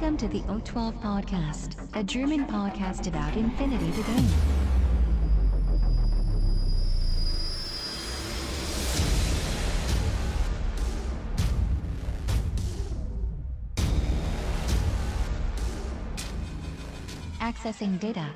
Welcome 0.00 0.16
to 0.18 0.28
the 0.28 0.42
O12 0.42 1.02
Podcast, 1.02 1.76
a 1.92 2.04
German 2.04 2.46
podcast 2.46 3.08
about 3.08 3.36
infinity 3.36 3.90
to 3.90 4.02
game. 4.04 4.28
Accessing 17.40 17.98
data. 17.98 18.26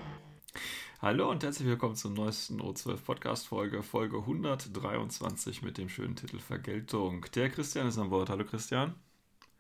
Hallo 1.01 1.31
und 1.31 1.45
herzlich 1.45 1.69
willkommen 1.69 1.95
zur 1.95 2.11
neuesten 2.11 2.61
O12 2.61 2.97
Podcast 3.05 3.47
Folge, 3.47 3.85
Folge 3.85 4.17
123 4.17 5.63
mit 5.63 5.79
dem 5.79 5.89
schönen 5.89 6.17
Titel 6.17 6.41
Vergeltung. 6.41 7.25
Der 7.37 7.51
Christian 7.51 7.87
ist 7.87 7.99
an 7.99 8.11
Bord. 8.11 8.31
Hallo 8.31 8.45
Christian. 8.45 8.97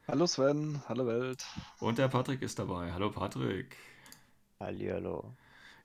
Hallo 0.08 0.26
Sven, 0.26 0.82
hallo 0.88 1.06
Welt. 1.06 1.44
Und 1.78 1.98
der 1.98 2.08
Patrick 2.08 2.42
ist 2.42 2.58
dabei. 2.58 2.92
Hallo 2.92 3.10
Patrick. 3.10 3.76
Hallihallo. 4.60 5.32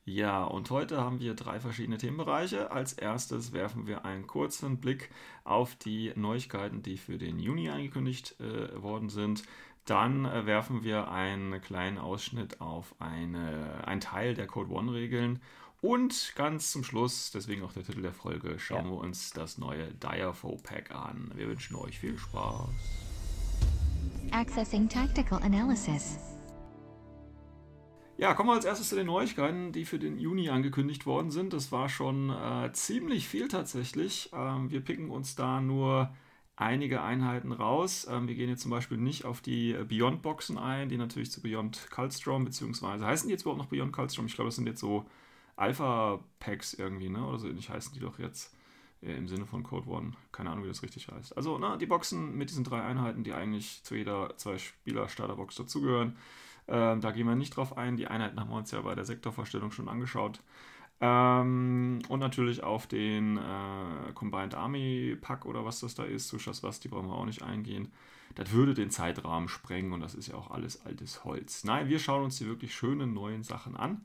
Ja, 0.06 0.44
und 0.46 0.70
heute 0.70 1.02
haben 1.02 1.20
wir 1.20 1.34
drei 1.34 1.60
verschiedene 1.60 1.98
Themenbereiche. 1.98 2.72
Als 2.72 2.94
erstes 2.94 3.52
werfen 3.52 3.88
wir 3.88 4.06
einen 4.06 4.26
kurzen 4.26 4.80
Blick 4.80 5.10
auf 5.44 5.76
die 5.76 6.14
Neuigkeiten, 6.16 6.82
die 6.82 6.98
für 6.98 7.18
den 7.18 7.40
Juni 7.40 7.70
angekündigt 7.70 8.40
äh, 8.40 8.82
worden 8.82 9.10
sind. 9.10 9.44
Dann 9.86 10.26
äh, 10.26 10.46
werfen 10.46 10.84
wir 10.84 11.12
einen 11.12 11.62
kleinen 11.62 11.98
Ausschnitt 11.98 12.62
auf 12.62 12.96
eine, 13.00 13.86
einen 13.86 14.02
Teil 14.02 14.34
der 14.34 14.48
Code 14.48 14.72
One-Regeln. 14.72 15.42
Und 15.82 16.34
ganz 16.36 16.72
zum 16.72 16.84
Schluss, 16.84 17.32
deswegen 17.32 17.64
auch 17.64 17.74
der 17.74 17.84
Titel 17.84 18.02
der 18.02 18.14
Folge, 18.14 18.58
schauen 18.58 18.86
Ja. 18.86 18.92
wir 18.92 18.98
uns 18.98 19.32
das 19.32 19.58
neue 19.58 19.94
Direfo 19.94 20.58
Pack 20.64 20.92
an. 20.92 21.32
Wir 21.36 21.48
wünschen 21.48 21.76
euch 21.76 22.00
viel 22.00 22.18
Spaß. 22.18 22.70
Accessing 24.32 24.90
tactical 24.90 25.42
analysis. 25.42 26.20
Ja, 28.18 28.34
kommen 28.34 28.50
wir 28.50 28.54
als 28.54 28.66
erstes 28.66 28.90
zu 28.90 28.96
den 28.96 29.06
Neuigkeiten, 29.06 29.72
die 29.72 29.86
für 29.86 30.00
den 30.00 30.18
Juni 30.18 30.50
angekündigt 30.50 31.06
worden 31.06 31.30
sind. 31.30 31.54
Das 31.54 31.72
war 31.72 31.88
schon 31.88 32.32
äh, 32.32 32.72
ziemlich 32.74 33.28
viel 33.28 33.48
tatsächlich. 33.48 34.32
Ähm, 34.34 34.72
wir 34.72 34.82
picken 34.82 35.12
uns 35.12 35.36
da 35.36 35.62
nur 35.62 36.12
einige 36.56 37.04
Einheiten 37.04 37.52
raus. 37.52 38.08
Ähm, 38.10 38.28
wir 38.28 38.34
gehen 38.34 38.50
jetzt 38.50 38.64
zum 38.64 38.72
Beispiel 38.72 38.98
nicht 38.98 39.24
auf 39.26 39.42
die 39.42 39.74
Beyond-Boxen 39.74 40.58
ein, 40.58 40.90
die 40.90 40.98
natürlich 40.98 41.32
zu 41.32 41.44
Beyond 41.44 41.92
Cultstrom, 41.92 42.44
beziehungsweise 42.44 43.06
heißen 43.06 43.28
die 43.28 43.34
jetzt 43.34 43.44
überhaupt 43.44 43.62
noch 43.62 43.70
Beyond 43.70 43.94
Cultstrom? 43.94 44.26
Ich 44.26 44.34
glaube, 44.34 44.48
das 44.48 44.56
sind 44.56 44.66
jetzt 44.66 44.80
so 44.80 45.06
Alpha-Packs 45.56 46.74
irgendwie, 46.74 47.10
ne? 47.10 47.24
Oder 47.24 47.38
so 47.38 47.48
ähnlich 47.48 47.70
heißen 47.70 47.94
die 47.94 48.00
doch 48.00 48.18
jetzt 48.18 48.57
im 49.02 49.28
Sinne 49.28 49.46
von 49.46 49.64
Code 49.64 49.88
One. 49.90 50.14
Keine 50.32 50.50
Ahnung, 50.50 50.64
wie 50.64 50.70
das 50.70 50.84
richtig 50.84 51.08
heißt. 51.08 51.36
Also, 51.38 51.58
na, 51.58 51.78
die 51.78 51.86
Boxen 51.86 52.38
mit 52.38 52.50
diesen 52.50 52.64
drei 52.64 52.82
Einheiten, 52.82 53.24
die 53.24 53.34
eigentlich 53.34 53.84
zu 53.84 53.96
jeder 53.96 54.36
Zwei-Spieler-Starterbox 54.38 55.56
dazugehören. 55.56 56.18
Ähm, 56.68 57.02
da 57.02 57.12
gehen 57.12 57.28
wir 57.28 57.36
nicht 57.36 57.56
drauf 57.56 57.78
ein. 57.78 57.98
Die 57.98 58.08
Einheiten 58.08 58.40
haben 58.40 58.50
wir 58.50 58.58
uns 58.58 58.72
ja 58.72 58.82
bei 58.82 58.96
der 58.96 59.06
Sektorvorstellung 59.06 59.72
schon 59.72 59.88
angeschaut. 59.88 60.42
Ähm, 61.00 62.00
und 62.10 62.20
natürlich 62.20 62.64
auf 62.64 62.88
den 62.88 63.38
äh, 63.38 64.12
Combined 64.16 64.56
Army 64.56 65.16
Pack 65.20 65.46
oder 65.46 65.64
was 65.64 65.80
das 65.80 65.94
da 65.94 66.04
ist, 66.04 66.28
Sushas 66.28 66.64
was, 66.64 66.80
die 66.80 66.88
brauchen 66.88 67.08
wir 67.08 67.16
auch 67.16 67.26
nicht 67.26 67.44
eingehen. 67.44 67.92
Das 68.34 68.52
würde 68.52 68.74
den 68.74 68.90
Zeitrahmen 68.90 69.48
sprengen 69.48 69.94
und 69.94 70.02
das 70.02 70.16
ist 70.16 70.28
ja 70.28 70.36
auch 70.36 70.52
alles 70.52 70.86
altes 70.86 71.24
Holz. 71.24 71.64
Nein, 71.64 71.88
wir 71.88 72.00
schauen 72.00 72.24
uns 72.24 72.38
die 72.38 72.48
wirklich 72.48 72.74
schönen 72.76 73.14
neuen 73.14 73.44
Sachen 73.44 73.78
an 73.78 74.02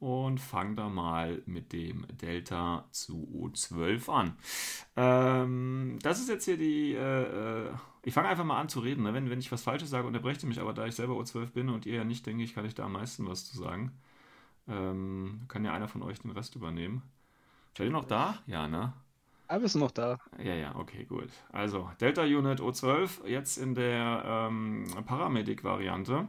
und 0.00 0.40
fangen 0.40 0.76
da 0.76 0.88
mal 0.88 1.42
mit 1.44 1.72
dem 1.72 2.06
Delta 2.20 2.86
zu 2.90 3.28
O12 3.34 4.10
an. 4.10 4.36
Ähm, 4.96 5.98
das 6.02 6.20
ist 6.20 6.28
jetzt 6.28 6.46
hier 6.46 6.56
die. 6.56 6.94
Äh, 6.94 7.66
äh, 7.66 7.70
ich 8.02 8.14
fange 8.14 8.28
einfach 8.28 8.44
mal 8.44 8.58
an 8.58 8.70
zu 8.70 8.80
reden. 8.80 9.02
Ne? 9.02 9.12
Wenn, 9.12 9.28
wenn 9.28 9.38
ich 9.38 9.52
was 9.52 9.62
Falsches 9.62 9.90
sage, 9.90 10.06
unterbrecht 10.06 10.42
ihr 10.42 10.48
mich, 10.48 10.58
aber 10.58 10.72
da 10.72 10.86
ich 10.86 10.94
selber 10.94 11.14
O12 11.14 11.52
bin 11.52 11.68
und 11.68 11.84
ihr 11.84 11.96
ja 11.96 12.04
nicht, 12.04 12.24
denke 12.26 12.42
ich, 12.42 12.54
kann 12.54 12.64
ich 12.64 12.74
da 12.74 12.86
am 12.86 12.92
meisten 12.92 13.28
was 13.28 13.44
zu 13.44 13.58
sagen. 13.58 13.92
Ähm, 14.68 15.42
kann 15.48 15.64
ja 15.64 15.74
einer 15.74 15.88
von 15.88 16.02
euch 16.02 16.18
den 16.20 16.30
Rest 16.30 16.56
übernehmen. 16.56 17.02
Seid 17.76 17.88
ihr 17.88 17.92
noch 17.92 18.06
da? 18.06 18.38
Ja, 18.46 18.68
ne? 18.68 18.94
Aber 19.48 19.64
ist 19.64 19.74
noch 19.74 19.90
da. 19.90 20.18
Ja, 20.38 20.54
ja, 20.54 20.76
okay, 20.76 21.04
gut. 21.04 21.28
Also, 21.52 21.90
Delta 22.00 22.22
Unit 22.22 22.60
O12, 22.60 23.26
jetzt 23.26 23.58
in 23.58 23.74
der 23.74 24.22
ähm, 24.24 24.86
Paramedic-Variante 25.04 26.28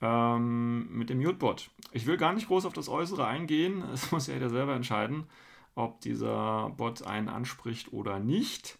ähm, 0.00 0.88
mit 0.96 1.10
dem 1.10 1.18
Mutebot. 1.18 1.70
Ich 1.92 2.06
will 2.06 2.16
gar 2.16 2.32
nicht 2.32 2.48
groß 2.48 2.66
auf 2.66 2.72
das 2.72 2.88
Äußere 2.88 3.26
eingehen. 3.26 3.82
Es 3.92 4.10
muss 4.12 4.26
ja 4.26 4.34
jeder 4.34 4.50
selber 4.50 4.74
entscheiden, 4.74 5.24
ob 5.74 6.00
dieser 6.00 6.70
Bot 6.76 7.06
einen 7.06 7.28
anspricht 7.28 7.92
oder 7.92 8.18
nicht. 8.18 8.78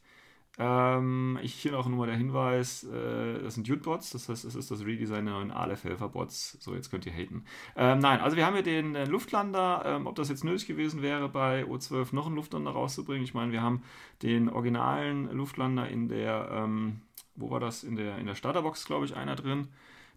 Ähm, 0.60 1.38
ich 1.40 1.54
hier 1.54 1.70
noch 1.70 1.88
nur 1.88 2.06
der 2.06 2.16
Hinweis, 2.16 2.82
äh, 2.82 3.40
das 3.42 3.54
sind 3.54 3.70
Ute-Bots, 3.70 4.10
das 4.10 4.28
heißt, 4.28 4.44
es 4.44 4.56
ist 4.56 4.72
das 4.72 4.84
Redesign 4.84 5.24
der 5.24 5.34
neuen 5.34 5.52
Aleph-Helfer-Bots. 5.52 6.58
So, 6.60 6.74
jetzt 6.74 6.90
könnt 6.90 7.06
ihr 7.06 7.12
haten. 7.12 7.44
Ähm, 7.76 8.00
nein, 8.00 8.20
also 8.20 8.36
wir 8.36 8.44
haben 8.44 8.54
hier 8.54 8.64
den 8.64 8.96
äh, 8.96 9.04
Luftlander. 9.04 9.82
Ähm, 9.86 10.08
ob 10.08 10.16
das 10.16 10.28
jetzt 10.28 10.42
nötig 10.42 10.66
gewesen 10.66 11.00
wäre, 11.00 11.28
bei 11.28 11.62
O12 11.62 12.12
noch 12.12 12.26
einen 12.26 12.34
Luftlander 12.34 12.72
rauszubringen. 12.72 13.22
Ich 13.22 13.34
meine, 13.34 13.52
wir 13.52 13.62
haben 13.62 13.84
den 14.22 14.48
originalen 14.48 15.30
Luftlander 15.30 15.88
in 15.88 16.08
der, 16.08 16.50
ähm, 16.52 17.02
wo 17.36 17.50
war 17.50 17.60
das? 17.60 17.84
In 17.84 17.94
der, 17.94 18.18
in 18.18 18.26
der 18.26 18.34
Starterbox, 18.34 18.84
glaube 18.84 19.04
ich, 19.04 19.14
einer 19.14 19.36
drin. 19.36 19.68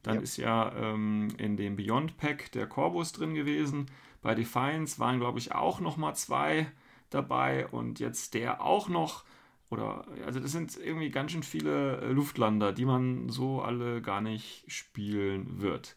Dann 0.04 0.16
Ja. 0.16 0.22
ist 0.22 0.38
ja 0.38 0.72
ähm, 0.76 1.30
in 1.38 1.58
dem 1.58 1.76
Beyond 1.76 2.18
Pack 2.18 2.52
der 2.54 2.68
Corvus 2.68 3.12
drin 3.14 3.34
gewesen. 3.36 3.86
Bei 4.22 4.36
Defiance 4.36 5.00
waren, 5.00 5.20
glaube 5.20 5.40
ich, 5.40 5.54
auch 5.54 5.80
noch 5.80 5.98
mal 5.98 6.14
zwei 6.16 6.72
dabei 7.10 7.68
und 7.68 8.00
jetzt 8.00 8.34
der 8.34 8.62
auch 8.64 8.88
noch. 8.90 9.24
Oder, 9.70 10.06
also 10.26 10.40
das 10.40 10.52
sind 10.52 10.76
irgendwie 10.78 11.12
ganz 11.12 11.32
schön 11.32 11.44
viele 11.44 12.02
äh, 12.02 12.12
Luftlander, 12.12 12.74
die 12.74 12.86
man 12.86 13.30
so 13.30 13.62
alle 13.62 14.02
gar 14.02 14.22
nicht 14.22 14.66
spielen 14.72 15.62
wird. 15.62 15.96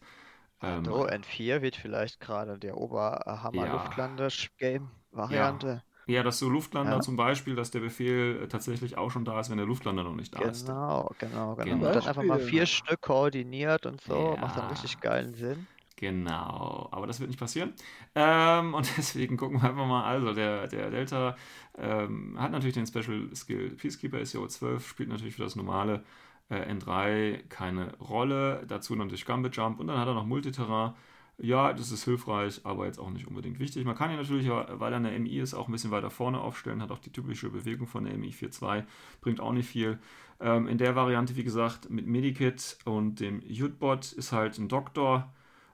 Ähm, 0.61 0.85
So, 0.85 1.05
N4 1.07 1.61
wird 1.61 1.75
vielleicht 1.75 2.19
gerade 2.21 2.57
der 2.57 2.77
Oberhammer 2.77 3.61
Ja. 3.61 3.67
Luftlande-Game-Variante. 3.67 5.27
ja, 5.27 5.83
dass 6.07 6.39
so 6.39 6.49
Luftlander 6.49 6.95
Ja. 6.95 7.01
zum 7.01 7.15
Beispiel, 7.15 7.55
dass 7.55 7.71
der 7.71 7.79
Befehl 7.81 8.43
äh, 8.43 8.47
tatsächlich 8.47 8.97
auch 8.97 9.11
schon 9.11 9.25
da 9.25 9.39
ist, 9.39 9.49
wenn 9.49 9.57
der 9.57 9.65
Luftlander 9.67 10.03
noch 10.03 10.15
nicht 10.15 10.35
da 10.35 10.49
ist. 10.49 10.67
Genau, 10.67 11.09
genau, 11.17 11.55
genau. 11.55 11.79
Genau. 11.79 11.85
Und 11.85 11.95
dann 11.95 12.05
einfach 12.07 12.23
mal 12.23 12.39
vier 12.39 12.65
Stück 12.65 13.01
koordiniert 13.01 13.85
und 13.85 14.01
so. 14.01 14.37
Macht 14.37 14.57
dann 14.57 14.65
Ja. 14.65 14.69
richtig 14.69 14.99
geilen 14.99 15.33
Sinn. 15.33 15.67
Genau, 15.97 16.89
aber 16.91 17.07
das 17.07 17.21
wird 17.21 17.29
nicht 17.29 17.39
passieren. 17.39 17.73
Ähm, 18.15 18.73
und 18.73 18.85
deswegen 18.97 19.37
gucken 19.37 19.61
wir 19.61 19.69
einfach 19.69 19.85
mal. 19.87 20.03
Also, 20.03 20.33
der, 20.33 20.67
der 20.67 20.89
Delta 20.91 21.37
ähm, 21.77 22.35
hat 22.39 22.51
natürlich 22.51 22.73
den 22.75 22.85
Special 22.85 23.33
Skill 23.33 23.71
Peacekeeper, 23.77 24.19
ist 24.19 24.33
ja 24.33 24.41
O12, 24.41 24.87
spielt 24.89 25.07
natürlich 25.09 25.35
für 25.35 25.43
das 25.43 25.55
normale 25.55 26.03
äh, 26.49 26.69
N3 26.69 27.43
keine 27.47 27.95
Rolle. 27.97 28.65
Dazu 28.67 28.93
natürlich 28.95 29.25
Gambit 29.25 29.55
Jump 29.55 29.79
und 29.79 29.87
dann 29.87 29.97
hat 29.97 30.07
er 30.07 30.13
noch 30.15 30.25
Multiterrain. 30.25 30.95
Ja, 31.37 31.73
das 31.73 31.91
ist 31.91 32.05
hilfreich, 32.05 32.61
aber 32.63 32.85
jetzt 32.85 32.97
auch 32.97 33.09
nicht 33.09 33.27
unbedingt 33.27 33.59
wichtig. 33.59 33.83
Man 33.85 33.95
kann 33.95 34.09
ihn 34.09 34.15
natürlich, 34.15 34.47
weil 34.49 34.93
er 34.93 34.97
eine 34.97 35.11
MI 35.19 35.39
ist, 35.39 35.53
auch 35.53 35.67
ein 35.67 35.71
bisschen 35.73 35.91
weiter 35.91 36.09
vorne 36.09 36.39
aufstellen, 36.39 36.81
hat 36.81 36.91
auch 36.91 36.99
die 36.99 37.11
typische 37.11 37.49
Bewegung 37.49 37.87
von 37.87 38.05
der 38.05 38.17
MI 38.17 38.29
4.2, 38.29 38.83
bringt 39.19 39.41
auch 39.41 39.51
nicht 39.51 39.67
viel. 39.67 39.99
Ähm, 40.39 40.67
in 40.67 40.77
der 40.77 40.95
Variante, 40.95 41.35
wie 41.35 41.43
gesagt, 41.43 41.89
mit 41.89 42.07
Medikit 42.07 42.77
und 42.85 43.19
dem 43.19 43.41
Jutbot 43.45 44.13
ist 44.13 44.31
halt 44.31 44.57
ein 44.57 44.69
Doktor 44.69 45.33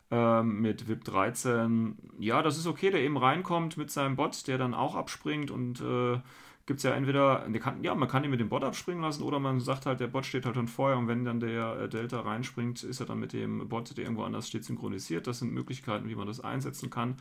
ähm, 0.09 0.61
mit 0.61 0.87
VIP 0.87 1.03
13. 1.03 1.95
Ja, 2.19 2.41
das 2.41 2.57
ist 2.57 2.67
okay, 2.67 2.89
der 2.89 3.01
eben 3.01 3.17
reinkommt 3.17 3.77
mit 3.77 3.91
seinem 3.91 4.15
Bot, 4.15 4.47
der 4.47 4.57
dann 4.57 4.73
auch 4.73 4.95
abspringt 4.95 5.51
und 5.51 5.79
äh, 5.81 6.19
gibt 6.65 6.77
es 6.77 6.83
ja 6.83 6.93
entweder, 6.93 7.47
der 7.47 7.61
kann, 7.61 7.83
ja, 7.83 7.95
man 7.95 8.07
kann 8.07 8.23
ihn 8.23 8.31
mit 8.31 8.39
dem 8.39 8.49
Bot 8.49 8.63
abspringen 8.63 9.01
lassen 9.01 9.23
oder 9.23 9.39
man 9.39 9.59
sagt 9.59 9.85
halt, 9.85 9.99
der 9.99 10.07
Bot 10.07 10.25
steht 10.25 10.45
halt 10.45 10.55
schon 10.55 10.67
vorher 10.67 10.97
und 10.97 11.07
wenn 11.07 11.25
dann 11.25 11.39
der 11.39 11.79
äh, 11.81 11.89
Delta 11.89 12.21
reinspringt, 12.21 12.83
ist 12.83 12.99
er 12.99 13.05
dann 13.05 13.19
mit 13.19 13.33
dem 13.33 13.67
Bot, 13.69 13.95
der 13.97 14.03
irgendwo 14.03 14.23
anders 14.23 14.47
steht, 14.47 14.63
synchronisiert. 14.65 15.27
Das 15.27 15.39
sind 15.39 15.51
Möglichkeiten, 15.53 16.07
wie 16.09 16.15
man 16.15 16.27
das 16.27 16.39
einsetzen 16.39 16.89
kann. 16.89 17.17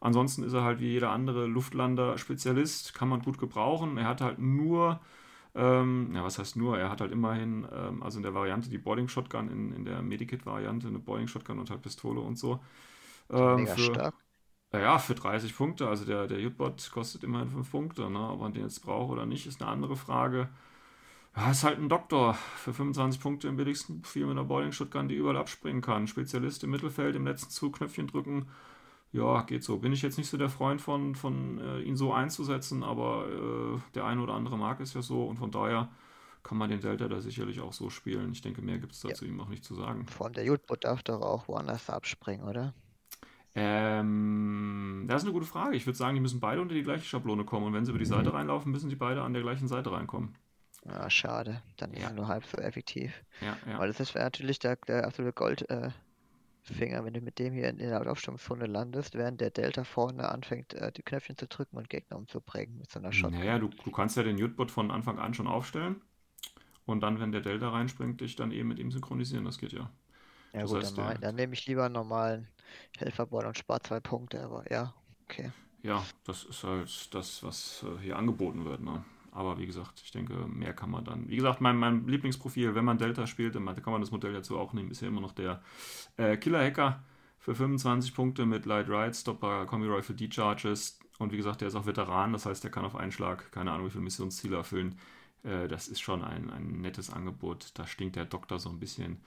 Ansonsten 0.00 0.42
ist 0.42 0.52
er 0.52 0.64
halt 0.64 0.80
wie 0.80 0.88
jeder 0.88 1.10
andere 1.10 1.46
Luftlander-Spezialist, 1.46 2.94
kann 2.94 3.08
man 3.08 3.22
gut 3.22 3.38
gebrauchen. 3.38 3.96
Er 3.96 4.06
hat 4.08 4.20
halt 4.20 4.38
nur, 4.38 5.00
ähm, 5.54 6.12
ja, 6.14 6.24
was 6.24 6.38
heißt 6.38 6.56
nur? 6.56 6.78
Er 6.78 6.90
hat 6.90 7.00
halt 7.00 7.12
immerhin, 7.12 7.66
ähm, 7.72 8.02
also 8.02 8.18
in 8.18 8.22
der 8.22 8.34
Variante 8.34 8.68
die 8.70 8.78
Boarding 8.78 9.08
Shotgun, 9.08 9.48
in, 9.48 9.72
in 9.72 9.84
der 9.84 10.02
Medikit-Variante 10.02 10.88
eine 10.88 10.98
Boarding 10.98 11.28
Shotgun 11.28 11.58
und 11.58 11.70
halt 11.70 11.82
Pistole 11.82 12.20
und 12.20 12.38
so. 12.38 12.60
Ähm, 13.30 13.54
Mega 13.54 13.76
für, 13.76 13.80
stark. 13.80 14.14
Ja, 14.74 14.80
ja, 14.80 14.98
für 14.98 15.14
30 15.14 15.56
Punkte. 15.56 15.88
Also 15.88 16.04
der, 16.04 16.26
der 16.26 16.40
Jutbot 16.40 16.90
kostet 16.92 17.24
immerhin 17.24 17.50
5 17.50 17.70
Punkte. 17.70 18.10
Ne? 18.10 18.30
Ob 18.30 18.40
man 18.40 18.52
den 18.52 18.62
jetzt 18.62 18.80
braucht 18.84 19.10
oder 19.12 19.26
nicht, 19.26 19.46
ist 19.46 19.60
eine 19.60 19.70
andere 19.70 19.96
Frage. 19.96 20.48
Ja, 21.36 21.50
ist 21.50 21.64
halt 21.64 21.78
ein 21.78 21.88
Doktor 21.88 22.34
für 22.34 22.72
25 22.72 23.20
Punkte 23.20 23.48
im 23.48 23.56
billigsten 23.56 24.02
Profil 24.02 24.26
mit 24.26 24.32
einer 24.32 24.44
Boarding 24.44 24.72
Shotgun, 24.72 25.08
die 25.08 25.16
überall 25.16 25.36
abspringen 25.36 25.82
kann. 25.82 26.06
Spezialist 26.06 26.62
im 26.62 26.70
Mittelfeld, 26.70 27.16
im 27.16 27.26
letzten 27.26 27.50
Zug 27.50 27.78
Knöpfchen 27.78 28.06
drücken. 28.06 28.46
Ja, 29.12 29.42
geht 29.42 29.64
so. 29.64 29.78
Bin 29.78 29.92
ich 29.92 30.02
jetzt 30.02 30.18
nicht 30.18 30.28
so 30.28 30.36
der 30.36 30.48
Freund 30.48 30.80
von, 30.80 31.14
von 31.14 31.58
äh, 31.58 31.80
ihn 31.80 31.96
so 31.96 32.12
einzusetzen, 32.12 32.82
aber 32.82 33.26
äh, 33.28 33.80
der 33.94 34.04
eine 34.04 34.20
oder 34.20 34.34
andere 34.34 34.58
mag 34.58 34.80
es 34.80 34.94
ja 34.94 35.02
so 35.02 35.24
und 35.24 35.36
von 35.36 35.50
daher 35.50 35.88
kann 36.42 36.58
man 36.58 36.68
den 36.68 36.80
Delta 36.80 37.08
da 37.08 37.20
sicherlich 37.20 37.60
auch 37.60 37.72
so 37.72 37.90
spielen. 37.90 38.32
Ich 38.32 38.42
denke, 38.42 38.60
mehr 38.60 38.78
gibt 38.78 38.92
es 38.92 39.00
dazu 39.00 39.24
ihm 39.24 39.40
auch 39.40 39.48
nicht 39.48 39.64
zu 39.64 39.74
sagen. 39.74 40.06
Vor 40.06 40.26
allem 40.26 40.34
der 40.34 40.44
Jutbot 40.44 40.84
darf 40.84 41.02
doch 41.02 41.20
auch 41.22 41.48
woanders 41.48 41.88
abspringen, 41.88 42.46
oder? 42.46 42.74
Ähm, 43.56 45.04
das 45.06 45.22
ist 45.22 45.26
eine 45.28 45.32
gute 45.32 45.46
Frage. 45.46 45.76
Ich 45.76 45.86
würde 45.86 45.96
sagen, 45.96 46.14
die 46.14 46.20
müssen 46.20 46.40
beide 46.40 46.60
unter 46.60 46.74
die 46.74 46.82
gleiche 46.82 47.04
Schablone 47.04 47.44
kommen. 47.44 47.66
Und 47.66 47.72
wenn 47.72 47.84
sie 47.84 47.90
über 47.90 47.98
die 47.98 48.04
Seite 48.04 48.32
reinlaufen, 48.32 48.72
müssen 48.72 48.90
sie 48.90 48.96
beide 48.96 49.22
an 49.22 49.32
der 49.32 49.42
gleichen 49.42 49.68
Seite 49.68 49.92
reinkommen. 49.92 50.34
Ja, 50.86 51.08
schade. 51.08 51.62
Dann 51.76 51.92
ist 51.92 52.02
Ja. 52.02 52.12
nur 52.12 52.28
halb 52.28 52.44
so 52.44 52.58
effektiv. 52.58 53.24
Ja, 53.40 53.56
ja. 53.66 53.78
Weil 53.78 53.92
das 53.92 54.14
wäre 54.14 54.24
natürlich 54.24 54.58
der, 54.58 54.76
der 54.76 55.06
absolute 55.06 55.32
Goldfinger, 55.32 55.92
äh, 56.68 57.04
wenn 57.04 57.14
du 57.14 57.20
mit 57.20 57.38
dem 57.38 57.54
hier 57.54 57.68
in, 57.68 57.78
der 57.78 58.10
Aufstellungszone 58.10 58.66
landest, 58.66 59.14
während 59.14 59.40
der 59.40 59.50
Delta 59.50 59.84
vorne 59.84 60.28
anfängt, 60.28 60.74
äh, 60.74 60.92
die 60.92 61.02
Knöpfchen 61.02 61.36
zu 61.38 61.46
drücken 61.46 61.76
und 61.76 61.88
Gegner 61.88 62.18
umzubringen 62.18 62.76
mit 62.78 62.90
so 62.90 62.98
einer 62.98 63.12
Shotgun. 63.12 63.38
Naja, 63.38 63.58
du, 63.58 63.68
du 63.68 63.90
kannst 63.90 64.16
ja 64.16 64.24
den 64.24 64.36
Jutbot 64.36 64.70
von 64.70 64.90
Anfang 64.90 65.18
an 65.18 65.32
schon 65.32 65.46
aufstellen 65.46 66.02
und 66.84 67.00
dann, 67.00 67.18
wenn 67.20 67.32
der 67.32 67.40
Delta 67.40 67.70
reinspringt, 67.70 68.20
dich 68.20 68.36
dann 68.36 68.50
eben 68.50 68.68
mit 68.68 68.78
ihm 68.78 68.90
synchronisieren. 68.90 69.44
Das 69.44 69.58
geht 69.58 69.72
ja. 69.72 69.90
Ja 70.54 70.62
das 70.62 70.70
gut, 70.70 70.78
heißt, 70.78 70.96
dann, 70.96 71.20
dann 71.20 71.34
nehme 71.34 71.52
ich 71.54 71.66
lieber 71.66 71.84
einen 71.84 71.94
normalen 71.94 72.48
Helferball 72.98 73.46
und 73.46 73.58
spare 73.58 73.82
zwei 73.82 74.00
Punkte, 74.00 74.42
aber 74.42 74.70
ja, 74.70 74.94
okay. 75.24 75.52
Ja, 75.82 76.02
das 76.24 76.44
ist 76.44 76.64
halt 76.64 77.14
das, 77.14 77.42
was 77.42 77.84
äh, 77.84 78.02
hier 78.02 78.16
angeboten 78.16 78.64
wird. 78.64 78.80
Ne? 78.80 79.04
Aber 79.32 79.58
wie 79.58 79.66
gesagt, 79.66 80.00
ich 80.02 80.12
denke, 80.12 80.34
mehr 80.48 80.72
kann 80.72 80.90
man 80.90 81.04
dann. 81.04 81.28
Wie 81.28 81.36
gesagt, 81.36 81.60
mein, 81.60 81.76
mein 81.76 82.06
Lieblingsprofil, 82.06 82.74
wenn 82.74 82.84
man 82.84 82.98
Delta 82.98 83.26
spielt, 83.26 83.54
dann 83.54 83.66
kann 83.66 83.92
man 83.92 84.00
das 84.00 84.10
Modell 84.10 84.32
dazu 84.32 84.58
auch 84.58 84.72
nehmen, 84.72 84.90
ist 84.90 85.02
ja 85.02 85.08
immer 85.08 85.20
noch 85.20 85.32
der 85.32 85.62
äh, 86.16 86.36
Killer-Hacker 86.36 87.02
für 87.38 87.54
25 87.54 88.14
Punkte 88.14 88.46
mit 88.46 88.64
Light 88.66 88.88
Ride, 88.88 89.14
Stopper, 89.14 89.66
Combi 89.66 90.02
für 90.02 90.14
D-Charges. 90.14 90.98
Und 91.18 91.32
wie 91.32 91.36
gesagt, 91.36 91.60
der 91.60 91.68
ist 91.68 91.74
auch 91.74 91.86
Veteran, 91.86 92.32
das 92.32 92.46
heißt, 92.46 92.64
der 92.64 92.70
kann 92.70 92.84
auf 92.84 92.96
einen 92.96 93.12
Schlag, 93.12 93.52
keine 93.52 93.72
Ahnung, 93.72 93.86
wie 93.86 93.90
viele 93.90 94.04
Missionsziele 94.04 94.56
erfüllen. 94.56 94.98
Äh, 95.42 95.68
das 95.68 95.88
ist 95.88 96.00
schon 96.00 96.24
ein, 96.24 96.50
ein 96.50 96.80
nettes 96.80 97.10
Angebot. 97.10 97.72
Da 97.74 97.86
stinkt 97.86 98.16
der 98.16 98.24
Doktor 98.24 98.58
so 98.58 98.70
ein 98.70 98.80
bisschen 98.80 99.20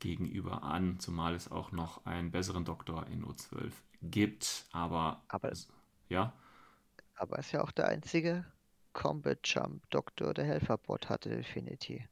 gegenüber 0.00 0.62
an, 0.64 0.98
zumal 1.00 1.34
es 1.34 1.50
auch 1.50 1.72
noch 1.72 2.04
einen 2.06 2.30
besseren 2.32 2.64
Doktor 2.64 3.06
in 3.08 3.24
O12 3.24 3.84
gibt. 4.02 4.66
Aber, 4.72 5.22
Aber- 5.28 5.52
ja, 6.08 6.34
Aber 7.14 7.38
ist 7.38 7.52
ja 7.52 7.62
auch 7.62 7.70
der 7.70 7.86
einzige 7.86 8.44
Combat 8.94 9.38
Jump 9.46 9.88
Doktor, 9.90 10.34
der 10.34 10.44
Helferbot 10.46 11.08
hatte, 11.08 11.30
Infinity. 11.30 12.08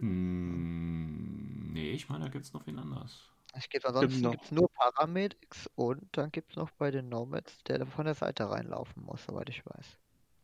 Mm, 0.00 1.72
nee, 1.72 1.92
ich 1.92 2.08
meine, 2.08 2.24
da 2.24 2.30
gibt 2.30 2.44
es 2.44 2.52
noch 2.52 2.66
wen 2.66 2.78
anders. 2.78 3.30
Es 3.52 3.68
gibt 3.68 3.86
ansonsten 3.86 4.22
noch. 4.22 4.32
gibt's 4.32 4.50
nur 4.50 4.68
Paramedics 4.72 5.68
und 5.76 6.02
dann 6.16 6.32
gibt 6.32 6.50
es 6.50 6.56
noch 6.56 6.72
bei 6.72 6.90
den 6.90 7.08
Nomads, 7.08 7.62
der 7.62 7.86
von 7.86 8.04
der 8.06 8.14
Seite 8.16 8.50
reinlaufen 8.50 9.04
muss, 9.04 9.24
soweit 9.24 9.48
ich 9.50 9.64
weiß. 9.64 9.98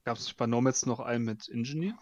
Gab 0.05 0.17
es 0.17 0.33
bei 0.33 0.47
Nomads 0.47 0.87
noch 0.87 1.01
einen 1.01 1.25
mit 1.27 1.51
Engineer? 1.51 1.99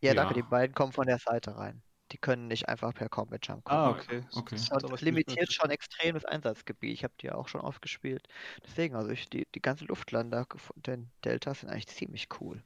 Ja, 0.00 0.14
danke, 0.14 0.32
Ja. 0.32 0.34
die 0.34 0.42
beiden 0.42 0.74
kommen 0.74 0.92
von 0.92 1.06
der 1.06 1.18
Seite 1.18 1.56
rein. 1.56 1.82
Die 2.12 2.18
können 2.18 2.46
nicht 2.46 2.68
einfach 2.68 2.94
per 2.94 3.08
Combat 3.08 3.44
Jump 3.46 3.64
kommen. 3.64 3.80
Ah, 3.80 3.90
okay. 3.90 4.24
Okay. 4.34 4.56
Das 4.56 4.70
Und 4.70 4.92
das 4.92 5.00
limitiert 5.00 5.52
schon 5.52 5.70
extrem 5.70 6.14
das 6.14 6.24
Einsatzgebiet. 6.24 6.92
Ich 6.92 7.04
habe 7.04 7.14
die 7.20 7.26
ja 7.26 7.34
auch 7.34 7.48
schon 7.48 7.60
oft 7.60 7.82
gespielt. 7.82 8.28
Deswegen, 8.64 8.94
also 8.94 9.10
ich, 9.10 9.28
die, 9.28 9.46
die 9.54 9.60
ganze 9.60 9.86
Luftlander 9.86 10.46
von 10.54 10.82
den 10.82 11.10
Deltas 11.24 11.60
sind 11.60 11.70
eigentlich 11.70 11.88
ziemlich 11.88 12.28
cool. 12.40 12.62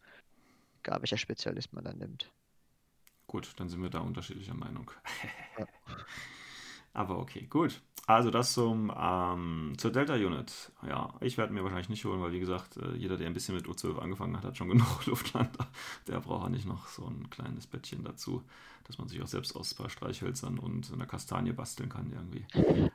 Egal 0.83 1.01
welcher 1.01 1.17
Spezialist 1.17 1.73
man 1.73 1.85
da 1.85 1.93
nimmt. 1.93 2.31
Gut, 3.27 3.53
dann 3.57 3.69
sind 3.69 3.83
wir 3.83 3.91
da 3.91 4.01
unterschiedlicher 4.01 4.55
Meinung. 4.55 4.91
Ja. 5.59 5.67
Aber 6.93 7.19
okay, 7.19 7.47
gut. 7.47 7.83
Also 8.07 8.31
das 8.31 8.53
zum, 8.55 8.93
ähm, 8.97 9.75
zur 9.77 9.93
Delta 9.93 10.15
Unit. 10.15 10.73
Ja, 10.87 11.15
ich 11.21 11.39
werde 11.39 11.53
mir 11.53 11.63
wahrscheinlich 11.63 11.89
nicht 11.89 12.05
holen, 12.05 12.21
weil 12.21 12.33
wie 12.33 12.41
gesagt, 12.41 12.77
äh, 12.77 12.97
jeder, 12.97 13.17
der 13.17 13.29
ein 13.29 13.35
bisschen 13.35 13.55
mit 13.55 13.67
U12 13.67 13.99
angefangen 13.99 14.37
hat, 14.37 14.45
hat 14.45 14.57
schon 14.57 14.69
genug 14.71 15.07
Luftlander. 15.07 15.69
Der 16.09 16.21
braucht 16.21 16.45
ja 16.45 16.49
nicht 16.49 16.67
noch 16.67 16.89
so 16.89 17.07
ein 17.07 17.31
kleines 17.31 17.67
Bettchen 17.69 18.03
dazu, 18.03 18.43
dass 18.85 18.99
man 18.99 19.09
sich 19.09 19.23
auch 19.23 19.27
selbst 19.27 19.55
aus 19.55 19.73
ein 19.73 19.77
paar 19.77 19.91
Streichhölzern 19.91 20.59
und 20.59 20.93
einer 20.93 21.07
Kastanie 21.07 21.53
basteln 21.53 21.89
kann 21.89 22.13
irgendwie. 22.13 22.45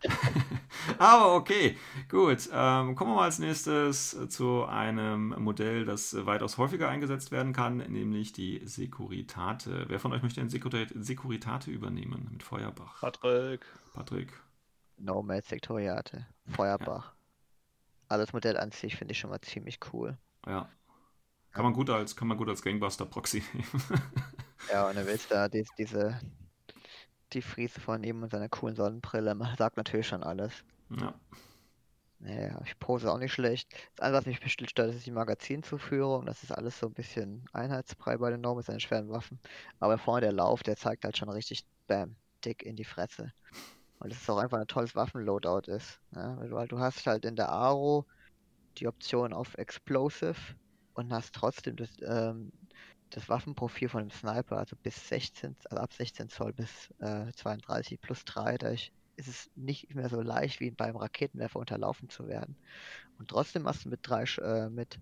Aber 0.98 1.36
okay, 1.36 1.78
gut. 2.10 2.50
Ähm, 2.52 2.96
kommen 2.96 3.12
wir 3.12 3.16
mal 3.16 3.26
als 3.26 3.40
nächstes 3.40 4.18
zu 4.30 4.66
einem 4.66 5.30
Modell, 5.42 5.86
das 5.86 6.26
weitaus 6.26 6.58
häufiger 6.58 6.90
eingesetzt 6.90 7.32
werden 7.32 7.54
kann, 7.54 7.78
nämlich 7.78 8.34
die 8.34 8.62
Securitate. 8.66 9.86
Wer 9.88 10.00
von 10.00 10.12
euch 10.14 10.22
möchte 10.22 10.42
den 10.42 10.50
Securi- 10.50 10.92
Securitate 11.02 11.72
übernehmen 11.72 12.28
mit 12.32 12.44
Feuerbach? 12.44 13.02
Patrick. 13.02 13.66
Patrick. 13.94 14.34
Nomad, 14.98 15.46
Sektoriate, 15.46 16.26
Feuerbach. 16.48 17.14
Alles 18.08 18.34
Modell 18.34 18.58
an 18.58 18.72
sich 18.72 18.96
finde 18.96 19.14
ich 19.14 19.20
schon 19.20 19.30
mal 19.30 19.42
ziemlich 19.42 19.80
cool. 19.94 20.18
Ja. 20.46 20.70
Kann 21.52 21.64
man 21.64 21.74
gut 21.74 21.90
als, 21.90 22.16
kann 22.16 22.28
man 22.28 22.38
gut 22.38 22.50
als 22.50 22.62
Gangbuster-Proxy 22.62 23.44
nehmen. 23.54 23.66
Ja, 24.70 24.90
und 24.90 24.98
er 24.98 25.06
willst 25.06 25.32
da 25.32 25.48
dies, 25.48 25.70
diese, 25.78 26.20
die 27.34 27.42
Friese 27.42 27.80
von 27.80 28.04
ihm 28.04 28.24
und 28.24 28.32
seiner 28.32 28.50
coolen 28.50 28.76
Sonnenbrille, 28.76 29.36
man 29.36 29.56
sagt 29.58 29.78
natürlich 29.78 30.08
schon 30.08 30.24
alles. 30.24 30.64
ja. 30.90 31.14
Naja, 32.20 32.60
ich 32.66 32.80
pose 32.80 33.12
auch 33.12 33.20
nicht 33.20 33.34
schlecht. 33.34 33.72
Das 33.96 34.06
Einzige, 34.06 34.18
was 34.18 34.26
mich 34.26 34.40
bestimmt 34.42 34.70
stört, 34.70 34.96
ist 34.96 35.06
die 35.06 35.12
Magazinzuführung. 35.12 36.26
Das 36.26 36.44
ist 36.44 36.52
alles 36.52 36.80
so 36.80 36.88
ein 36.88 36.94
bisschen 36.94 37.46
einheitsbrei 37.54 38.18
bei 38.18 38.32
den 38.32 38.42
Norm 38.42 38.58
mit 38.58 38.66
seinen 38.66 38.80
schweren 38.80 39.10
Waffen. 39.10 39.40
Aber 39.80 39.98
vorne 39.98 40.22
der 40.22 40.32
Lauf, 40.32 40.64
der 40.64 40.78
zeigt 40.78 41.04
halt 41.04 41.18
schon 41.18 41.30
richtig, 41.30 41.66
bam, 41.88 42.16
dick 42.44 42.64
in 42.64 42.76
die 42.78 42.86
Fresse. 42.86 43.34
Und 44.00 44.12
das 44.12 44.22
ist 44.22 44.30
auch 44.30 44.38
einfach 44.38 44.60
ein 44.60 44.68
tolles 44.68 44.96
Waffenloadout 44.96 45.72
ist. 45.72 46.00
Ja, 46.16 46.38
weil 46.38 46.50
du, 46.50 46.58
halt, 46.58 46.72
du 46.72 46.80
hast 46.80 47.06
halt 47.06 47.26
in 47.26 47.36
der 47.36 47.50
Aro 47.50 48.06
die 48.78 48.88
Option 48.88 49.34
auf 49.34 49.56
Explosive 49.58 50.36
und 50.94 51.14
hast 51.14 51.36
trotzdem 51.36 51.76
das, 51.76 51.90
ähm, 52.02 52.52
das 53.16 53.30
Waffenprofil 53.30 53.88
von 53.88 54.02
dem 54.02 54.12
Sniper, 54.12 54.58
also 54.58 54.76
bis 54.76 55.08
16, 55.08 55.56
also 55.70 55.82
ab 55.82 55.94
16 55.94 56.28
Zoll 56.28 56.52
bis 56.52 56.94
äh, 57.00 57.32
32 57.32 58.02
plus 58.02 58.26
3, 58.26 58.58
dadurch 58.58 58.92
ist 59.16 59.30
es 59.30 59.50
nicht 59.56 59.96
mehr 59.96 60.10
so 60.10 60.22
leicht 60.22 60.60
wie 60.60 60.72
beim 60.72 60.98
Raketenwerfer 60.98 61.60
unterlaufen 61.60 62.10
zu 62.10 62.28
werden. 62.28 62.58
Und 63.18 63.30
trotzdem 63.30 63.66
hast 63.66 63.86
du 63.86 63.90
mit 63.90 64.02
drei, 64.04 64.26
äh, 64.42 64.70
mit 64.70 65.00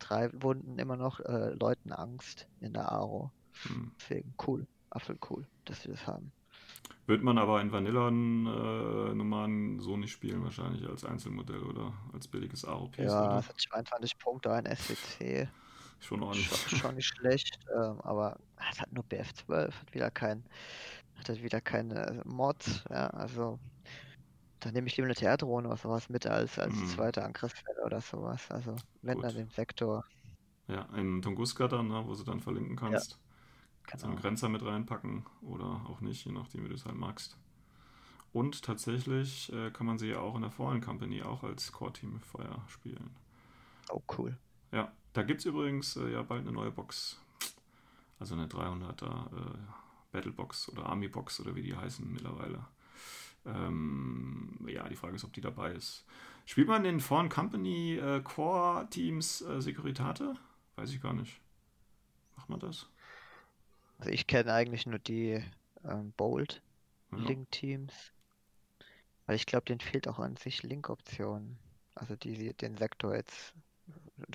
drei 0.00 0.30
Wunden 0.42 0.76
immer 0.80 0.96
noch 0.96 1.20
äh, 1.20 1.50
Leuten 1.50 1.92
Angst 1.92 2.48
in 2.60 2.72
der 2.72 2.90
Aro. 2.90 3.30
Hm. 3.62 3.92
Deswegen 4.00 4.34
cool, 4.44 4.66
absolut 4.90 5.30
cool, 5.30 5.46
dass 5.66 5.82
sie 5.82 5.88
das 5.88 6.04
haben. 6.04 6.32
Wird 7.06 7.22
man 7.22 7.38
aber 7.38 7.60
in 7.60 7.70
Vanilla-Nummern 7.70 9.78
so 9.78 9.96
nicht 9.96 10.10
spielen, 10.10 10.42
wahrscheinlich 10.42 10.84
als 10.88 11.04
Einzelmodell 11.04 11.62
oder 11.62 11.92
als 12.12 12.26
billiges 12.26 12.64
AOP. 12.64 12.98
Ja, 12.98 13.26
oder? 13.26 13.38
es 13.38 13.48
hat 13.48 13.60
22 13.60 14.18
Punkte, 14.18 14.52
ein 14.52 14.66
SWC. 14.66 15.48
Schon 16.00 16.22
ordentlich. 16.22 16.50
Schon, 16.50 16.72
schon 16.72 16.94
nicht 16.96 17.06
schlecht, 17.16 17.58
ähm, 17.74 18.00
aber 18.02 18.38
es 18.70 18.80
hat 18.80 18.92
nur 18.92 19.04
BF12, 19.04 19.80
hat 19.80 19.94
wieder 19.94 20.10
kein, 20.10 20.44
hat 21.14 21.28
halt 21.28 21.42
wieder 21.42 21.60
keine 21.60 22.22
Mods, 22.26 22.84
ja, 22.90 23.08
also 23.08 23.60
da 24.60 24.70
nehme 24.70 24.86
ich 24.88 24.96
lieber 24.96 25.06
eine 25.06 25.14
TR-Drohne 25.14 25.68
oder 25.68 25.76
sowas 25.78 26.08
mit 26.10 26.26
als, 26.26 26.58
als 26.58 26.74
Mhm. 26.74 26.86
zweite 26.86 27.24
Angriffswelle 27.24 27.82
oder 27.84 28.00
sowas. 28.02 28.50
Also 28.50 28.82
wenn 29.02 29.20
dann 29.20 29.34
Gut. 29.34 29.34
den 29.34 29.48
Sektor, 29.50 30.04
Ja, 30.68 30.82
in 30.96 31.22
Tunguska 31.22 31.66
dann, 31.68 31.88
ne, 31.88 32.06
wo 32.06 32.14
du 32.14 32.22
dann 32.24 32.40
verlinken 32.40 32.76
kannst. 32.76 33.18
Kannst 33.86 34.04
du 34.04 34.08
einen 34.08 34.16
genau. 34.16 34.20
Grenzer 34.20 34.48
mit 34.50 34.64
reinpacken 34.64 35.26
oder 35.42 35.82
auch 35.88 36.00
nicht, 36.02 36.24
je 36.26 36.32
nachdem, 36.32 36.64
wie 36.64 36.68
du 36.70 36.74
es 36.74 36.86
halt 36.86 36.96
magst. 36.96 37.38
Und 38.32 38.62
tatsächlich 38.62 39.52
äh, 39.52 39.70
kann 39.72 39.86
man 39.86 39.98
sie 39.98 40.08
ja 40.10 40.20
auch 40.20 40.36
in 40.36 40.42
der 40.42 40.50
Fallen 40.52 40.80
Company 40.82 41.22
auch 41.22 41.44
als 41.44 41.72
Core-Team 41.72 42.20
Feuer 42.22 42.62
spielen. 42.68 43.10
Oh 43.90 44.02
cool. 44.06 44.38
Ja, 44.72 44.92
da 45.12 45.22
gibt 45.22 45.40
es 45.40 45.46
übrigens 45.46 45.96
äh, 45.96 46.12
ja 46.12 46.22
bald 46.22 46.42
eine 46.42 46.52
neue 46.52 46.70
Box. 46.70 47.20
Also 48.18 48.34
eine 48.34 48.46
300er 48.48 49.26
äh, 49.36 49.58
Battlebox 50.12 50.70
oder 50.70 50.86
Army 50.86 51.08
Box 51.08 51.40
oder 51.40 51.54
wie 51.54 51.62
die 51.62 51.76
heißen 51.76 52.10
mittlerweile. 52.12 52.66
Ähm, 53.46 54.58
ja, 54.68 54.88
die 54.88 54.96
Frage 54.96 55.16
ist, 55.16 55.24
ob 55.24 55.32
die 55.32 55.40
dabei 55.40 55.72
ist. 55.72 56.04
Spielt 56.46 56.68
man 56.68 56.84
in 56.84 57.00
Foreign 57.00 57.28
Company 57.28 57.96
äh, 57.96 58.20
Core 58.22 58.88
Teams 58.90 59.42
äh, 59.42 59.60
Securitate? 59.60 60.34
Weiß 60.76 60.90
ich 60.92 61.00
gar 61.02 61.12
nicht. 61.14 61.40
Macht 62.36 62.48
man 62.48 62.60
das? 62.60 62.88
Also 63.98 64.10
ich 64.10 64.26
kenne 64.26 64.52
eigentlich 64.54 64.86
nur 64.86 64.98
die 64.98 65.44
ähm, 65.84 66.12
Bold 66.12 66.62
Ja. 67.10 67.18
Link-Teams. 67.18 68.12
Weil 69.26 69.36
ich 69.36 69.46
glaube, 69.46 69.66
denen 69.66 69.80
fehlt 69.80 70.08
auch 70.08 70.18
an 70.18 70.36
sich 70.36 70.62
Link-Optionen. 70.62 71.58
Also 71.94 72.16
die 72.16 72.54
den 72.54 72.76
Sektor 72.76 73.14
jetzt 73.14 73.54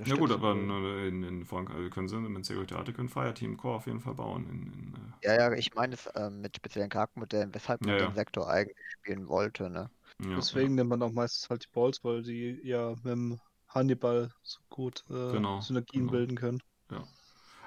Ja 0.05 0.15
gut, 0.15 0.31
aber 0.31 0.53
in, 0.53 1.23
in, 1.23 1.45
Foreign 1.45 1.67
also 1.67 1.89
können 1.89 2.07
sie 2.07 2.17
mit 2.17 2.45
Securitate 2.45 2.93
können 2.93 3.09
Fireteam 3.09 3.57
Core 3.57 3.75
auf 3.77 3.87
jeden 3.87 3.99
Fall 3.99 4.13
bauen. 4.15 4.47
In, 4.49 4.73
in, 4.73 4.93
äh, 4.95 5.13
Ja, 5.23 5.35
ja, 5.35 5.53
ich 5.53 5.73
meine 5.75 5.93
es 5.93 6.09
ähm, 6.15 6.41
mit 6.41 6.57
speziellen 6.57 6.89
Charaktermodellen, 6.89 7.53
weshalb 7.53 7.81
man 7.81 7.91
Ja, 7.91 7.97
ja. 7.97 8.07
den 8.07 8.15
Sektor 8.15 8.49
eigentlich 8.49 8.77
spielen 8.99 9.27
wollte, 9.27 9.69
ne? 9.69 9.89
ja, 10.19 10.37
Deswegen 10.37 10.75
nimmt 10.75 10.89
man 10.89 11.01
auch 11.03 11.11
meistens 11.11 11.49
halt 11.49 11.63
die 11.65 11.69
Balls, 11.71 12.03
weil 12.03 12.23
die 12.23 12.59
ja 12.63 12.91
mit 13.03 13.05
dem 13.05 13.39
Hannibal 13.67 14.31
so 14.43 14.59
gut 14.69 15.03
äh, 15.09 15.13
Genau, 15.33 15.61
Synergien 15.61 16.05
genau. 16.05 16.11
bilden 16.11 16.35
können. 16.35 16.61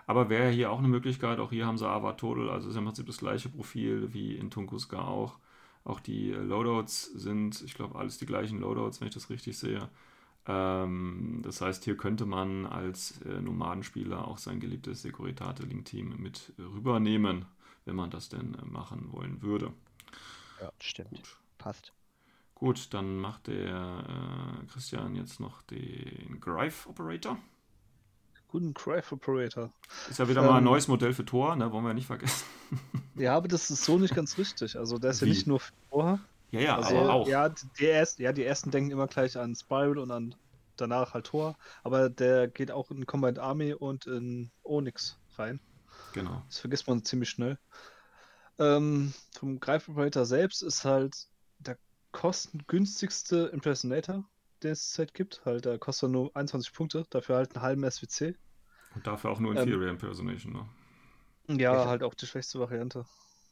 Aber 0.07 0.29
wäre 0.29 0.51
hier 0.51 0.71
auch 0.71 0.79
eine 0.79 0.89
Möglichkeit, 0.89 1.39
auch 1.39 1.51
hier 1.51 1.67
haben 1.67 1.79
sie 1.79 1.89
Ava 1.89 2.13
Total, 2.15 2.51
also 2.51 2.69
ist 2.69 2.77
im 2.77 2.85
Prinzip 2.85 3.07
das 3.07 3.19
gleiche 3.19 3.49
Profil 3.49 4.13
wie 4.13 4.37
in 4.37 4.51
Tunguska 4.51 5.01
auch. 5.03 5.39
Auch 5.85 6.01
die 6.01 6.31
äh, 6.33 6.37
Loadouts 6.37 7.05
sind, 7.15 7.63
ich 7.63 7.75
glaube, 7.75 7.99
alles 7.99 8.19
die 8.19 8.27
gleichen 8.27 8.59
Loadouts, 8.61 9.01
wenn 9.01 9.09
ich 9.09 9.15
das 9.15 9.31
richtig 9.31 9.59
sehe. 9.59 9.89
Ähm, 10.47 11.41
das 11.43 11.61
heißt, 11.61 11.85
hier 11.85 11.97
könnte 11.97 12.27
man 12.27 12.67
als 12.67 13.21
äh, 13.23 13.41
Nomadenspieler 13.41 14.29
auch 14.29 14.39
sein 14.39 14.61
geliebtes 14.61 15.03
Securitate-Link-Team 15.03 16.17
mit 16.19 16.53
rübernehmen, 16.59 17.47
wenn 17.85 17.97
man 17.97 18.11
das 18.11 18.29
denn 18.29 18.55
äh, 18.55 18.65
machen 18.65 19.13
wollen 19.13 19.41
würde. 19.43 19.73
Ja, 20.61 20.71
stimmt. 20.81 21.11
Gut. 21.11 21.37
Passt. 21.59 21.93
Gut, 22.55 22.93
dann 22.95 23.19
macht 23.19 23.49
der 23.49 24.05
äh, 24.63 24.67
Christian 24.67 25.15
jetzt 25.17 25.41
noch 25.41 25.63
den 25.63 26.41
Greif 26.41 26.87
Operator. 26.87 27.39
guten 28.49 28.73
Craft 28.73 29.13
Operator. 29.13 29.71
Ist 30.09 30.19
ja 30.19 30.29
wieder 30.29 30.43
ähm, 30.43 30.47
mal 30.47 30.59
ein 30.59 30.65
neues 30.65 30.87
Modell 30.89 31.13
für 31.13 31.25
Tor, 31.25 31.57
ne? 31.57 31.73
wollen 31.73 31.85
wir 31.85 31.95
nicht 31.95 32.07
vergessen. 32.07 32.45
ja, 33.17 33.37
aber 33.37 33.49
das 33.49 33.71
ist 33.71 33.85
so 33.85 33.99
nicht 33.99 34.15
ganz 34.15 34.39
richtig. 34.39 34.79
Also 34.79 34.99
der 34.99 35.11
ist 35.11 35.23
Wie? 35.23 35.27
ja 35.27 35.33
nicht 35.33 35.47
nur 35.47 35.59
für 35.61 35.73
Tor. 35.91 36.21
Ja, 36.51 36.61
ja, 36.61 36.77
also, 36.77 36.97
aber 36.97 37.13
auch. 37.13 37.29
Ja 37.29 37.49
die, 37.49 37.87
ersten, 37.87 38.23
ja, 38.23 38.33
die 38.33 38.45
ersten 38.45 38.71
denken 38.71 38.91
immer 38.91 39.07
gleich 39.07 39.37
an 39.37 39.55
Spiral 39.55 39.99
und 39.99 40.11
an 40.11 40.35
danach 40.77 41.15
halt 41.15 41.27
Tor, 41.27 41.57
aber 41.83 42.09
der 42.11 42.49
geht 42.49 42.71
auch 42.71 42.91
in 42.91 43.07
Combined 43.07 43.39
Army 43.39 43.75
und 43.75 44.07
in 44.07 44.51
Onyx 44.63 45.19
rein. 45.37 45.61
Genau. 46.13 46.43
Das 46.49 46.59
vergisst 46.59 46.87
man 46.89 47.05
ziemlich 47.05 47.31
schnell. 47.31 47.59
Ähm, 48.59 49.13
vom 49.33 49.59
Greif 49.59 49.89
Operator 49.89 50.25
selbst 50.25 50.63
ist 50.63 50.85
halt 50.85 51.29
der 51.59 51.77
kostengünstigste 52.13 53.51
Impersonator, 53.53 54.25
den 54.63 54.73
es 54.73 54.91
zurzeit 54.91 55.15
gibt. 55.15 55.43
Halt, 55.45 55.65
der 55.65 55.79
kostet 55.79 56.11
nur 56.11 56.35
21 56.37 56.73
Punkte, 56.73 57.05
dafür 57.11 57.37
halt 57.37 57.55
einen 57.55 57.63
halben 57.63 57.91
SWC. 57.91 58.37
Und 58.95 59.07
dafür 59.07 59.31
auch 59.31 59.41
nur 59.41 59.53
Inferior 59.53 59.83
ähm, 59.83 59.91
Impersonation, 59.91 60.53
ne? 60.53 60.69
Ja, 61.49 61.75
ja, 61.75 61.87
halt 61.87 62.03
auch 62.03 62.15
die 62.15 62.27
schwächste 62.27 62.59
Variante. 62.59 63.05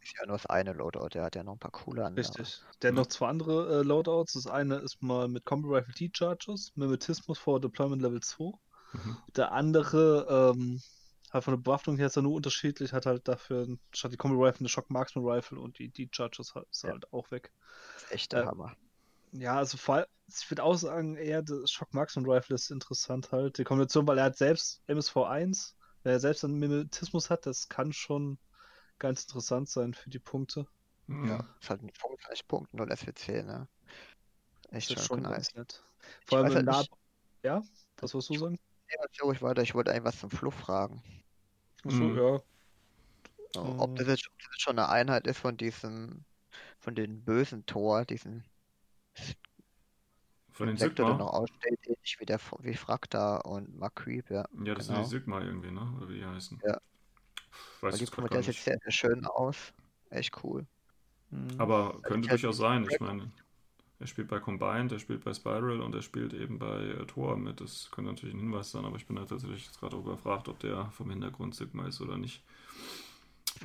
Ist 0.03 0.15
ja 0.19 0.27
nur 0.27 0.37
das 0.37 0.47
eine 0.47 0.73
Loadout, 0.73 1.11
der 1.15 1.23
hat 1.23 1.37
ja 1.37 1.45
noch 1.45 1.53
ein 1.53 1.59
paar 1.59 1.71
coole 1.71 2.05
andere. 2.05 2.27
Richtig. 2.27 2.61
Der 2.83 2.89
hat 2.89 2.97
noch 2.97 3.07
zwei 3.07 3.29
andere 3.29 3.81
äh, 3.81 3.83
Loadouts. 3.83 4.33
Das 4.33 4.47
eine 4.47 4.77
ist 4.77 5.01
mal 5.03 5.29
mit 5.29 5.45
Combo 5.45 5.69
Rifle 5.69 5.95
T-Charges, 5.95 6.73
Mimetismus 6.75 7.39
vor 7.39 7.61
Deployment 7.61 8.03
Level 8.03 8.21
2. 8.21 8.53
Mhm. 8.93 9.17
Der 9.37 9.53
andere 9.53 10.55
ähm, 10.57 10.81
Halt 11.33 11.45
von 11.45 11.55
der 11.55 11.63
Bewaffnung 11.63 11.97
her 11.97 12.09
ist 12.09 12.17
er 12.17 12.23
nur 12.23 12.35
unterschiedlich, 12.35 12.93
hat 12.93 13.07
halt 13.07 13.27
dafür 13.27 13.67
statt 13.95 14.13
die 14.13 14.19
Combo 14.19 14.45
Rifle 14.45 14.61
eine 14.61 14.69
Shock 14.69 14.91
Marksman 14.91 15.25
Rifle 15.25 15.59
und 15.59 15.79
die, 15.79 15.89
die 15.89 16.11
Charges 16.13 16.55
halt, 16.55 16.69
ist 16.71 16.85
ja. 16.85 16.91
halt 16.91 17.11
auch 17.13 17.31
weg. 17.31 17.51
Das 17.95 18.03
ist 18.03 18.13
echt 18.13 18.33
der 18.33 18.43
äh, 18.43 18.47
Hammer. 18.47 18.77
Ja, 19.33 19.57
also 19.57 19.79
vor 19.79 19.95
allem, 19.95 20.07
ich 20.29 20.51
würde 20.51 20.63
auch 20.63 20.77
sagen, 20.77 21.17
eher 21.17 21.41
das 21.41 21.71
Shock 21.71 21.95
Marksman 21.95 22.29
Rifle 22.29 22.55
ist 22.55 22.71
interessant 22.71 23.33
halt. 23.33 23.57
Die 23.57 23.65
Kombination, 23.65 24.07
weil 24.07 24.19
er 24.19 24.25
hat 24.25 24.37
selbst 24.37 24.83
MSV1, 24.89 25.73
wenn 26.03 26.13
er 26.13 26.21
selbst 26.21 26.45
einen 26.45 26.59
Mimetismus 26.59 27.31
hat, 27.31 27.47
das 27.47 27.71
kann 27.71 27.95
schon 27.95 28.39
ganz 28.99 29.25
interessant 29.25 29.69
sein 29.69 29.95
für 29.95 30.11
die 30.11 30.19
Punkte. 30.19 30.67
Mhm. 31.07 31.29
Ja, 31.29 31.49
ist 31.61 31.71
halt 31.71 31.83
mit 31.83 31.97
35 31.99 32.47
Punkten 32.47 32.81
und 32.81 32.91
SWC, 32.91 33.43
ne? 33.43 33.69
Echt 34.71 34.91
das 34.91 35.01
ist 35.01 35.07
schon 35.07 35.23
nice. 35.23 35.55
nett. 35.55 35.83
Vor 36.27 36.39
allem, 36.39 36.55
wenn 36.55 36.71
halt 36.71 36.89
Ja, 37.43 37.63
was 37.99 38.15
wolltest 38.15 38.31
du 38.31 38.39
sagen? 38.39 38.59
Ja, 38.91 39.33
ich 39.33 39.43
weiter. 39.43 39.63
Ich 39.63 39.75
wollte 39.75 39.91
eigentlich 39.91 40.05
was 40.05 40.21
zum 40.21 40.31
Fluff 40.31 40.55
fragen. 40.55 41.03
Achso, 41.85 42.05
mhm. 42.05 42.17
ja. 42.17 42.41
Ob 43.55 43.97
das, 43.97 44.07
jetzt, 44.07 44.27
ob 44.29 44.39
das 44.39 44.49
jetzt 44.53 44.63
schon 44.63 44.79
eine 44.79 44.89
Einheit 44.89 45.27
ist 45.27 45.39
von 45.39 45.57
diesem, 45.57 46.25
von 46.79 46.95
den 46.95 47.23
bösen 47.23 47.67
Tor, 47.67 48.05
diesen 48.05 48.45
von 50.53 50.67
den 50.67 50.77
Sektor, 50.77 51.07
der 51.07 51.17
noch 51.17 51.33
aussteht, 51.33 51.81
ähnlich 51.87 52.17
wie, 52.19 52.27
der, 52.27 52.39
wie 52.61 52.75
Frakta 52.75 53.39
und 53.39 53.77
Macreep, 53.79 54.31
ja. 54.31 54.45
Ja, 54.65 54.75
das 54.75 54.87
genau. 54.87 55.03
sind 55.03 55.05
die 55.05 55.19
Sigma 55.19 55.43
irgendwie, 55.43 55.71
ne? 55.71 55.93
Oder 55.97 56.09
wie 56.09 56.19
die 56.19 56.25
heißen. 56.25 56.61
Ja. 56.65 56.81
Weiß 57.81 57.97
die 57.97 58.07
kommt 58.07 58.33
jetzt 58.33 58.65
sehr, 58.65 58.79
sehr 58.79 58.93
schön 58.93 59.25
aus. 59.27 59.73
Echt 60.11 60.43
cool. 60.43 60.67
Mhm. 61.31 61.49
Aber 61.59 61.89
also 61.89 62.01
könnte 62.01 62.29
durchaus 62.29 62.57
sein, 62.57 62.87
ich 62.89 63.01
meine. 63.01 63.31
Er 63.99 64.09
spielt 64.09 64.27
bei 64.27 64.41
Combined, 64.41 64.91
er 64.91 64.99
spielt 64.99 65.23
bei 65.23 65.33
Spiral 65.33 65.81
und 65.81 65.95
er 65.95 66.03
spielt 66.03 66.33
eben 66.33 66.59
bei 66.59 66.81
äh, 66.81 67.07
Tor 67.07 67.37
mit. 67.37 67.61
Das 67.61 67.89
könnte 67.93 68.11
natürlich 68.11 68.35
ein 68.35 68.41
Hinweis 68.41 68.73
sein, 68.73 68.85
aber 68.85 68.97
ich 68.97 69.07
bin 69.07 69.15
da 69.15 69.25
tatsächlich 69.25 69.71
gerade 69.79 69.97
überfragt, 69.97 70.49
ob 70.49 70.59
der 70.59 70.91
vom 70.91 71.09
Hintergrund 71.11 71.55
Sigma 71.55 71.87
ist 71.87 72.01
oder 72.01 72.19
nicht. 72.19 72.43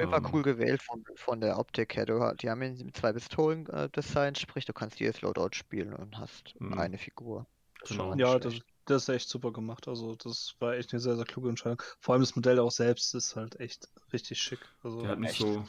Fall 0.05 0.13
ähm, 0.13 0.27
cool 0.31 0.43
gewählt 0.43 0.81
von, 0.81 1.03
von 1.15 1.41
der 1.41 1.57
Optik 1.57 1.95
her. 1.95 2.05
Du, 2.05 2.33
die 2.39 2.49
haben 2.49 2.61
ihn 2.61 2.77
mit 2.85 2.95
zwei 2.95 3.13
Pistolen 3.13 3.67
äh, 3.67 3.89
designt, 3.89 4.37
sprich, 4.37 4.65
du 4.65 4.73
kannst 4.73 4.99
jedes 4.99 5.21
Loadout 5.21 5.53
spielen 5.53 5.93
und 5.93 6.17
hast 6.17 6.53
mhm. 6.59 6.77
eine 6.77 6.97
Figur. 6.97 7.45
Das 7.79 7.89
genau. 7.89 8.13
Ja, 8.15 8.37
das, 8.37 8.59
das, 8.87 9.03
ist 9.03 9.09
echt 9.09 9.29
super 9.29 9.51
gemacht. 9.51 9.87
Also, 9.87 10.15
das 10.15 10.55
war 10.59 10.73
echt 10.75 10.93
eine 10.93 10.99
sehr, 10.99 11.15
sehr 11.15 11.25
kluge 11.25 11.49
Entscheidung. 11.49 11.81
Vor 11.99 12.13
allem 12.13 12.21
das 12.21 12.35
Modell 12.35 12.59
auch 12.59 12.71
selbst 12.71 13.13
ist 13.15 13.35
halt 13.35 13.59
echt 13.59 13.89
richtig 14.11 14.41
schick. 14.41 14.59
Also, 14.83 15.01
der 15.01 15.11
hat 15.11 15.19
mich 15.19 15.37
so 15.37 15.63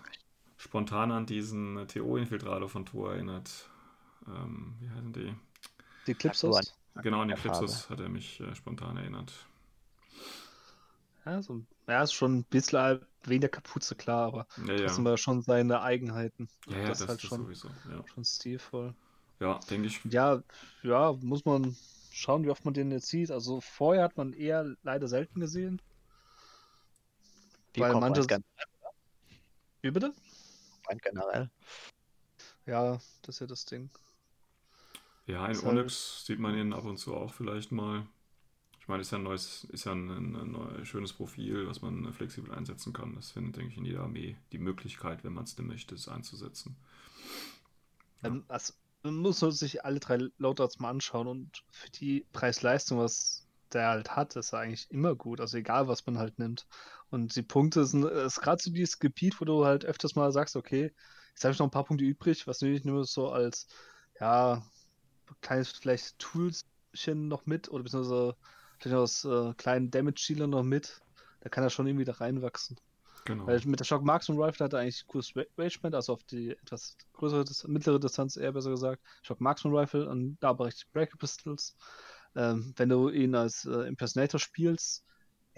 spontan 0.57 1.13
an 1.13 1.27
diesen 1.27 1.87
TO-Infiltrator 1.87 2.69
von 2.69 2.87
Tor 2.87 3.13
erinnert 3.13 3.69
ähm, 4.29 4.75
wie 4.81 4.91
heißen 4.91 5.13
die? 5.13 5.35
Die 6.07 6.15
Clipsos? 6.15 6.75
Genau, 7.03 7.21
an 7.21 7.29
die 7.29 7.35
Clipsos 7.35 7.89
hat 7.91 8.01
er 8.01 8.09
mich 8.09 8.41
äh, 8.41 8.55
spontan 8.55 8.97
erinnert. 8.97 9.33
Ja, 11.25 11.43
so, 11.43 11.63
ja, 11.87 12.03
ist 12.03 12.15
schon 12.15 12.39
ein 12.39 12.45
bisschen 12.45 13.01
wegen 13.25 13.43
der 13.43 13.51
Kapuze 13.51 13.95
klar, 13.95 14.27
aber 14.27 14.47
ja, 14.67 14.73
ja. 14.73 14.87
trotzdem 14.87 15.05
war 15.05 15.19
schon 15.19 15.43
seine 15.43 15.83
Eigenheiten. 15.83 16.49
Ja, 16.67 16.79
ja 16.79 16.89
das, 16.89 17.01
das 17.01 17.09
halt 17.09 17.21
schon, 17.21 17.43
sowieso. 17.43 17.69
Ja. 17.91 18.03
schon 18.07 18.25
stilvoll. 18.25 18.95
Ja, 19.39 19.61
denke 19.71 19.89
ich. 19.89 20.01
Ja, 20.07 20.43
ja, 20.83 21.13
muss 21.21 21.45
man 21.45 21.77
schauen, 22.11 22.45
wie 22.45 22.51
oft 22.51 22.65
man 22.65 22.75
den 22.75 22.91
jetzt 22.91 23.09
sieht. 23.09 23.31
Also 23.31 23.61
vorher 23.61 24.05
hat 24.05 24.17
man 24.17 24.33
eher 24.33 24.77
leider 24.83 25.09
selten 25.09 25.41
gesehen. 25.41 25.81
Wie 27.75 27.81
weil 27.81 27.95
manche. 27.95 28.27
Wie 29.81 29.91
bitte? 29.91 30.13
Mein 30.89 30.99
generell. 30.99 31.51
Ja, 32.67 33.01
das 33.23 33.37
ist 33.37 33.41
ja 33.41 33.47
das 33.47 33.65
Ding. 33.65 33.91
Ja, 35.27 35.47
in 35.47 35.59
Onyx 35.59 35.67
halt... 36.17 36.27
sieht 36.27 36.39
man 36.39 36.57
ihn 36.57 36.73
ab 36.73 36.85
und 36.85 36.97
zu 36.97 37.15
auch 37.15 37.33
vielleicht 37.33 37.71
mal. 37.71 38.07
Ich 38.81 38.89
meine, 38.89 39.03
ist 39.03 39.13
ja 39.13 39.19
ein 39.19 39.25
neues, 39.25 39.65
ist 39.65 39.85
ja 39.85 39.93
ein, 39.93 40.09
ein, 40.09 40.57
ein 40.57 40.87
schönes 40.87 41.13
Profil, 41.13 41.69
was 41.69 41.83
man 41.83 42.11
flexibel 42.15 42.55
einsetzen 42.55 42.95
kann. 42.95 43.15
Das 43.15 43.33
findet, 43.33 43.57
denke 43.57 43.73
ich, 43.73 43.77
in 43.77 43.85
jeder 43.85 44.01
Armee 44.01 44.37
die 44.53 44.59
Möglichkeit, 44.59 45.25
wenn 45.25 45.35
man 45.35 45.45
es 45.45 45.55
denn 45.55 45.67
möchte, 45.67 45.95
es 45.95 46.09
einzusetzen. 46.09 46.75
Ja. 48.23 48.29
Ähm, 48.31 48.45
also, 48.49 48.73
man 49.15 49.23
muss 49.23 49.41
sich 49.41 49.85
alle 49.85 50.01
drei 50.01 50.19
Loadouts 50.39 50.79
mal 50.79 50.91
anschauen 50.91 51.27
und 51.27 51.65
für 51.71 51.91
die 51.91 52.27
Preis-Leistung, 52.33 52.99
was 52.99 53.47
der 53.73 53.89
halt 53.89 54.17
hat, 54.17 54.37
ist 54.37 54.53
er 54.53 54.61
eigentlich 54.61 54.91
immer 54.91 55.15
gut. 55.15 55.41
Also 55.41 55.59
egal, 55.59 55.89
was 55.89 56.07
man 56.07 56.19
halt 56.19 56.39
nimmt. 56.39 56.67
Und 57.11 57.35
die 57.37 57.43
Punkte 57.43 57.85
sind, 57.87 58.05
ist 58.05 58.41
gerade 58.41 58.63
so 58.63 58.71
dieses 58.71 58.99
Gebiet, 58.99 59.41
wo 59.41 59.45
du 59.45 59.65
halt 59.65 59.85
öfters 59.85 60.15
mal 60.15 60.33
sagst, 60.33 60.57
okay, 60.57 60.93
jetzt 61.31 61.45
habe 61.45 61.53
ich 61.53 61.59
noch 61.59 61.67
ein 61.67 61.71
paar 61.71 61.85
Punkte 61.85 62.05
übrig, 62.05 62.47
was 62.47 62.61
nehme 62.61 62.77
ich 62.77 62.85
nur 62.85 63.05
so 63.05 63.31
als, 63.31 63.67
ja, 64.21 64.63
kleines 65.41 65.71
vielleicht 65.73 66.19
Toolschen 66.19 67.29
noch 67.29 67.47
mit 67.47 67.71
oder 67.71 67.85
beziehungsweise 67.85 68.37
vielleicht 68.79 68.97
das 68.97 69.25
äh, 69.25 69.55
kleinen 69.55 69.91
Damage-Dealer 69.91 70.47
noch 70.47 70.63
mit. 70.63 71.01
Da 71.41 71.49
kann 71.49 71.65
er 71.65 71.71
schon 71.71 71.87
irgendwie 71.87 72.05
da 72.05 72.13
reinwachsen. 72.13 72.79
Genau. 73.25 73.47
Weil 73.47 73.61
mit 73.65 73.81
der 73.81 73.85
Shock 73.85 74.05
Marksman 74.05 74.41
Rifle 74.41 74.65
hat 74.65 74.73
er 74.73 74.81
eigentlich 74.81 75.07
cooles 75.07 75.33
Rangement, 75.57 75.95
also 75.95 76.13
auf 76.13 76.25
die 76.25 76.51
etwas 76.51 76.97
größere, 77.13 77.45
mittlere 77.69 78.01
Distanz 78.01 78.37
eher 78.37 78.53
besser 78.53 78.71
gesagt. 78.71 79.03
Shock 79.23 79.41
Marksman 79.41 79.75
Rifle 79.75 80.09
und 80.09 80.39
da 80.41 80.51
aber 80.51 80.67
richtig 80.67 80.91
Breaker 80.93 81.17
Pistols. 81.19 81.77
Ähm, 82.37 82.75
wenn 82.77 82.89
du 82.89 83.09
ihn 83.09 83.35
als 83.35 83.65
äh, 83.65 83.89
Impersonator 83.89 84.39
spielst, 84.39 85.05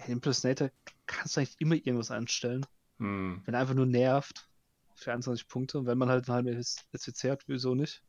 Impersonator 0.07 0.71
kannst 1.05 1.35
du 1.35 1.41
eigentlich 1.41 1.59
immer 1.59 1.75
irgendwas 1.75 2.11
anstellen. 2.11 2.65
Hm. 2.97 3.41
Wenn 3.45 3.53
er 3.53 3.61
einfach 3.61 3.75
nur 3.75 3.85
nervt 3.85 4.47
für 4.95 5.11
21 5.11 5.47
Punkte. 5.47 5.79
Und 5.79 5.85
wenn 5.85 5.97
man 5.97 6.09
halt 6.09 6.29
eine 6.29 6.35
halbe 6.35 6.63
SWC 6.63 7.31
hat, 7.31 7.43
wieso 7.47 7.75
nicht? 7.75 8.03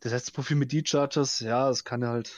Das 0.00 0.12
letzte 0.12 0.32
Profil 0.32 0.56
mit 0.56 0.72
D-Chargers, 0.72 1.40
ja, 1.40 1.68
es 1.68 1.84
kann 1.84 2.02
ja 2.02 2.08
halt 2.08 2.32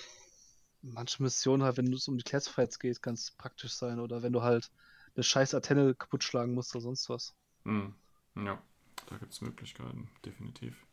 manche 0.82 1.22
Missionen 1.22 1.62
halt, 1.62 1.76
wenn 1.76 1.92
es 1.92 2.08
um 2.08 2.16
die 2.16 2.24
Classifieds 2.24 2.78
geht, 2.78 3.02
ganz 3.02 3.32
praktisch 3.32 3.74
sein. 3.74 4.00
Oder 4.00 4.22
wenn 4.22 4.32
du 4.32 4.42
halt 4.42 4.70
eine 5.16 5.22
scheiß 5.24 5.54
Antenne 5.54 5.94
kaputt 5.94 6.24
schlagen 6.24 6.54
musst 6.54 6.74
oder 6.74 6.82
sonst 6.82 7.08
was. 7.08 7.34
Hm. 7.64 7.94
Ja, 8.36 8.60
da 9.06 9.16
gibt 9.16 9.32
es 9.32 9.40
Möglichkeiten, 9.40 10.08
definitiv. 10.24 10.86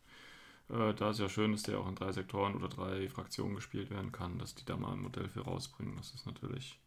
Äh, 0.69 0.93
da 0.93 1.11
ist 1.11 1.19
ja 1.19 1.29
schön, 1.29 1.51
dass 1.51 1.63
der 1.63 1.79
auch 1.79 1.87
in 1.87 1.95
drei 1.95 2.11
Sektoren 2.11 2.55
oder 2.55 2.67
drei 2.67 3.07
Fraktionen 3.09 3.55
gespielt 3.55 3.89
werden 3.89 4.11
kann, 4.11 4.39
dass 4.39 4.55
die 4.55 4.65
da 4.65 4.75
mal 4.75 4.93
ein 4.93 5.01
Modell 5.01 5.29
für 5.29 5.41
rausbringen. 5.41 5.95
Das 5.97 6.13
ist 6.13 6.25
natürlich 6.25 6.79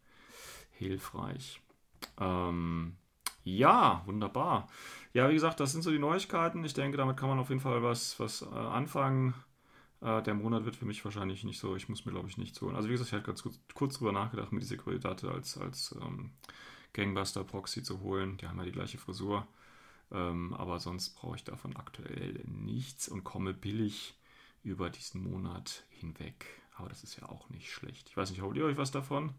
hilfreich. 0.71 1.61
Ähm, 2.19 2.95
ja, 3.43 4.03
wunderbar. 4.05 4.67
Ja, 5.13 5.29
wie 5.29 5.33
gesagt, 5.33 5.59
das 5.59 5.71
sind 5.71 5.81
so 5.81 5.91
die 5.91 5.99
Neuigkeiten. 5.99 6.63
Ich 6.63 6.73
denke, 6.73 6.97
damit 6.97 7.17
kann 7.17 7.29
man 7.29 7.39
auf 7.39 7.49
jeden 7.49 7.61
Fall 7.61 7.81
was, 7.81 8.19
was 8.19 8.43
äh, 8.43 8.55
anfangen. 8.55 9.33
Äh, 10.01 10.21
der 10.21 10.35
Monat 10.35 10.65
wird 10.65 10.75
für 10.75 10.85
mich 10.85 11.03
wahrscheinlich 11.03 11.43
nicht 11.43 11.59
so, 11.59 11.75
ich 11.75 11.89
muss 11.89 12.05
mir 12.05 12.11
glaube 12.11 12.27
ich 12.27 12.37
nicht 12.37 12.59
holen. 12.61 12.75
Also 12.75 12.87
wie 12.87 12.93
gesagt, 12.93 13.09
ich 13.09 13.13
hatte 13.13 13.25
ganz 13.25 13.41
kurz, 13.43 13.59
kurz 13.73 13.97
drüber 13.97 14.11
nachgedacht, 14.11 14.51
mir 14.51 14.59
die 14.59 14.65
Securitate 14.65 15.31
als, 15.31 15.57
als 15.57 15.95
ähm, 16.01 16.31
Gangbuster-Proxy 16.93 17.83
zu 17.83 18.01
holen. 18.01 18.37
Die 18.37 18.47
haben 18.47 18.57
ja 18.59 18.65
die 18.65 18.71
gleiche 18.71 18.97
Frisur. 18.97 19.47
Ähm, 20.11 20.53
aber 20.53 20.79
sonst 20.79 21.15
brauche 21.15 21.35
ich 21.35 21.43
davon 21.43 21.75
aktuell 21.75 22.41
nichts 22.45 23.07
und 23.07 23.23
komme 23.23 23.53
billig 23.53 24.15
über 24.63 24.89
diesen 24.89 25.23
Monat 25.23 25.83
hinweg. 25.89 26.45
Aber 26.75 26.89
das 26.89 27.03
ist 27.03 27.15
ja 27.19 27.29
auch 27.29 27.49
nicht 27.49 27.71
schlecht. 27.71 28.09
Ich 28.09 28.17
weiß 28.17 28.29
nicht, 28.31 28.41
holt 28.41 28.57
ihr 28.57 28.65
euch 28.65 28.77
was 28.77 28.91
davon? 28.91 29.33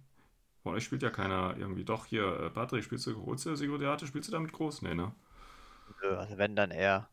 Von 0.63 0.75
euch 0.75 0.85
spielt 0.85 1.03
ja 1.03 1.11
keiner 1.11 1.57
irgendwie. 1.57 1.85
Doch, 1.85 2.07
hier, 2.07 2.41
äh, 2.41 2.51
Patrick, 2.51 2.85
spielst 2.85 3.07
du 3.07 3.15
große 3.15 3.57
Securitate? 3.57 4.07
Spielst 4.07 4.29
du 4.29 4.33
damit 4.33 4.53
groß? 4.53 4.83
Nee, 4.83 4.95
ne? 4.95 5.13
Also 6.03 6.39
wenn 6.39 6.57
dann 6.57 6.71
eher 6.71 7.09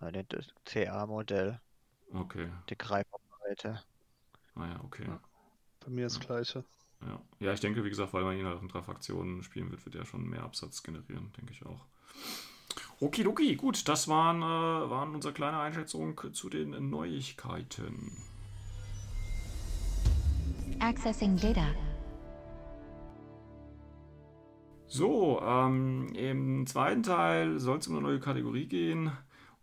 äh, 0.00 0.24
das 0.28 0.46
CA-Modell. 0.64 1.60
Okay. 2.12 2.48
Die 2.70 2.78
Greifbreite. 2.78 3.82
Ah 4.54 4.66
ja, 4.66 4.80
okay. 4.84 5.04
Ja. 5.06 5.20
Bei 5.80 5.90
mir 5.90 6.06
ist 6.06 6.18
das 6.18 6.26
gleiche. 6.26 6.64
Ja. 7.06 7.20
ja, 7.38 7.52
ich 7.52 7.60
denke, 7.60 7.84
wie 7.84 7.90
gesagt, 7.90 8.12
weil 8.12 8.24
man 8.24 8.36
ihn 8.36 8.46
halt 8.46 8.60
in 8.60 8.68
drei 8.68 8.82
Fraktionen 8.82 9.42
spielen 9.42 9.70
wird, 9.70 9.84
wird 9.84 9.94
er 9.94 10.04
schon 10.04 10.28
mehr 10.28 10.42
Absatz 10.42 10.82
generieren, 10.82 11.30
denke 11.36 11.52
ich 11.52 11.64
auch. 11.64 11.84
Okidoki, 13.00 13.54
gut, 13.54 13.86
das 13.88 14.08
waren, 14.08 14.42
äh, 14.42 14.90
waren 14.90 15.14
unsere 15.14 15.32
kleine 15.32 15.60
Einschätzung 15.60 16.20
zu 16.32 16.48
den 16.48 16.90
Neuigkeiten. 16.90 18.12
Accessing 20.80 21.36
Data. 21.36 21.66
So, 24.88 25.40
ähm, 25.42 26.08
im 26.14 26.66
zweiten 26.66 27.02
Teil 27.02 27.58
soll 27.58 27.78
es 27.78 27.88
um 27.88 27.96
eine 27.96 28.02
neue 28.02 28.20
Kategorie 28.20 28.66
gehen. 28.66 29.12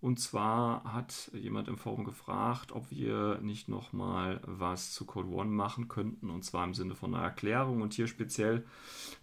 Und 0.01 0.19
zwar 0.19 0.83
hat 0.83 1.31
jemand 1.33 1.67
im 1.67 1.77
Forum 1.77 2.03
gefragt, 2.03 2.71
ob 2.71 2.91
wir 2.91 3.39
nicht 3.41 3.69
nochmal 3.69 4.39
was 4.45 4.91
zu 4.91 5.05
Code 5.05 5.29
One 5.29 5.49
machen 5.49 5.87
könnten, 5.87 6.29
und 6.29 6.43
zwar 6.43 6.63
im 6.63 6.73
Sinne 6.73 6.95
von 6.95 7.15
einer 7.15 7.23
Erklärung 7.23 7.81
und 7.81 7.93
hier 7.93 8.07
speziell, 8.07 8.65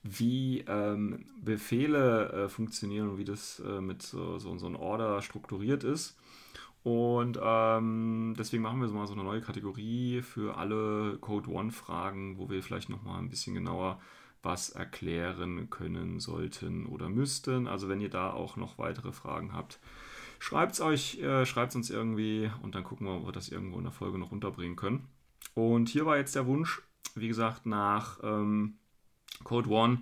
wie 0.02 0.64
ähm, 0.66 1.26
Befehle 1.40 2.32
äh, 2.32 2.48
funktionieren 2.48 3.10
und 3.10 3.18
wie 3.18 3.24
das 3.24 3.60
äh, 3.60 3.80
mit 3.80 4.02
so, 4.02 4.38
so, 4.38 4.56
so 4.58 4.66
einem 4.66 4.76
Order 4.76 5.22
strukturiert 5.22 5.84
ist. 5.84 6.18
Und 6.82 7.38
ähm, 7.40 8.34
deswegen 8.36 8.64
machen 8.64 8.80
wir 8.80 8.88
so 8.88 8.94
mal 8.94 9.06
so 9.06 9.12
eine 9.12 9.22
neue 9.22 9.40
Kategorie 9.40 10.20
für 10.20 10.56
alle 10.56 11.16
Code 11.20 11.48
One-Fragen, 11.48 12.38
wo 12.38 12.50
wir 12.50 12.62
vielleicht 12.62 12.88
nochmal 12.88 13.20
ein 13.20 13.30
bisschen 13.30 13.54
genauer 13.54 14.00
was 14.42 14.70
erklären 14.70 15.70
können 15.70 16.18
sollten 16.18 16.86
oder 16.86 17.08
müssten. 17.08 17.68
Also 17.68 17.88
wenn 17.88 18.00
ihr 18.00 18.10
da 18.10 18.32
auch 18.32 18.56
noch 18.56 18.78
weitere 18.78 19.12
Fragen 19.12 19.52
habt, 19.52 19.78
schreibt 20.42 20.72
es 20.72 20.80
euch, 20.80 21.20
äh, 21.20 21.46
schreibt 21.46 21.70
es 21.70 21.76
uns 21.76 21.88
irgendwie 21.88 22.50
und 22.62 22.74
dann 22.74 22.82
gucken 22.82 23.06
wir, 23.06 23.14
ob 23.14 23.26
wir 23.26 23.32
das 23.32 23.48
irgendwo 23.48 23.78
in 23.78 23.84
der 23.84 23.92
Folge 23.92 24.18
noch 24.18 24.32
unterbringen 24.32 24.74
können. 24.74 25.06
Und 25.54 25.88
hier 25.88 26.04
war 26.04 26.16
jetzt 26.16 26.34
der 26.34 26.46
Wunsch, 26.46 26.82
wie 27.14 27.28
gesagt, 27.28 27.64
nach 27.64 28.18
ähm, 28.24 28.74
Code 29.44 29.70
One, 29.70 29.98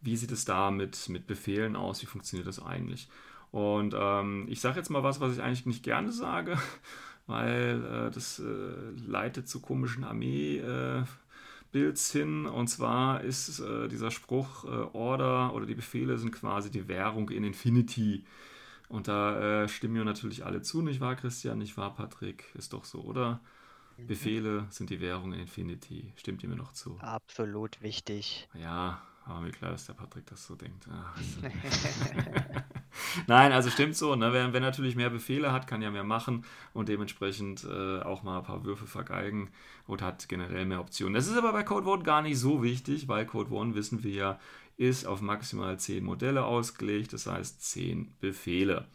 wie 0.00 0.16
sieht 0.16 0.30
es 0.30 0.44
da 0.44 0.70
mit, 0.70 1.08
mit 1.08 1.26
Befehlen 1.26 1.74
aus, 1.74 2.02
wie 2.02 2.06
funktioniert 2.06 2.46
das 2.46 2.62
eigentlich? 2.62 3.08
Und 3.50 3.92
ähm, 3.98 4.46
ich 4.48 4.60
sage 4.60 4.76
jetzt 4.76 4.90
mal 4.90 5.02
was, 5.02 5.18
was 5.18 5.32
ich 5.32 5.42
eigentlich 5.42 5.66
nicht 5.66 5.82
gerne 5.82 6.12
sage, 6.12 6.56
weil 7.26 7.84
äh, 7.84 8.10
das 8.12 8.38
äh, 8.38 8.90
leitet 8.94 9.48
zu 9.48 9.60
komischen 9.60 10.04
Armee. 10.04 10.58
Äh, 10.58 11.02
hin. 11.72 12.46
Und 12.46 12.68
zwar 12.68 13.22
ist 13.22 13.60
äh, 13.60 13.86
dieser 13.86 14.10
Spruch, 14.10 14.64
äh, 14.64 14.68
Order 14.92 15.54
oder 15.54 15.66
die 15.66 15.76
Befehle 15.76 16.18
sind 16.18 16.32
quasi 16.32 16.68
die 16.70 16.88
Währung 16.88 17.30
in 17.30 17.44
Infinity. 17.44 18.24
Und 18.90 19.06
da 19.06 19.62
äh, 19.62 19.68
stimmen 19.68 19.94
wir 19.94 20.04
natürlich 20.04 20.44
alle 20.44 20.62
zu, 20.62 20.82
nicht 20.82 21.00
wahr, 21.00 21.14
Christian? 21.14 21.58
Nicht 21.58 21.76
wahr, 21.76 21.94
Patrick? 21.94 22.52
Ist 22.56 22.72
doch 22.72 22.84
so, 22.84 23.00
oder? 23.02 23.40
Mhm. 23.96 24.06
Befehle 24.08 24.66
sind 24.70 24.90
die 24.90 25.00
Währung 25.00 25.32
in 25.32 25.38
Infinity. 25.38 26.12
Stimmt 26.16 26.42
ihr 26.42 26.48
mir 26.48 26.56
noch 26.56 26.72
zu? 26.72 26.98
Absolut 26.98 27.80
wichtig. 27.82 28.48
Ja, 28.52 29.00
war 29.26 29.40
mir 29.40 29.52
klar, 29.52 29.70
dass 29.70 29.86
der 29.86 29.92
Patrick 29.92 30.26
das 30.26 30.44
so 30.44 30.56
denkt. 30.56 30.88
Ach, 30.92 31.16
Nein, 33.28 33.52
also 33.52 33.70
stimmt 33.70 33.94
so. 33.94 34.16
Ne? 34.16 34.32
Wer, 34.32 34.52
wer, 34.52 34.60
natürlich 34.60 34.96
mehr 34.96 35.10
Befehle 35.10 35.52
hat, 35.52 35.68
kann 35.68 35.82
ja 35.82 35.92
mehr 35.92 36.02
machen 36.02 36.44
und 36.72 36.88
dementsprechend 36.88 37.62
äh, 37.62 38.00
auch 38.00 38.24
mal 38.24 38.38
ein 38.38 38.44
paar 38.44 38.64
Würfe 38.64 38.88
vergeigen 38.88 39.50
und 39.86 40.02
hat 40.02 40.28
generell 40.28 40.66
mehr 40.66 40.80
Optionen. 40.80 41.14
Das 41.14 41.28
ist 41.28 41.38
aber 41.38 41.52
bei 41.52 41.62
Code 41.62 41.86
One 41.86 42.02
gar 42.02 42.22
nicht 42.22 42.40
so 42.40 42.64
wichtig, 42.64 43.06
weil 43.06 43.24
Code 43.24 43.52
One, 43.52 43.76
wissen 43.76 44.02
wir 44.02 44.10
ja, 44.10 44.40
ist 44.80 45.06
auf 45.06 45.20
maximal 45.20 45.78
10 45.78 46.02
Modelle 46.02 46.42
ausgelegt, 46.44 47.12
das 47.12 47.26
heißt 47.26 47.62
10 47.62 48.14
Befehle. 48.18 48.86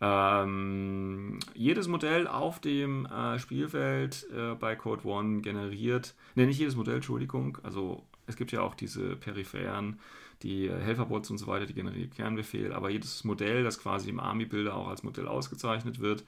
Ähm, 0.00 1.38
jedes 1.54 1.86
Modell 1.86 2.26
auf 2.26 2.58
dem 2.58 3.06
äh, 3.06 3.38
Spielfeld 3.38 4.26
äh, 4.34 4.54
bei 4.56 4.74
Code 4.74 5.06
One 5.06 5.40
generiert, 5.40 6.14
ne, 6.34 6.46
nicht 6.46 6.58
jedes 6.58 6.74
Modell, 6.74 6.96
Entschuldigung, 6.96 7.58
also 7.62 8.02
es 8.26 8.34
gibt 8.34 8.50
ja 8.50 8.62
auch 8.62 8.74
diese 8.74 9.14
peripheren, 9.14 10.00
die 10.42 10.66
äh, 10.66 10.80
Helferbots 10.80 11.30
und 11.30 11.38
so 11.38 11.46
weiter, 11.46 11.66
die 11.66 11.74
generieren 11.74 12.10
Kernbefehl, 12.10 12.72
aber 12.72 12.90
jedes 12.90 13.22
Modell, 13.22 13.62
das 13.62 13.78
quasi 13.78 14.10
im 14.10 14.18
Army-Builder 14.18 14.74
auch 14.74 14.88
als 14.88 15.04
Modell 15.04 15.28
ausgezeichnet 15.28 16.00
wird, 16.00 16.24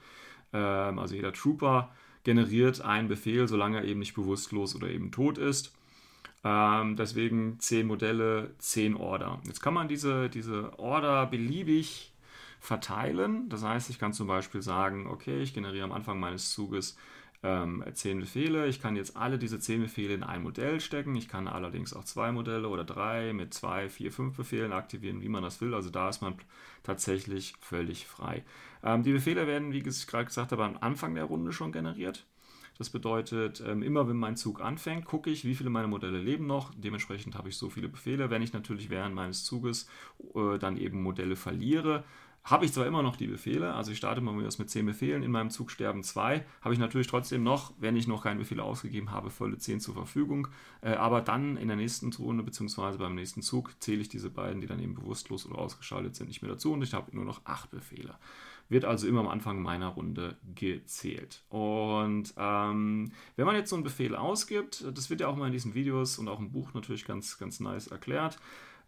ähm, 0.53 0.97
also 0.97 1.13
jeder 1.13 1.33
Trooper 1.33 1.91
generiert 2.23 2.79
einen 2.79 3.09
Befehl, 3.09 3.49
solange 3.49 3.79
er 3.79 3.83
eben 3.83 3.99
nicht 3.99 4.13
bewusstlos 4.13 4.75
oder 4.77 4.87
eben 4.87 5.11
tot 5.11 5.37
ist. 5.37 5.73
Ähm, 6.43 6.95
deswegen 6.95 7.59
10 7.59 7.87
Modelle, 7.87 8.53
10 8.57 8.95
Order. 8.95 9.41
Jetzt 9.45 9.61
kann 9.61 9.73
man 9.73 9.87
diese, 9.87 10.29
diese 10.29 10.77
Order 10.77 11.25
beliebig 11.25 12.13
verteilen. 12.59 13.49
Das 13.49 13.63
heißt, 13.63 13.89
ich 13.89 13.99
kann 13.99 14.13
zum 14.13 14.27
Beispiel 14.27 14.61
sagen, 14.61 15.07
okay, 15.07 15.41
ich 15.41 15.53
generiere 15.53 15.85
am 15.85 15.91
Anfang 15.91 16.19
meines 16.19 16.51
Zuges 16.51 16.97
ähm, 17.43 17.83
10 17.93 18.21
Befehle. 18.21 18.67
Ich 18.67 18.81
kann 18.81 18.95
jetzt 18.95 19.17
alle 19.17 19.37
diese 19.37 19.59
10 19.59 19.81
Befehle 19.81 20.13
in 20.13 20.23
ein 20.23 20.43
Modell 20.43 20.79
stecken. 20.79 21.15
Ich 21.15 21.27
kann 21.27 21.47
allerdings 21.47 21.93
auch 21.93 22.05
zwei 22.05 22.31
Modelle 22.31 22.69
oder 22.69 22.83
drei 22.83 23.33
mit 23.33 23.53
zwei, 23.53 23.89
vier, 23.89 24.11
fünf 24.11 24.37
Befehlen 24.37 24.71
aktivieren, 24.71 25.21
wie 25.21 25.29
man 25.29 25.43
das 25.43 25.61
will. 25.61 25.73
Also 25.73 25.89
da 25.89 26.09
ist 26.09 26.21
man 26.21 26.35
tatsächlich 26.83 27.53
völlig 27.59 28.07
frei. 28.07 28.43
Ähm, 28.83 29.03
die 29.03 29.13
Befehle 29.13 29.45
werden, 29.47 29.73
wie 29.73 29.79
ich 29.79 30.07
gerade 30.07 30.25
gesagt 30.25 30.51
habe, 30.51 30.63
am 30.63 30.77
Anfang 30.79 31.15
der 31.15 31.25
Runde 31.25 31.51
schon 31.51 31.71
generiert. 31.71 32.25
Das 32.83 32.89
bedeutet, 32.89 33.63
ähm, 33.65 33.81
immer 33.81 34.09
wenn 34.09 34.17
mein 34.17 34.35
Zug 34.35 34.59
anfängt, 34.59 35.05
gucke 35.05 35.29
ich, 35.29 35.45
wie 35.45 35.55
viele 35.55 35.69
meiner 35.69 35.87
Modelle 35.87 36.19
leben 36.19 36.47
noch. 36.47 36.73
Dementsprechend 36.75 37.33
habe 37.33 37.47
ich 37.47 37.55
so 37.55 37.69
viele 37.69 37.87
Befehle. 37.87 38.29
Wenn 38.29 38.41
ich 38.41 38.51
natürlich 38.51 38.89
während 38.89 39.15
meines 39.15 39.45
Zuges 39.45 39.87
äh, 40.35 40.57
dann 40.59 40.75
eben 40.75 41.01
Modelle 41.01 41.37
verliere, 41.37 42.03
habe 42.43 42.65
ich 42.65 42.73
zwar 42.73 42.85
immer 42.85 43.01
noch 43.01 43.15
die 43.15 43.27
Befehle, 43.27 43.73
also 43.73 43.93
ich 43.93 43.97
starte 43.97 44.19
mal 44.19 44.33
mit 44.33 44.69
10 44.69 44.85
Befehlen, 44.85 45.23
in 45.23 45.31
meinem 45.31 45.49
Zug 45.49 45.71
sterben 45.71 46.03
2, 46.03 46.43
habe 46.59 46.73
ich 46.73 46.79
natürlich 46.79 47.07
trotzdem 47.07 47.41
noch, 47.41 47.71
wenn 47.79 47.95
ich 47.95 48.05
noch 48.05 48.21
keine 48.21 48.39
Befehle 48.39 48.63
ausgegeben 48.63 49.11
habe, 49.11 49.29
volle 49.29 49.57
10 49.57 49.79
zur 49.79 49.93
Verfügung. 49.93 50.49
Äh, 50.81 50.95
aber 50.95 51.21
dann 51.21 51.55
in 51.55 51.69
der 51.69 51.77
nächsten 51.77 52.11
Runde, 52.11 52.43
beziehungsweise 52.43 52.97
beim 52.97 53.15
nächsten 53.15 53.41
Zug, 53.41 53.81
zähle 53.81 54.01
ich 54.01 54.09
diese 54.09 54.29
beiden, 54.29 54.59
die 54.59 54.67
dann 54.67 54.81
eben 54.81 54.95
bewusstlos 54.95 55.45
oder 55.45 55.57
ausgeschaltet 55.57 56.17
sind, 56.17 56.27
nicht 56.27 56.41
mehr 56.41 56.51
dazu 56.51 56.73
und 56.73 56.81
ich 56.81 56.93
habe 56.93 57.15
nur 57.15 57.23
noch 57.23 57.45
8 57.45 57.71
Befehle. 57.71 58.15
Wird 58.69 58.85
also 58.85 59.07
immer 59.07 59.19
am 59.19 59.27
Anfang 59.27 59.61
meiner 59.61 59.89
Runde 59.89 60.37
gezählt. 60.55 61.43
Und 61.49 62.33
ähm, 62.37 63.11
wenn 63.35 63.45
man 63.45 63.55
jetzt 63.55 63.69
so 63.69 63.75
einen 63.75 63.83
Befehl 63.83 64.15
ausgibt, 64.15 64.85
das 64.95 65.09
wird 65.09 65.21
ja 65.21 65.27
auch 65.27 65.35
mal 65.35 65.47
in 65.47 65.53
diesen 65.53 65.73
Videos 65.75 66.17
und 66.17 66.27
auch 66.27 66.39
im 66.39 66.51
Buch 66.51 66.73
natürlich 66.73 67.05
ganz, 67.05 67.37
ganz 67.37 67.59
nice 67.59 67.87
erklärt, 67.87 68.39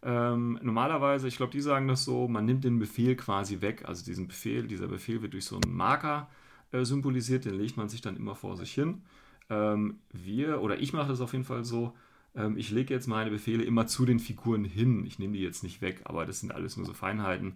ähm, 0.02 0.58
normalerweise, 0.62 1.26
ich 1.28 1.36
glaube, 1.36 1.52
die 1.52 1.60
sagen 1.60 1.88
das 1.88 2.04
so, 2.04 2.28
man 2.28 2.44
nimmt 2.44 2.64
den 2.64 2.78
Befehl 2.78 3.16
quasi 3.16 3.60
weg. 3.60 3.84
Also 3.86 4.04
diesen 4.04 4.28
Befehl, 4.28 4.66
dieser 4.66 4.88
Befehl 4.88 5.22
wird 5.22 5.32
durch 5.32 5.44
so 5.44 5.56
einen 5.56 5.74
Marker 5.74 6.28
äh, 6.72 6.84
symbolisiert, 6.84 7.44
den 7.44 7.54
legt 7.54 7.76
man 7.76 7.88
sich 7.88 8.00
dann 8.00 8.16
immer 8.16 8.34
vor 8.34 8.56
sich 8.56 8.72
hin. 8.72 9.02
Ähm, 9.48 9.98
wir, 10.12 10.62
oder 10.62 10.78
ich 10.78 10.92
mache 10.92 11.08
das 11.08 11.20
auf 11.20 11.32
jeden 11.32 11.44
Fall 11.44 11.64
so, 11.64 11.94
ähm, 12.36 12.56
ich 12.56 12.70
lege 12.70 12.92
jetzt 12.92 13.06
meine 13.06 13.30
Befehle 13.30 13.64
immer 13.64 13.86
zu 13.86 14.04
den 14.04 14.20
Figuren 14.20 14.64
hin. 14.64 15.04
Ich 15.06 15.18
nehme 15.18 15.32
die 15.32 15.42
jetzt 15.42 15.62
nicht 15.62 15.80
weg, 15.80 16.02
aber 16.04 16.26
das 16.26 16.40
sind 16.40 16.52
alles 16.52 16.76
nur 16.76 16.86
so 16.86 16.92
Feinheiten. 16.92 17.54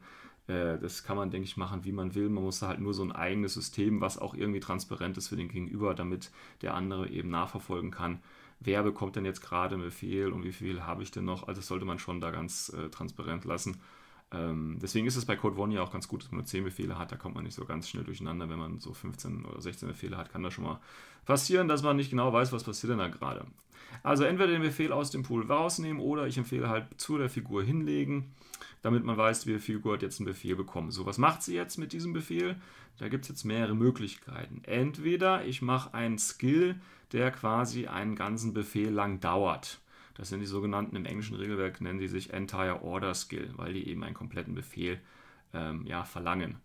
Äh, 0.51 0.79
das 0.79 1.05
kann 1.05 1.17
man, 1.17 1.31
denke 1.31 1.47
ich, 1.47 1.57
machen, 1.57 1.85
wie 1.85 1.93
man 1.93 2.15
will. 2.15 2.29
Man 2.29 2.45
muss 2.45 2.61
da 2.61 2.69
halt 2.69 2.81
nur 2.81 2.95
so 2.95 3.03
ein 3.03 3.13
eigenes 3.13 3.55
System, 3.55 4.01
was 4.01 4.19
auch 4.19 4.35
irgendwie 4.35 4.61
transparent 4.61 5.17
ist 5.19 5.29
für 5.29 5.37
den 5.37 5.49
Gegenüber, 5.49 5.95
damit 5.95 6.31
der 6.63 6.75
andere 6.75 7.09
eben 7.09 7.31
nachverfolgen 7.31 7.91
kann, 7.91 8.21
wer 8.61 8.83
bekommt 8.83 9.17
denn 9.17 9.25
jetzt 9.25 9.43
gerade 9.43 9.75
einen 9.75 9.85
Befehl 9.85 10.33
und 10.33 10.45
wie 10.45 10.53
viel 10.53 10.83
habe 10.83 11.03
ich 11.03 11.11
denn 11.11 11.25
noch. 11.25 11.49
Also 11.49 11.61
das 11.61 11.69
sollte 11.69 11.87
man 11.87 11.99
schon 11.99 12.21
da 12.21 12.31
ganz 12.31 12.71
äh, 12.71 12.89
transparent 12.91 13.45
lassen. 13.45 13.81
Ähm, 14.33 14.79
deswegen 14.81 15.07
ist 15.07 15.17
es 15.17 15.25
bei 15.25 15.37
Code 15.37 15.59
One 15.59 15.75
ja 15.75 15.83
auch 15.83 15.93
ganz 15.93 16.07
gut, 16.07 16.23
dass 16.23 16.31
man 16.31 16.41
nur 16.41 16.47
10 16.47 16.65
Befehle 16.65 16.99
hat. 16.99 17.11
Da 17.11 17.17
kommt 17.17 17.35
man 17.35 17.45
nicht 17.45 17.55
so 17.55 17.65
ganz 17.65 17.89
schnell 17.89 18.05
durcheinander. 18.05 18.49
Wenn 18.49 18.59
man 18.59 18.79
so 18.79 18.93
15 18.93 19.45
oder 19.45 19.61
16 19.61 19.89
Befehle 19.89 20.17
hat, 20.17 20.31
kann 20.33 20.43
das 20.43 20.55
schon 20.55 20.65
mal 20.65 20.81
passieren, 21.27 21.69
dass 21.69 21.83
man 21.83 21.97
nicht 21.97 22.11
genau 22.11 22.33
weiß, 22.33 22.53
was 22.53 22.65
passiert 22.65 22.93
denn 22.93 22.99
da 22.99 23.09
gerade. 23.09 23.47
Also 24.03 24.25
entweder 24.25 24.53
den 24.53 24.63
Befehl 24.63 24.93
aus 24.93 25.11
dem 25.11 25.25
Pool 25.25 25.45
rausnehmen 25.47 26.01
oder 26.01 26.27
ich 26.27 26.39
empfehle 26.39 26.69
halt 26.69 26.87
zu 26.97 27.19
der 27.19 27.29
Figur 27.29 27.63
hinlegen, 27.63 28.33
damit 28.83 29.05
man 29.05 29.17
weiß, 29.17 29.47
wie 29.47 29.55
die 29.55 29.59
Figur 29.59 29.95
hat 29.95 30.03
jetzt 30.03 30.21
einen 30.21 30.27
Befehl 30.27 30.55
bekommen. 30.55 30.91
So, 30.91 31.07
was 31.07 31.19
macht 31.19 31.43
sie 31.43 31.55
jetzt 31.55 31.77
mit 31.77 31.93
diesem 31.93 32.13
Befehl? 32.13 32.57
Da 32.99 33.09
gibt 33.09 33.25
es 33.25 33.31
jetzt 33.31 33.45
mehrere 33.45 33.75
Möglichkeiten. 33.75 34.63
Entweder 34.65 35.45
ich 35.45 35.63
mache 35.63 35.95
einen 35.95 36.19
Skill, 36.19 36.77
der 37.13 37.31
quasi 37.31 37.87
einen 37.87 38.15
ganzen 38.15 38.55
Befehl 38.55 38.91
lang 38.91 39.21
dauert. 39.21 39.81
Das 40.15 40.29
sind 40.29 40.41
die 40.41 40.47
sogenannten, 40.47 40.97
im 40.97 41.07
englischen 41.07 41.37
Regelwerk 41.37 41.81
nennen 41.81 41.99
die 41.99 42.09
sich 42.09 42.33
Entire 42.33 42.83
Order 42.83 43.15
Skill, 43.15 43.51
weil 43.57 43.73
die 43.73 43.89
eben 43.89 44.05
einen 44.05 44.15
kompletten 44.15 44.55
Befehl 44.55 45.01
ähm, 45.55 45.87
ja, 45.87 46.05
verlangen. 46.05 46.57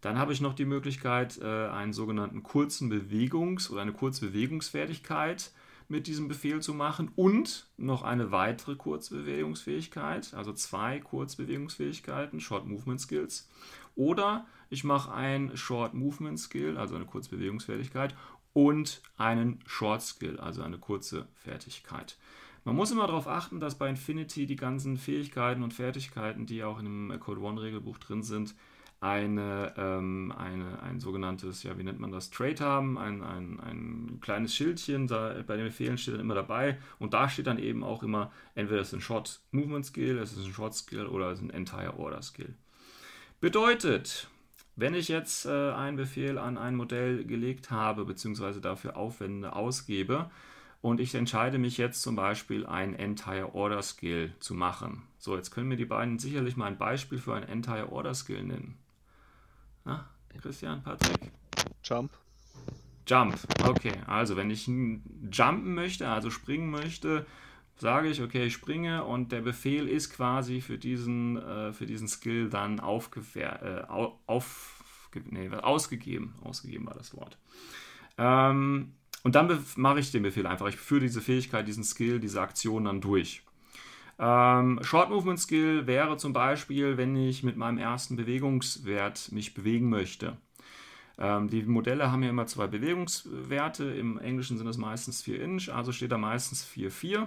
Dann 0.00 0.18
habe 0.18 0.32
ich 0.32 0.40
noch 0.40 0.54
die 0.54 0.66
Möglichkeit, 0.66 1.38
äh, 1.40 1.68
einen 1.68 1.92
sogenannten 1.92 2.42
kurzen 2.42 2.90
Bewegungs- 2.90 3.70
oder 3.70 3.82
eine 3.82 3.92
Kurzbewegungsfertigkeit 3.92 5.52
mit 5.88 6.06
diesem 6.06 6.28
Befehl 6.28 6.60
zu 6.60 6.74
machen 6.74 7.10
und 7.16 7.66
noch 7.76 8.02
eine 8.02 8.30
weitere 8.30 8.74
Kurzbewegungsfähigkeit, 8.74 10.34
also 10.34 10.52
zwei 10.52 11.00
Kurzbewegungsfähigkeiten, 11.00 12.40
Short 12.40 12.66
Movement 12.66 13.00
Skills. 13.00 13.48
Oder 13.94 14.46
ich 14.70 14.84
mache 14.84 15.12
ein 15.12 15.56
Short 15.56 15.94
Movement 15.94 16.38
Skill, 16.38 16.76
also 16.76 16.96
eine 16.96 17.04
Kurzbewegungsfertigkeit 17.04 18.14
und 18.52 19.02
einen 19.16 19.60
Short 19.66 20.02
Skill, 20.02 20.38
also 20.40 20.62
eine 20.62 20.78
kurze 20.78 21.28
Fertigkeit. 21.34 22.16
Man 22.64 22.76
muss 22.76 22.90
immer 22.90 23.06
darauf 23.06 23.28
achten, 23.28 23.60
dass 23.60 23.76
bei 23.76 23.90
Infinity 23.90 24.46
die 24.46 24.56
ganzen 24.56 24.96
Fähigkeiten 24.96 25.62
und 25.62 25.74
Fertigkeiten, 25.74 26.46
die 26.46 26.64
auch 26.64 26.78
in 26.78 26.86
dem 26.86 27.20
Code 27.20 27.40
One 27.40 27.60
Regelbuch 27.60 27.98
drin 27.98 28.22
sind, 28.22 28.54
eine, 29.00 29.74
ähm, 29.76 30.32
eine, 30.34 30.82
ein 30.82 30.98
sogenanntes, 30.98 31.62
ja, 31.62 31.76
wie 31.76 31.82
nennt 31.82 32.00
man 32.00 32.10
das, 32.10 32.30
Trade 32.30 32.64
haben, 32.64 32.96
ein, 32.96 33.22
ein, 33.22 33.60
ein 33.60 34.18
kleines 34.22 34.54
Schildchen, 34.54 35.06
da, 35.06 35.42
bei 35.46 35.56
den 35.56 35.66
Befehlen 35.66 35.98
steht 35.98 36.14
dann 36.14 36.22
immer 36.22 36.34
dabei 36.34 36.78
und 36.98 37.12
da 37.12 37.28
steht 37.28 37.46
dann 37.46 37.58
eben 37.58 37.84
auch 37.84 38.02
immer, 38.02 38.32
entweder 38.54 38.80
es 38.80 38.88
ist 38.88 38.94
ein 38.94 39.00
Short 39.02 39.42
Movement 39.50 39.84
Skill, 39.84 40.16
es 40.16 40.32
ist 40.32 40.46
ein 40.46 40.54
Short 40.54 40.74
Skill 40.74 41.06
oder 41.06 41.30
es 41.30 41.40
ist 41.40 41.44
ein 41.44 41.50
Entire 41.50 41.98
Order 41.98 42.22
Skill. 42.22 42.54
Bedeutet, 43.42 44.30
wenn 44.74 44.94
ich 44.94 45.08
jetzt 45.08 45.44
äh, 45.44 45.50
einen 45.72 45.98
Befehl 45.98 46.38
an 46.38 46.56
ein 46.56 46.74
Modell 46.74 47.24
gelegt 47.26 47.70
habe, 47.70 48.06
beziehungsweise 48.06 48.62
dafür 48.62 48.96
Aufwände 48.96 49.52
ausgebe, 49.52 50.30
und 50.84 51.00
ich 51.00 51.14
entscheide 51.14 51.56
mich 51.56 51.78
jetzt 51.78 52.02
zum 52.02 52.14
Beispiel 52.14 52.66
ein 52.66 52.94
Entire 52.94 53.54
Order 53.54 53.80
Skill 53.80 54.34
zu 54.38 54.52
machen. 54.52 55.04
So, 55.16 55.34
jetzt 55.34 55.50
können 55.50 55.68
mir 55.68 55.78
die 55.78 55.86
beiden 55.86 56.18
sicherlich 56.18 56.58
mal 56.58 56.66
ein 56.66 56.76
Beispiel 56.76 57.16
für 57.16 57.32
ein 57.32 57.44
Entire 57.44 57.90
Order 57.90 58.12
Skill 58.12 58.42
nennen. 58.42 58.76
Na, 59.86 60.10
Christian, 60.42 60.82
Patrick? 60.82 61.32
Jump. 61.82 62.12
Jump, 63.08 63.34
okay. 63.66 63.94
Also 64.06 64.36
wenn 64.36 64.50
ich 64.50 64.66
jumpen 64.66 65.74
möchte, 65.74 66.06
also 66.06 66.28
springen 66.28 66.70
möchte, 66.70 67.24
sage 67.76 68.08
ich, 68.08 68.20
okay, 68.20 68.44
ich 68.44 68.52
springe 68.52 69.04
und 69.04 69.32
der 69.32 69.40
Befehl 69.40 69.88
ist 69.88 70.10
quasi 70.10 70.60
für 70.60 70.76
diesen, 70.76 71.38
äh, 71.38 71.72
für 71.72 71.86
diesen 71.86 72.08
Skill 72.08 72.50
dann 72.50 72.78
aufgewehr, 72.78 73.88
äh, 73.88 73.90
auf, 74.26 74.84
nee, 75.30 75.48
ausgegeben. 75.48 76.34
Ausgegeben 76.42 76.84
war 76.84 76.94
das 76.94 77.16
Wort. 77.16 77.38
Ähm, 78.18 78.92
und 79.24 79.34
dann 79.34 79.64
mache 79.76 79.98
ich 79.98 80.12
den 80.12 80.22
Befehl 80.22 80.46
einfach. 80.46 80.68
Ich 80.68 80.76
führe 80.76 81.00
diese 81.00 81.20
Fähigkeit, 81.20 81.66
diesen 81.66 81.82
Skill, 81.82 82.20
diese 82.20 82.40
Aktion 82.40 82.84
dann 82.84 83.00
durch. 83.00 83.42
Ähm, 84.18 84.78
Short 84.82 85.10
Movement 85.10 85.40
Skill 85.40 85.86
wäre 85.86 86.16
zum 86.18 86.32
Beispiel, 86.32 86.96
wenn 86.96 87.16
ich 87.16 87.42
mit 87.42 87.56
meinem 87.56 87.78
ersten 87.78 88.16
Bewegungswert 88.16 89.32
mich 89.32 89.54
bewegen 89.54 89.88
möchte. 89.88 90.36
Ähm, 91.18 91.48
die 91.48 91.62
Modelle 91.62 92.12
haben 92.12 92.22
ja 92.22 92.30
immer 92.30 92.46
zwei 92.46 92.66
Bewegungswerte. 92.66 93.84
Im 93.84 94.18
Englischen 94.18 94.58
sind 94.58 94.68
es 94.68 94.76
meistens 94.76 95.22
4 95.22 95.42
Inch, 95.42 95.68
also 95.70 95.90
steht 95.90 96.12
da 96.12 96.18
meistens 96.18 96.64
4,4. 96.64 97.26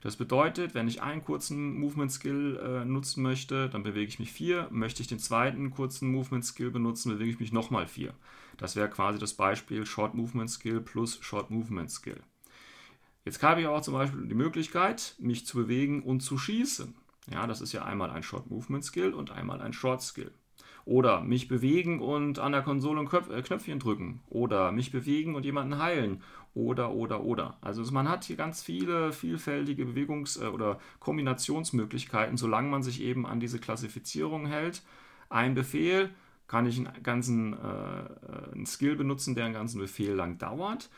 Das 0.00 0.16
bedeutet, 0.16 0.74
wenn 0.74 0.88
ich 0.88 1.02
einen 1.02 1.24
kurzen 1.24 1.74
Movement 1.78 2.12
Skill 2.12 2.56
äh, 2.62 2.84
nutzen 2.84 3.22
möchte, 3.22 3.68
dann 3.68 3.82
bewege 3.82 4.08
ich 4.08 4.18
mich 4.18 4.32
4. 4.32 4.68
Möchte 4.70 5.02
ich 5.02 5.08
den 5.08 5.18
zweiten 5.18 5.70
kurzen 5.70 6.10
Movement 6.12 6.44
Skill 6.44 6.70
benutzen, 6.70 7.12
bewege 7.12 7.30
ich 7.30 7.40
mich 7.40 7.52
nochmal 7.52 7.86
4. 7.88 8.14
Das 8.56 8.76
wäre 8.76 8.88
quasi 8.88 9.18
das 9.18 9.34
Beispiel 9.34 9.86
Short 9.86 10.14
Movement 10.14 10.50
Skill 10.50 10.80
plus 10.80 11.18
Short 11.20 11.50
Movement 11.50 11.90
Skill. 11.90 12.20
Jetzt 13.24 13.42
habe 13.42 13.60
ich 13.60 13.66
auch 13.66 13.82
zum 13.82 13.94
Beispiel 13.94 14.26
die 14.26 14.34
Möglichkeit, 14.34 15.14
mich 15.18 15.46
zu 15.46 15.58
bewegen 15.58 16.02
und 16.02 16.20
zu 16.20 16.38
schießen. 16.38 16.94
Ja, 17.30 17.46
das 17.46 17.60
ist 17.60 17.72
ja 17.72 17.84
einmal 17.84 18.10
ein 18.10 18.22
Short 18.22 18.50
Movement 18.50 18.84
Skill 18.84 19.12
und 19.12 19.30
einmal 19.30 19.60
ein 19.60 19.72
Short 19.72 20.02
Skill. 20.02 20.30
Oder 20.88 21.20
mich 21.20 21.48
bewegen 21.48 22.00
und 22.00 22.38
an 22.38 22.52
der 22.52 22.62
Konsole 22.62 23.00
ein 23.00 23.30
äh, 23.30 23.42
Knöpfchen 23.42 23.78
drücken. 23.78 24.20
Oder 24.30 24.72
mich 24.72 24.90
bewegen 24.90 25.34
und 25.34 25.44
jemanden 25.44 25.78
heilen. 25.78 26.22
Oder, 26.54 26.92
oder, 26.92 27.22
oder. 27.22 27.56
Also 27.60 27.82
man 27.92 28.08
hat 28.08 28.24
hier 28.24 28.36
ganz 28.36 28.62
viele 28.62 29.12
vielfältige 29.12 29.84
Bewegungs- 29.84 30.42
äh, 30.42 30.48
oder 30.48 30.80
Kombinationsmöglichkeiten, 30.98 32.36
solange 32.36 32.68
man 32.68 32.82
sich 32.82 33.00
eben 33.00 33.26
an 33.26 33.40
diese 33.40 33.58
Klassifizierung 33.58 34.46
hält. 34.46 34.82
Ein 35.28 35.54
Befehl 35.54 36.10
kann 36.48 36.66
ich 36.66 36.78
einen 36.78 37.02
ganzen 37.02 37.52
äh, 37.52 37.56
äh, 37.56 38.52
einen 38.54 38.66
Skill 38.66 38.96
benutzen, 38.96 39.34
der 39.34 39.44
einen 39.44 39.54
ganzen 39.54 39.78
Befehl 39.78 40.14
lang 40.14 40.38
dauert. 40.38 40.90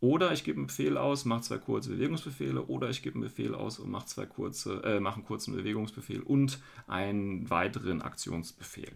Oder 0.00 0.32
ich 0.32 0.42
gebe 0.42 0.58
einen 0.58 0.66
Befehl 0.66 0.96
aus, 0.96 1.24
mache 1.24 1.42
zwei 1.42 1.58
kurze 1.58 1.90
Bewegungsbefehle, 1.90 2.62
oder 2.66 2.90
ich 2.90 3.02
gebe 3.02 3.14
einen 3.14 3.24
Befehl 3.24 3.54
aus 3.54 3.78
und 3.78 3.90
mache 3.90 4.06
zwei 4.06 4.26
kurze, 4.26 4.82
äh, 4.82 4.98
mache 4.98 5.16
einen 5.16 5.24
kurzen 5.24 5.54
Bewegungsbefehl 5.54 6.22
und 6.22 6.60
einen 6.88 7.48
weiteren 7.50 8.02
Aktionsbefehl. 8.02 8.92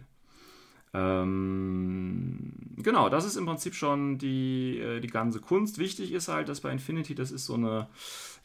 Ähm, 0.93 2.53
genau, 2.77 3.09
das 3.09 3.25
ist 3.25 3.35
im 3.35 3.45
Prinzip 3.45 3.75
schon 3.75 4.17
die, 4.17 4.79
äh, 4.79 4.99
die 4.99 5.07
ganze 5.07 5.39
Kunst. 5.39 5.77
Wichtig 5.77 6.11
ist 6.11 6.27
halt, 6.27 6.49
dass 6.49 6.61
bei 6.61 6.71
Infinity, 6.71 7.15
das 7.15 7.31
ist 7.31 7.45
so 7.45 7.55
eine, 7.55 7.87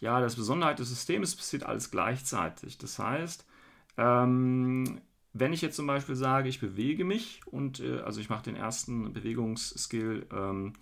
ja, 0.00 0.20
das 0.20 0.36
Besonderheit 0.36 0.78
des 0.78 0.88
Systems, 0.88 1.36
passiert 1.36 1.64
alles 1.64 1.90
gleichzeitig. 1.90 2.78
Das 2.78 2.98
heißt, 2.98 3.46
ähm, 3.96 5.00
wenn 5.32 5.52
ich 5.52 5.62
jetzt 5.62 5.76
zum 5.76 5.86
Beispiel 5.86 6.16
sage, 6.16 6.48
ich 6.48 6.60
bewege 6.60 7.04
mich 7.04 7.40
und 7.46 7.80
äh, 7.80 8.00
also 8.00 8.20
ich 8.20 8.28
mache 8.28 8.44
den 8.44 8.56
ersten 8.56 9.12
Bewegungsskill, 9.12 10.26
ähm, 10.32 10.74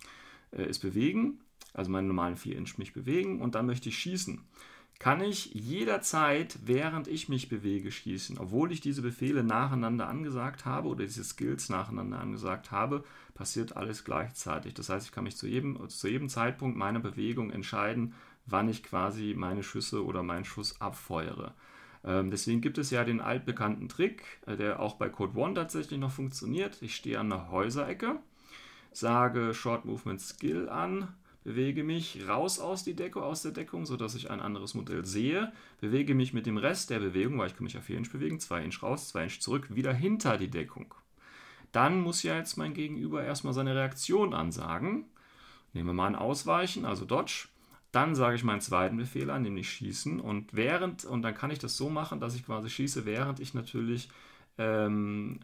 äh, 0.51 0.67
ist 0.67 0.79
bewegen, 0.79 1.39
also 1.73 1.91
meinen 1.91 2.07
normalen 2.07 2.35
4 2.35 2.57
Inch 2.57 2.77
mich 2.77 2.93
bewegen 2.93 3.41
und 3.41 3.55
dann 3.55 3.65
möchte 3.65 3.89
ich 3.89 3.97
schießen 3.97 4.43
kann 5.01 5.19
ich 5.19 5.55
jederzeit, 5.55 6.59
während 6.63 7.07
ich 7.07 7.27
mich 7.27 7.49
bewege, 7.49 7.91
schießen. 7.91 8.37
Obwohl 8.37 8.71
ich 8.71 8.81
diese 8.81 9.01
Befehle 9.01 9.43
nacheinander 9.43 10.07
angesagt 10.07 10.65
habe 10.65 10.89
oder 10.89 11.03
diese 11.03 11.23
Skills 11.23 11.69
nacheinander 11.69 12.19
angesagt 12.19 12.69
habe, 12.69 13.03
passiert 13.33 13.75
alles 13.75 14.03
gleichzeitig. 14.03 14.75
Das 14.75 14.89
heißt, 14.89 15.07
ich 15.07 15.11
kann 15.11 15.23
mich 15.23 15.37
zu 15.37 15.47
jedem, 15.47 15.89
zu 15.89 16.07
jedem 16.07 16.29
Zeitpunkt 16.29 16.77
meiner 16.77 16.99
Bewegung 16.99 17.49
entscheiden, 17.49 18.13
wann 18.45 18.69
ich 18.69 18.83
quasi 18.83 19.33
meine 19.35 19.63
Schüsse 19.63 20.05
oder 20.05 20.21
meinen 20.21 20.45
Schuss 20.45 20.79
abfeuere. 20.79 21.55
Ähm, 22.03 22.29
deswegen 22.29 22.61
gibt 22.61 22.77
es 22.77 22.91
ja 22.91 23.03
den 23.03 23.21
altbekannten 23.21 23.89
Trick, 23.89 24.21
äh, 24.45 24.55
der 24.55 24.79
auch 24.79 24.97
bei 24.97 25.09
Code 25.09 25.35
One 25.35 25.55
tatsächlich 25.55 25.99
noch 25.99 26.11
funktioniert. 26.11 26.79
Ich 26.83 26.95
stehe 26.95 27.19
an 27.19 27.31
der 27.31 27.49
Häuserecke, 27.49 28.19
sage 28.91 29.55
Short 29.55 29.83
Movement 29.83 30.21
Skill 30.21 30.69
an, 30.69 31.07
bewege 31.43 31.83
mich 31.83 32.27
raus 32.27 32.59
aus, 32.59 32.83
die 32.83 32.95
Deckung, 32.95 33.23
aus 33.23 33.41
der 33.41 33.51
Deckung, 33.51 33.85
sodass 33.85 34.15
ich 34.15 34.29
ein 34.29 34.39
anderes 34.39 34.73
Modell 34.73 35.05
sehe, 35.05 35.51
bewege 35.79 36.15
mich 36.15 36.33
mit 36.33 36.45
dem 36.45 36.57
Rest 36.57 36.89
der 36.89 36.99
Bewegung, 36.99 37.37
weil 37.39 37.47
ich 37.47 37.55
kann 37.55 37.63
mich 37.63 37.77
auf 37.77 37.83
4 37.83 37.97
Inch 37.97 38.11
bewegen, 38.11 38.39
2 38.39 38.63
Inch 38.63 38.83
raus, 38.83 39.09
2 39.09 39.23
Inch 39.23 39.39
zurück, 39.39 39.75
wieder 39.75 39.93
hinter 39.93 40.37
die 40.37 40.49
Deckung. 40.49 40.93
Dann 41.71 42.01
muss 42.01 42.23
ja 42.23 42.37
jetzt 42.37 42.57
mein 42.57 42.73
Gegenüber 42.73 43.23
erstmal 43.23 43.53
seine 43.53 43.75
Reaktion 43.75 44.33
ansagen. 44.33 45.05
Nehmen 45.73 45.87
wir 45.89 45.93
mal 45.93 46.07
ein 46.07 46.15
Ausweichen, 46.15 46.85
also 46.85 47.05
Dodge. 47.05 47.47
Dann 47.91 48.15
sage 48.15 48.35
ich 48.35 48.43
meinen 48.43 48.61
zweiten 48.61 48.97
Befehl 48.97 49.29
an, 49.29 49.41
nämlich 49.41 49.69
Schießen. 49.69 50.19
Und 50.19 50.53
während, 50.53 51.05
und 51.05 51.21
dann 51.21 51.33
kann 51.33 51.51
ich 51.51 51.59
das 51.59 51.75
so 51.75 51.89
machen, 51.89 52.19
dass 52.19 52.35
ich 52.35 52.45
quasi 52.45 52.69
schieße, 52.69 53.05
während 53.05 53.39
ich 53.39 53.53
natürlich 53.53 54.09
ähm, 54.57 55.39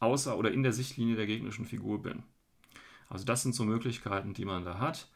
außer 0.00 0.36
oder 0.36 0.50
in 0.50 0.62
der 0.62 0.72
Sichtlinie 0.72 1.16
der 1.16 1.26
gegnerischen 1.26 1.64
Figur 1.64 2.02
bin. 2.02 2.22
Also 3.08 3.24
das 3.24 3.42
sind 3.42 3.54
so 3.54 3.64
Möglichkeiten, 3.64 4.34
die 4.34 4.44
man 4.44 4.64
da 4.64 4.78
hat. 4.78 5.08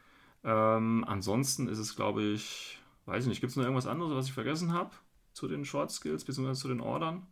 Ähm, 0.43 1.03
ansonsten 1.07 1.67
ist 1.67 1.77
es, 1.77 1.95
glaube 1.95 2.23
ich, 2.23 2.79
weiß 3.05 3.23
ich 3.23 3.29
nicht, 3.29 3.41
gibt 3.41 3.51
es 3.51 3.57
noch 3.57 3.63
irgendwas 3.63 3.87
anderes, 3.87 4.13
was 4.13 4.27
ich 4.27 4.33
vergessen 4.33 4.73
habe 4.73 4.91
zu 5.33 5.47
den 5.47 5.65
Short 5.65 5.91
Skills 5.91 6.25
bzw. 6.25 6.53
zu 6.53 6.67
den 6.67 6.81
Ordern? 6.81 7.27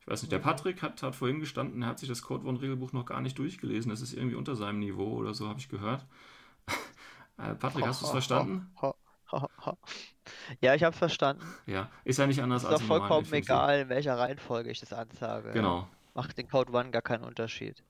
Ich 0.00 0.08
weiß 0.08 0.22
nicht, 0.22 0.32
der 0.32 0.40
Patrick 0.40 0.82
hat, 0.82 1.02
hat 1.02 1.14
vorhin 1.14 1.38
gestanden, 1.38 1.82
er 1.82 1.88
hat 1.88 2.00
sich 2.00 2.08
das 2.08 2.22
Code 2.22 2.46
One 2.46 2.60
Regelbuch 2.60 2.92
noch 2.92 3.06
gar 3.06 3.20
nicht 3.20 3.38
durchgelesen. 3.38 3.90
Das 3.90 4.00
ist 4.00 4.12
irgendwie 4.12 4.34
unter 4.34 4.56
seinem 4.56 4.80
Niveau 4.80 5.12
oder 5.12 5.32
so, 5.32 5.48
habe 5.48 5.60
ich 5.60 5.68
gehört. 5.68 6.06
Äh, 7.38 7.54
Patrick, 7.54 7.86
hast 7.86 8.02
du 8.02 8.04
es 8.04 8.12
verstanden? 8.12 8.70
Ja, 10.60 10.74
ich 10.74 10.84
habe 10.84 10.94
verstanden. 10.94 11.42
Ja, 11.66 11.90
ist 12.04 12.18
ja 12.18 12.26
nicht 12.26 12.42
anders 12.42 12.62
ist 12.62 12.68
als 12.68 12.80
doch 12.80 12.86
vollkommen 12.86 13.32
egal, 13.32 13.80
in 13.80 13.88
welcher 13.88 14.18
Reihenfolge 14.18 14.70
ich 14.70 14.80
das 14.80 14.92
ansage. 14.92 15.50
Genau. 15.52 15.88
Macht 16.14 16.36
den 16.36 16.46
Code 16.46 16.70
One 16.72 16.90
gar 16.90 17.00
keinen 17.00 17.24
Unterschied. 17.24 17.82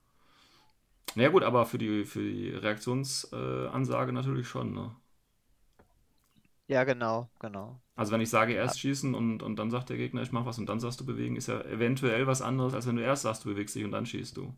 Na 1.15 1.23
ja, 1.25 1.29
gut, 1.29 1.43
aber 1.43 1.67
für 1.67 1.79
die, 1.79 2.05
für 2.05 2.23
die 2.23 2.51
Reaktionsansage 2.51 4.11
äh, 4.11 4.15
natürlich 4.15 4.49
schon, 4.49 4.73
ne? 4.73 4.95
Ja, 6.69 6.85
genau, 6.85 7.29
genau. 7.39 7.81
Also 7.95 8.13
wenn 8.13 8.23
ich 8.23 8.31
sage 8.31 8.55
erst 8.55 8.81
schießen 8.81 9.15
und, 9.15 9.43
und 9.43 9.57
dann 9.57 9.71
sagt 9.71 9.91
der 9.91 9.99
Gegner, 9.99 10.23
ich 10.23 10.33
mach 10.33 10.47
was 10.47 10.59
und 10.59 10.67
dann 10.69 10.81
sagst 10.81 11.01
du 11.01 11.05
bewegen, 11.05 11.37
ist 11.37 11.49
ja 11.49 11.61
eventuell 11.63 12.27
was 12.27 12.41
anderes, 12.41 12.73
als 12.75 12.87
wenn 12.87 12.97
du 12.97 13.03
erst 13.03 13.23
sagst, 13.23 13.45
du 13.45 13.51
bewegst 13.51 13.75
dich 13.75 13.85
und 13.85 13.91
dann 13.91 14.07
schießt 14.07 14.37
du. 14.37 14.55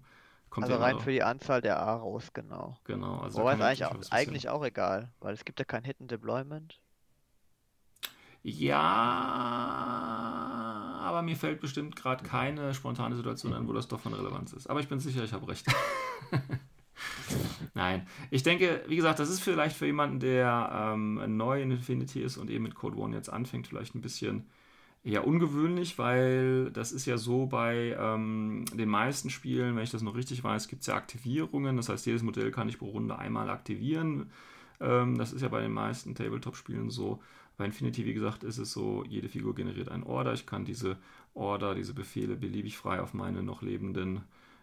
Kommt 0.51 0.69
also 0.69 0.77
rein 0.77 1.01
für 1.01 1.11
die 1.11 1.25
Anzahl 1.25 1.61
der 1.61 1.81
Aros, 1.81 2.33
genau. 2.33 2.79
Genau. 2.85 3.19
Also 3.19 3.41
Wobei 3.41 3.55
es 3.55 3.61
eigentlich, 3.61 3.85
auch, 3.85 4.13
eigentlich 4.13 4.49
auch 4.49 4.65
egal, 4.65 5.13
weil 5.19 5.35
es 5.35 5.45
gibt 5.45 5.59
ja 5.59 5.65
kein 5.65 5.83
Hidden 5.83 6.07
Deployment. 6.07 6.81
Ja, 8.45 10.04
aber 11.05 11.23
mir 11.23 11.37
fällt 11.37 11.61
bestimmt 11.61 11.97
gerade 11.97 12.25
keine 12.25 12.75
spontane 12.75 13.17
Situation 13.17 13.55
ein, 13.55 13.69
wo 13.69 13.73
das 13.73 13.89
doch 13.89 14.01
von 14.01 14.15
Relevanz 14.15 14.53
ist. 14.53 14.69
Aber 14.69 14.81
ich 14.81 14.89
bin 14.89 15.01
sicher, 15.01 15.23
ich 15.23 15.33
habe 15.33 15.49
recht. 15.49 15.67
Nein, 17.75 18.07
ich 18.31 18.43
denke, 18.43 18.83
wie 18.89 18.97
gesagt, 18.97 19.19
das 19.19 19.29
ist 19.29 19.41
vielleicht 19.41 19.77
für 19.77 19.87
jemanden, 19.87 20.21
der 20.21 20.93
ähm, 20.95 21.37
neu 21.37 21.63
in 21.63 21.71
Infinity 21.71 22.23
ist 22.23 22.37
und 22.37 22.51
eben 22.51 22.65
mit 22.65 22.75
Code 22.75 22.97
One 22.97 23.15
jetzt 23.15 23.29
anfängt, 23.29 23.67
vielleicht 23.67 23.95
ein 23.95 24.01
bisschen 24.01 24.47
eher 25.05 25.27
ungewöhnlich, 25.27 25.99
weil 25.99 26.71
das 26.71 26.91
ist 26.91 27.05
ja 27.05 27.19
so 27.19 27.47
bei 27.47 27.95
ähm, 27.99 28.65
den 28.73 28.89
meisten 28.89 29.29
Spielen, 29.29 29.77
wenn 29.77 29.85
ich 29.85 29.91
das 29.91 30.03
noch 30.03 30.17
richtig 30.17 30.43
weiß, 30.43 30.69
gibt 30.69 30.81
es 30.81 30.87
ja 30.87 30.95
Aktivierungen. 30.95 31.77
Das 31.77 31.91
heißt, 31.91 32.07
jedes 32.07 32.23
Modell 32.23 32.51
kann 32.51 32.69
ich 32.69 32.79
pro 32.79 32.87
Runde 32.87 33.19
einmal 33.19 33.51
aktivieren. 33.51 34.31
Ähm, 34.81 35.19
das 35.19 35.33
ist 35.33 35.43
ja 35.43 35.49
bei 35.49 35.61
den 35.61 35.73
meisten 35.73 36.15
Tabletop-Spielen 36.15 36.91
so. 36.91 37.23
Bei 37.57 37.65
Infinity, 37.65 38.05
wie 38.05 38.15
gesagt, 38.15 38.43
ist 38.43 38.59
es 38.59 38.73
so, 38.73 39.05
jede 39.05 39.29
Figur 39.29 39.55
generiert 39.55 39.89
einen 39.89 40.03
Order. 40.03 40.33
Ich 40.33 40.47
kann 40.47 40.65
diese 40.65 40.97
Order, 41.35 41.75
diese 41.75 41.95
Befehle 41.95 42.37
beliebig 42.37 42.77
frei 42.77 43.01
auf 43.01 43.15
meine 43.15 43.43
noch 43.43 43.63
lebenden 43.63 44.23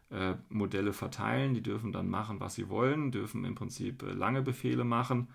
äh, 0.10 0.36
Modelle 0.50 0.94
verteilen. 0.94 1.54
Die 1.54 1.62
dürfen 1.62 1.92
dann 1.92 2.10
machen, 2.10 2.40
was 2.40 2.56
sie 2.56 2.70
wollen, 2.70 3.12
dürfen 3.12 3.46
im 3.46 3.56
Prinzip 3.56 4.04
äh, 4.04 4.12
lange 4.12 4.42
Befehle 4.42 4.84
machen, 4.84 5.30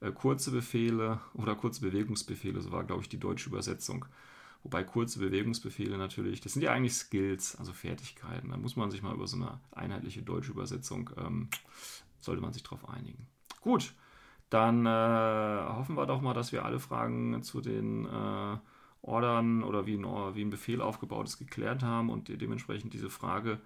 äh, 0.00 0.10
kurze 0.10 0.50
Befehle 0.50 1.20
oder 1.34 1.54
kurze 1.54 1.82
Bewegungsbefehle, 1.82 2.60
so 2.60 2.72
war, 2.72 2.84
glaube 2.84 3.02
ich, 3.02 3.08
die 3.08 3.20
deutsche 3.20 3.50
Übersetzung. 3.50 4.06
Wobei 4.62 4.84
kurze 4.84 5.18
Bewegungsbefehle 5.18 5.98
natürlich, 5.98 6.40
das 6.40 6.52
sind 6.52 6.62
ja 6.62 6.72
eigentlich 6.72 6.94
Skills, 6.94 7.56
also 7.56 7.72
Fertigkeiten. 7.72 8.50
Da 8.50 8.56
muss 8.56 8.76
man 8.76 8.90
sich 8.90 9.02
mal 9.02 9.14
über 9.14 9.26
so 9.26 9.36
eine 9.36 9.60
einheitliche 9.72 10.22
deutsche 10.22 10.52
Übersetzung, 10.52 11.10
ähm, 11.18 11.48
sollte 12.20 12.40
man 12.40 12.52
sich 12.52 12.62
darauf 12.62 12.88
einigen. 12.88 13.26
Gut, 13.60 13.92
dann 14.52 14.86
äh, 14.86 15.64
hoffen 15.74 15.96
wir 15.96 16.06
doch 16.06 16.20
mal, 16.20 16.34
dass 16.34 16.52
wir 16.52 16.64
alle 16.64 16.78
Fragen 16.78 17.42
zu 17.42 17.60
den 17.60 18.06
äh, 18.06 18.58
Ordern 19.02 19.62
oder 19.64 19.86
wie 19.86 19.96
ein, 19.96 20.04
wie 20.34 20.44
ein 20.44 20.50
Befehl 20.50 20.80
aufgebaut 20.80 21.26
ist, 21.26 21.38
geklärt 21.38 21.82
haben 21.82 22.10
und 22.10 22.28
dementsprechend 22.28 22.92
diese 22.94 23.10
Frage 23.10 23.60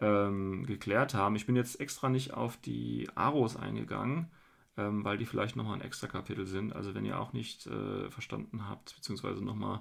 ähm, 0.00 0.66
geklärt 0.66 1.14
haben. 1.14 1.34
Ich 1.36 1.46
bin 1.46 1.56
jetzt 1.56 1.80
extra 1.80 2.08
nicht 2.08 2.34
auf 2.34 2.56
die 2.58 3.08
Aros 3.14 3.56
eingegangen, 3.56 4.30
ähm, 4.76 5.04
weil 5.04 5.18
die 5.18 5.26
vielleicht 5.26 5.56
nochmal 5.56 5.74
ein 5.74 5.80
extra 5.80 6.06
Kapitel 6.06 6.46
sind. 6.46 6.76
Also 6.76 6.94
wenn 6.94 7.04
ihr 7.04 7.18
auch 7.18 7.32
nicht 7.32 7.66
äh, 7.66 8.10
verstanden 8.10 8.68
habt, 8.68 8.94
beziehungsweise 8.96 9.42
nochmal 9.42 9.80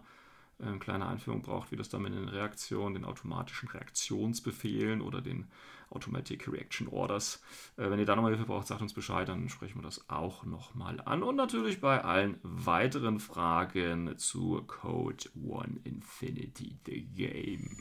äh, 0.60 0.66
eine 0.66 0.80
kleine 0.80 1.08
Einführung 1.08 1.42
braucht, 1.42 1.72
wie 1.72 1.76
das 1.76 1.90
dann 1.90 2.02
mit 2.02 2.14
den 2.14 2.28
Reaktionen, 2.28 2.96
den 2.96 3.06
automatischen 3.06 3.70
Reaktionsbefehlen 3.70 5.02
oder 5.02 5.22
den 5.22 5.48
Automatic 5.90 6.52
Reaction 6.52 6.88
Orders. 6.88 7.42
Äh, 7.78 7.90
wenn 7.90 8.00
ihr 8.00 8.06
da 8.06 8.16
nochmal 8.16 8.32
Hilfe 8.32 8.48
braucht, 8.48 8.68
sagt 8.68 8.82
uns 8.82 8.94
Bescheid, 8.94 9.28
dann 9.30 9.50
sprechen 9.50 9.80
wir 9.80 9.84
das 9.84 10.10
auch 10.10 10.44
nochmal 10.44 11.02
an. 11.06 11.24
Und 11.24 11.36
natürlich 11.36 11.82
bei 11.82 12.04
allen 12.04 12.40
weiteren 12.44 13.20
Fragen 13.20 14.18
zu 14.18 14.64
Code 14.68 15.30
One 15.36 15.80
Infinity, 15.84 16.78
the 16.86 17.02
Game. 17.16 17.78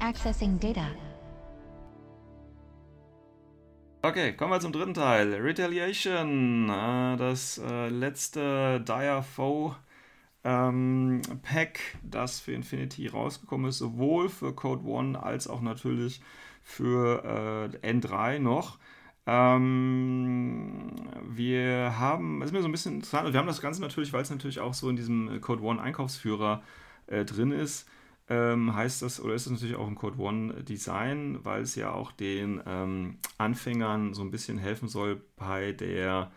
Accessing 0.00 0.58
data. 0.60 0.90
Okay, 4.08 4.34
kommen 4.34 4.52
wir 4.52 4.60
zum 4.60 4.70
dritten 4.70 4.94
Teil. 4.94 5.34
Retaliation, 5.34 6.68
äh, 6.70 7.16
das 7.16 7.58
äh, 7.58 7.88
letzte 7.88 8.80
Dire 8.86 9.24
Foe 9.24 9.74
ähm, 10.44 11.22
Pack, 11.42 11.80
das 12.04 12.38
für 12.38 12.52
Infinity 12.52 13.08
rausgekommen 13.08 13.68
ist, 13.68 13.78
sowohl 13.78 14.28
für 14.28 14.54
Code 14.54 14.86
One 14.86 15.20
als 15.20 15.48
auch 15.48 15.60
natürlich 15.60 16.20
für 16.62 17.72
äh, 17.82 17.90
N3 17.90 18.38
noch. 18.38 18.78
Ähm, 19.26 20.92
wir 21.24 21.98
haben, 21.98 22.38
das 22.38 22.50
ist 22.50 22.52
mir 22.52 22.62
so 22.62 22.68
ein 22.68 22.72
bisschen 22.72 22.94
interessant, 22.94 23.32
wir 23.32 23.40
haben 23.40 23.48
das 23.48 23.60
Ganze 23.60 23.80
natürlich, 23.80 24.12
weil 24.12 24.22
es 24.22 24.30
natürlich 24.30 24.60
auch 24.60 24.74
so 24.74 24.88
in 24.88 24.94
diesem 24.94 25.40
Code 25.40 25.64
One 25.64 25.82
Einkaufsführer 25.82 26.62
äh, 27.08 27.24
drin 27.24 27.50
ist, 27.50 27.88
ähm, 28.28 28.74
heißt 28.74 29.02
das, 29.02 29.20
oder 29.20 29.34
ist 29.34 29.46
es 29.46 29.52
natürlich 29.52 29.76
auch 29.76 29.86
im 29.86 29.94
Code 29.94 30.18
One 30.18 30.64
Design, 30.64 31.38
weil 31.44 31.62
es 31.62 31.74
ja 31.76 31.92
auch 31.92 32.12
den 32.12 32.60
ähm, 32.66 33.18
Anfängern 33.38 34.14
so 34.14 34.22
ein 34.22 34.30
bisschen 34.30 34.58
helfen 34.58 34.88
soll 34.88 35.22
bei 35.36 35.72
der 35.72 36.32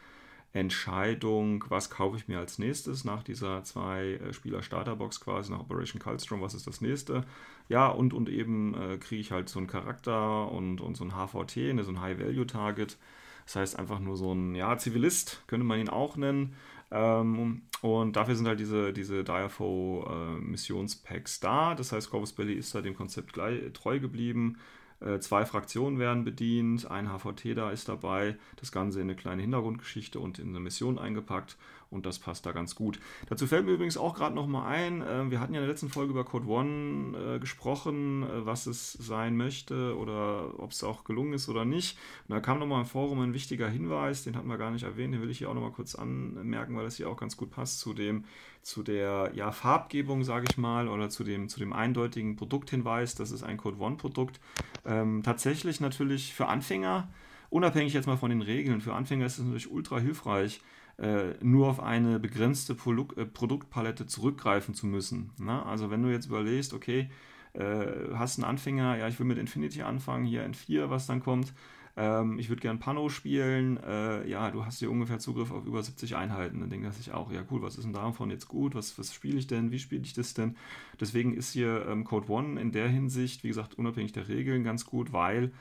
Entscheidung, 0.51 1.63
was 1.69 1.91
kaufe 1.91 2.17
ich 2.17 2.27
mir 2.27 2.39
als 2.39 2.57
nächstes 2.57 3.03
nach 3.03 3.21
dieser 3.21 3.63
zwei 3.63 4.19
äh, 4.23 4.31
quasi, 4.31 5.51
nach 5.51 5.59
Operation 5.59 6.01
Cultstrom, 6.01 6.41
was 6.41 6.55
ist 6.55 6.65
das 6.65 6.81
nächste? 6.81 7.23
Ja, 7.67 7.87
und, 7.87 8.13
und 8.13 8.29
eben 8.29 8.73
äh, 8.73 8.97
kriege 8.97 9.21
ich 9.21 9.31
halt 9.31 9.47
so 9.47 9.59
einen 9.59 9.67
Charakter 9.67 10.51
und, 10.51 10.81
und 10.81 10.97
so 10.97 11.03
ein 11.03 11.11
HVT, 11.13 11.75
ne, 11.75 11.83
so 11.83 11.91
ein 11.91 12.01
High-Value-Target. 12.01 12.97
Das 13.45 13.55
heißt 13.55 13.79
einfach 13.79 13.99
nur 13.99 14.17
so 14.17 14.33
ein, 14.33 14.55
ja, 14.55 14.77
Zivilist 14.77 15.43
könnte 15.47 15.65
man 15.65 15.79
ihn 15.79 15.89
auch 15.89 16.17
nennen. 16.17 16.55
Ähm, 16.91 17.61
und 17.81 18.15
dafür 18.15 18.35
sind 18.35 18.47
halt 18.47 18.59
diese, 18.59 18.93
diese 18.93 19.23
Direfo 19.23 20.07
äh, 20.09 20.41
Missionspacks 20.41 21.39
da. 21.39 21.75
Das 21.75 21.91
heißt, 21.91 22.09
Corvus 22.09 22.33
Belly 22.33 22.53
ist 22.53 22.73
da 22.75 22.81
dem 22.81 22.95
Konzept 22.95 23.33
gleich, 23.33 23.61
treu 23.73 23.99
geblieben. 23.99 24.57
Äh, 24.99 25.19
zwei 25.19 25.45
Fraktionen 25.45 25.97
werden 25.97 26.25
bedient, 26.25 26.89
ein 26.89 27.07
HVT 27.07 27.55
da 27.55 27.71
ist 27.71 27.87
dabei, 27.87 28.37
das 28.57 28.71
Ganze 28.71 28.99
in 28.99 29.05
eine 29.05 29.15
kleine 29.15 29.41
Hintergrundgeschichte 29.41 30.19
und 30.19 30.39
in 30.39 30.49
eine 30.49 30.59
Mission 30.59 30.99
eingepackt 30.99 31.57
und 31.91 32.05
das 32.05 32.19
passt 32.19 32.45
da 32.45 32.51
ganz 32.51 32.75
gut. 32.75 32.99
Dazu 33.27 33.47
fällt 33.47 33.65
mir 33.65 33.71
übrigens 33.71 33.97
auch 33.97 34.15
gerade 34.15 34.35
nochmal 34.35 34.67
ein, 34.67 35.01
äh, 35.01 35.29
wir 35.31 35.39
hatten 35.39 35.53
ja 35.53 35.59
in 35.59 35.65
der 35.65 35.71
letzten 35.71 35.89
Folge 35.89 36.11
über 36.11 36.23
Code 36.23 36.47
One 36.47 37.17
äh, 37.17 37.39
gesprochen, 37.39 38.23
äh, 38.23 38.45
was 38.45 38.67
es 38.67 38.93
sein 38.93 39.35
möchte 39.35 39.97
oder 39.97 40.59
ob 40.59 40.71
es 40.71 40.83
auch 40.83 41.03
gelungen 41.03 41.33
ist 41.33 41.49
oder 41.49 41.65
nicht. 41.65 41.97
Und 42.27 42.35
da 42.35 42.41
kam 42.41 42.59
nochmal 42.59 42.81
im 42.81 42.87
Forum 42.87 43.19
ein 43.21 43.33
wichtiger 43.33 43.69
Hinweis, 43.69 44.23
den 44.23 44.35
hatten 44.35 44.47
wir 44.47 44.57
gar 44.57 44.71
nicht 44.71 44.83
erwähnt, 44.83 45.13
den 45.13 45.21
will 45.21 45.29
ich 45.29 45.39
hier 45.39 45.49
auch 45.49 45.55
nochmal 45.55 45.71
kurz 45.71 45.95
anmerken, 45.95 46.75
weil 46.77 46.85
das 46.85 46.97
hier 46.97 47.09
auch 47.09 47.17
ganz 47.17 47.37
gut 47.37 47.51
passt 47.51 47.79
zu 47.79 47.93
dem 47.93 48.25
zu 48.61 48.83
der 48.83 49.31
ja, 49.33 49.51
Farbgebung, 49.51 50.23
sage 50.23 50.45
ich 50.49 50.57
mal, 50.57 50.89
oder 50.89 51.09
zu 51.09 51.23
dem, 51.23 51.47
zu 51.47 51.59
dem 51.59 51.73
eindeutigen 51.73 52.35
Produkthinweis, 52.35 53.15
das 53.15 53.31
ist 53.31 53.41
ein 53.41 53.57
Code 53.57 53.79
One-Produkt. 53.79 54.39
Ähm, 54.85 55.23
tatsächlich 55.23 55.79
natürlich 55.79 56.33
für 56.33 56.47
Anfänger, 56.47 57.09
unabhängig 57.49 57.93
jetzt 57.93 58.05
mal 58.05 58.17
von 58.17 58.29
den 58.29 58.41
Regeln, 58.41 58.81
für 58.81 58.93
Anfänger 58.93 59.25
ist 59.25 59.39
es 59.39 59.45
natürlich 59.45 59.71
ultra 59.71 59.99
hilfreich, 59.99 60.61
äh, 60.99 61.33
nur 61.41 61.67
auf 61.67 61.79
eine 61.79 62.19
begrenzte 62.19 62.75
Pro 62.75 62.93
äh, 62.93 63.25
Produktpalette 63.25 64.05
zurückgreifen 64.05 64.73
zu 64.73 64.85
müssen. 64.85 65.31
Ne? 65.39 65.65
Also 65.65 65.89
wenn 65.89 66.03
du 66.03 66.09
jetzt 66.09 66.27
überlegst, 66.27 66.73
okay, 66.73 67.09
äh, 67.53 68.13
hast 68.13 68.37
einen 68.37 68.45
Anfänger, 68.45 68.97
ja, 68.97 69.07
ich 69.07 69.17
will 69.19 69.25
mit 69.25 69.37
Infinity 69.37 69.81
anfangen, 69.81 70.25
hier 70.25 70.45
N4, 70.45 70.89
was 70.89 71.07
dann 71.07 71.21
kommt, 71.21 71.53
ähm, 71.97 72.39
ich 72.39 72.49
würde 72.49 72.61
gern 72.61 72.79
Pano 72.79 73.09
spielen, 73.09 73.77
äh, 73.77 74.27
ja, 74.27 74.51
du 74.51 74.65
hast 74.65 74.79
hier 74.79 74.91
ungefähr 74.91 75.19
Zugriff 75.19 75.51
auf 75.51 75.65
über 75.65 75.81
70 75.83 76.15
Einheiten. 76.15 76.59
Dann 76.59 76.69
denke 76.69 76.91
ich 76.99 77.11
auch, 77.11 77.31
ja 77.31 77.43
cool, 77.51 77.61
was 77.61 77.77
ist 77.77 77.83
denn 77.83 77.93
davon 77.93 78.29
jetzt 78.29 78.47
gut, 78.47 78.75
was, 78.75 78.97
was 78.99 79.13
spiele 79.13 79.37
ich 79.37 79.47
denn, 79.47 79.71
wie 79.71 79.79
spiele 79.79 80.03
ich 80.03 80.13
das 80.13 80.33
denn? 80.33 80.55
Deswegen 80.99 81.33
ist 81.33 81.51
hier 81.51 81.85
ähm, 81.87 82.03
Code 82.03 82.29
One 82.31 82.59
in 82.59 82.71
der 82.71 82.87
Hinsicht, 82.87 83.43
wie 83.43 83.49
gesagt, 83.49 83.77
unabhängig 83.77 84.13
der 84.13 84.27
Regeln 84.27 84.63
ganz 84.63 84.85
gut, 84.85 85.11
weil 85.11 85.51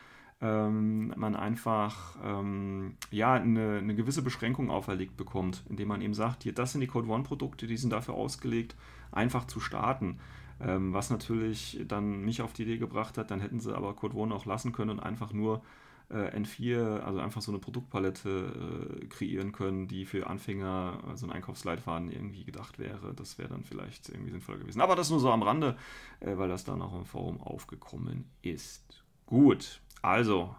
ähm, 0.40 1.12
man 1.16 1.34
einfach 1.34 2.16
ähm, 2.22 2.94
ja, 3.10 3.34
eine, 3.34 3.78
eine, 3.78 3.94
gewisse 3.94 4.22
Beschränkung 4.22 4.70
auferlegt 4.70 5.16
bekommt, 5.16 5.64
indem 5.68 5.88
man 5.88 6.00
eben 6.00 6.14
sagt, 6.14 6.44
hier, 6.44 6.54
das 6.54 6.72
sind 6.72 6.80
die 6.80 6.86
Code 6.86 7.08
One-Produkte, 7.08 7.66
die 7.66 7.76
sind 7.76 7.90
dafür 7.90 8.14
ausgelegt, 8.14 8.76
einfach 9.10 9.46
zu 9.46 9.58
starten. 9.58 10.20
Ähm, 10.60 10.92
was 10.92 11.10
natürlich 11.10 11.84
dann 11.86 12.24
mich 12.24 12.42
auf 12.42 12.52
die 12.52 12.62
Idee 12.62 12.78
gebracht 12.78 13.18
hat, 13.18 13.30
dann 13.30 13.40
hätten 13.40 13.60
sie 13.60 13.76
aber 13.76 13.94
Code 13.94 14.16
One 14.16 14.34
auch 14.34 14.46
lassen 14.46 14.72
können 14.72 14.90
und 14.90 15.00
einfach 15.00 15.32
nur 15.32 15.62
äh, 16.10 16.36
N4, 16.36 17.00
also 17.00 17.18
einfach 17.20 17.42
so 17.42 17.50
eine 17.52 17.58
Produktpalette 17.58 19.00
äh, 19.02 19.06
kreieren 19.06 19.52
können, 19.52 19.88
die 19.88 20.04
für 20.04 20.28
Anfänger, 20.28 21.00
so 21.02 21.10
also 21.10 21.26
ein 21.26 21.32
Einkaufsleitfaden 21.32 22.10
irgendwie 22.10 22.44
gedacht 22.44 22.78
wäre. 22.78 23.12
Das 23.14 23.38
wäre 23.38 23.48
dann 23.48 23.64
vielleicht 23.64 24.08
irgendwie 24.08 24.30
sinnvoller 24.30 24.58
gewesen. 24.58 24.80
Aber 24.80 24.96
das 24.96 25.10
nur 25.10 25.20
so 25.20 25.30
am 25.30 25.42
Rande, 25.42 25.76
äh, 26.20 26.36
weil 26.36 26.48
das 26.48 26.64
dann 26.64 26.80
auch 26.80 26.96
im 26.96 27.04
Forum 27.04 27.40
aufgekommen 27.40 28.30
ist. 28.42 29.04
Gut, 29.28 29.82
also, 30.00 30.56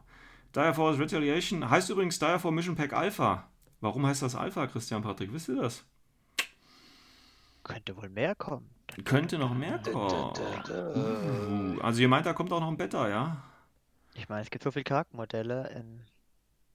Dire 0.53 0.75
Force 0.75 0.99
Retaliation 0.99 1.67
heißt 1.67 1.89
übrigens 1.89 2.19
Dire 2.19 2.37
for 2.37 2.51
Mission 2.51 2.75
Pack 2.75 2.93
Alpha. 2.93 3.47
Warum 3.81 4.05
heißt 4.05 4.21
das 4.21 4.35
Alpha, 4.35 4.67
Christian 4.67 5.01
Patrick? 5.01 5.33
Wisst 5.33 5.49
ihr 5.49 5.55
das? 5.55 5.83
Könnte 7.63 7.97
wohl 7.97 8.09
mehr 8.09 8.35
kommen. 8.35 8.69
Könnte 9.05 9.39
noch 9.39 9.55
mehr 9.55 9.79
kommen. 9.79 10.33
Uh, 10.69 11.81
also 11.81 11.99
ihr 11.99 12.07
meint, 12.07 12.27
da 12.27 12.33
kommt 12.33 12.53
auch 12.53 12.59
noch 12.59 12.67
ein 12.67 12.77
Beta, 12.77 13.09
ja? 13.09 13.41
Ich 14.13 14.29
meine, 14.29 14.43
es 14.43 14.51
gibt 14.51 14.63
so 14.63 14.69
viele 14.69 14.83
Charaktermodelle 14.83 15.69
in, 15.69 16.01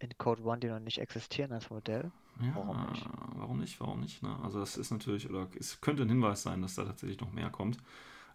in 0.00 0.18
Code 0.18 0.42
One, 0.42 0.58
die 0.58 0.66
noch 0.66 0.80
nicht 0.80 0.98
existieren 0.98 1.52
als 1.52 1.70
Modell. 1.70 2.10
Ja, 2.40 2.56
warum 2.56 2.90
nicht? 2.90 3.06
Warum 3.36 3.60
nicht? 3.60 3.80
Warum 3.80 4.00
nicht? 4.00 4.20
Ne? 4.20 4.36
Also 4.42 4.58
das 4.58 4.76
ist 4.76 4.90
natürlich, 4.90 5.30
oder 5.30 5.46
es 5.60 5.80
könnte 5.80 6.02
ein 6.02 6.08
Hinweis 6.08 6.42
sein, 6.42 6.60
dass 6.60 6.74
da 6.74 6.84
tatsächlich 6.84 7.20
noch 7.20 7.30
mehr 7.30 7.50
kommt. 7.50 7.78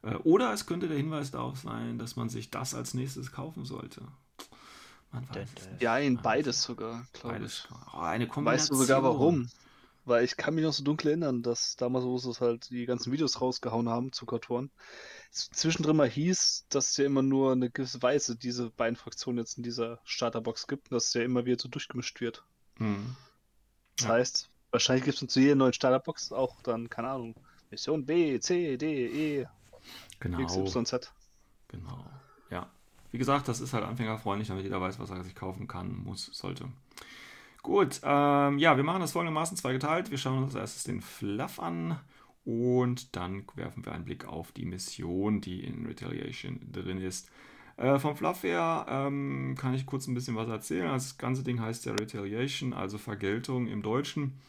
Äh, 0.03 0.15
oder 0.15 0.53
es 0.53 0.65
könnte 0.65 0.87
der 0.87 0.97
Hinweis 0.97 1.31
darauf 1.31 1.59
sein, 1.59 1.97
dass 1.97 2.15
man 2.15 2.29
sich 2.29 2.49
das 2.49 2.73
als 2.73 2.93
nächstes 2.93 3.31
kaufen 3.31 3.65
sollte. 3.65 4.01
Man 5.11 5.27
weiß 5.29 5.49
Ja, 5.79 5.97
in 5.97 6.21
beides 6.21 6.61
sogar, 6.61 7.05
glaube 7.13 7.45
ich. 7.45 7.67
Oh, 7.93 7.99
eine 7.99 8.27
Kombination. 8.27 8.45
Weißt 8.45 8.69
du 8.69 8.75
sogar 8.75 9.03
warum? 9.03 9.49
Weil 10.05 10.23
ich 10.23 10.37
kann 10.37 10.55
mich 10.55 10.63
noch 10.63 10.73
so 10.73 10.83
dunkel 10.83 11.09
erinnern, 11.09 11.43
dass 11.43 11.75
damals, 11.75 12.05
wo 12.05 12.17
sie 12.17 12.31
halt 12.39 12.69
die 12.71 12.85
ganzen 12.85 13.11
Videos 13.11 13.41
rausgehauen 13.41 13.89
haben 13.89 14.11
zu 14.11 14.25
Kotoren, 14.25 14.71
zwischendrin 15.31 15.97
mal 15.97 16.09
hieß, 16.09 16.65
dass 16.69 16.91
es 16.91 16.97
ja 16.97 17.05
immer 17.05 17.21
nur 17.21 17.51
eine 17.51 17.69
gewisse 17.69 18.01
Weise 18.01 18.35
diese 18.35 18.71
beiden 18.71 18.95
Fraktionen 18.95 19.39
jetzt 19.39 19.57
in 19.57 19.63
dieser 19.63 19.99
Starterbox 20.03 20.67
gibt 20.67 20.89
und 20.89 20.95
dass 20.95 21.07
es 21.07 21.13
ja 21.13 21.21
immer 21.21 21.45
wieder 21.45 21.59
so 21.59 21.69
durchgemischt 21.69 22.21
wird. 22.21 22.43
Hm. 22.77 23.15
Das 23.97 24.07
ja. 24.07 24.13
heißt, 24.13 24.49
wahrscheinlich 24.71 25.05
gibt 25.05 25.21
es 25.21 25.27
zu 25.27 25.39
jeder 25.39 25.55
neuen 25.55 25.73
Starterbox 25.73 26.31
auch 26.31 26.61
dann, 26.61 26.89
keine 26.89 27.09
Ahnung, 27.09 27.35
Mission 27.69 28.05
B, 28.05 28.39
C, 28.39 28.77
D, 28.77 29.41
E, 29.41 29.47
genau. 30.19 30.39
X, 30.39 30.55
Y, 30.55 30.85
Z. 30.85 31.11
Genau, 31.69 32.05
ja. 32.49 32.69
Wie 33.11 33.17
gesagt, 33.17 33.47
das 33.47 33.59
ist 33.59 33.73
halt 33.73 33.83
anfängerfreundlich, 33.85 34.47
damit 34.47 34.63
jeder 34.63 34.81
weiß, 34.81 34.99
was 34.99 35.09
er 35.09 35.23
sich 35.23 35.35
kaufen 35.35 35.67
kann, 35.67 35.95
muss, 36.03 36.25
sollte. 36.27 36.65
Gut, 37.61 37.99
ähm, 38.03 38.57
ja, 38.57 38.77
wir 38.77 38.83
machen 38.83 39.01
das 39.01 39.11
folgendermaßen 39.11 39.57
zweigeteilt. 39.57 40.11
Wir 40.11 40.17
schauen 40.17 40.43
uns 40.43 40.55
als 40.55 40.61
erstes 40.61 40.83
den 40.85 41.01
Fluff 41.01 41.59
an 41.59 41.99
und 42.45 43.15
dann 43.15 43.45
werfen 43.55 43.85
wir 43.85 43.91
einen 43.91 44.05
Blick 44.05 44.25
auf 44.25 44.51
die 44.51 44.65
Mission, 44.65 45.41
die 45.41 45.63
in 45.63 45.85
Retaliation 45.85 46.59
drin 46.71 47.01
ist. 47.01 47.29
Äh, 47.77 47.99
vom 47.99 48.15
Fluff 48.15 48.43
her 48.43 48.85
ähm, 48.89 49.55
kann 49.57 49.73
ich 49.73 49.85
kurz 49.85 50.07
ein 50.07 50.13
bisschen 50.13 50.35
was 50.35 50.49
erzählen. 50.49 50.87
Das 50.87 51.17
ganze 51.17 51.43
Ding 51.43 51.61
heißt 51.61 51.85
ja 51.85 51.93
Retaliation, 51.93 52.73
also 52.73 52.97
Vergeltung 52.97 53.67
im 53.67 53.81
Deutschen. 53.81 54.39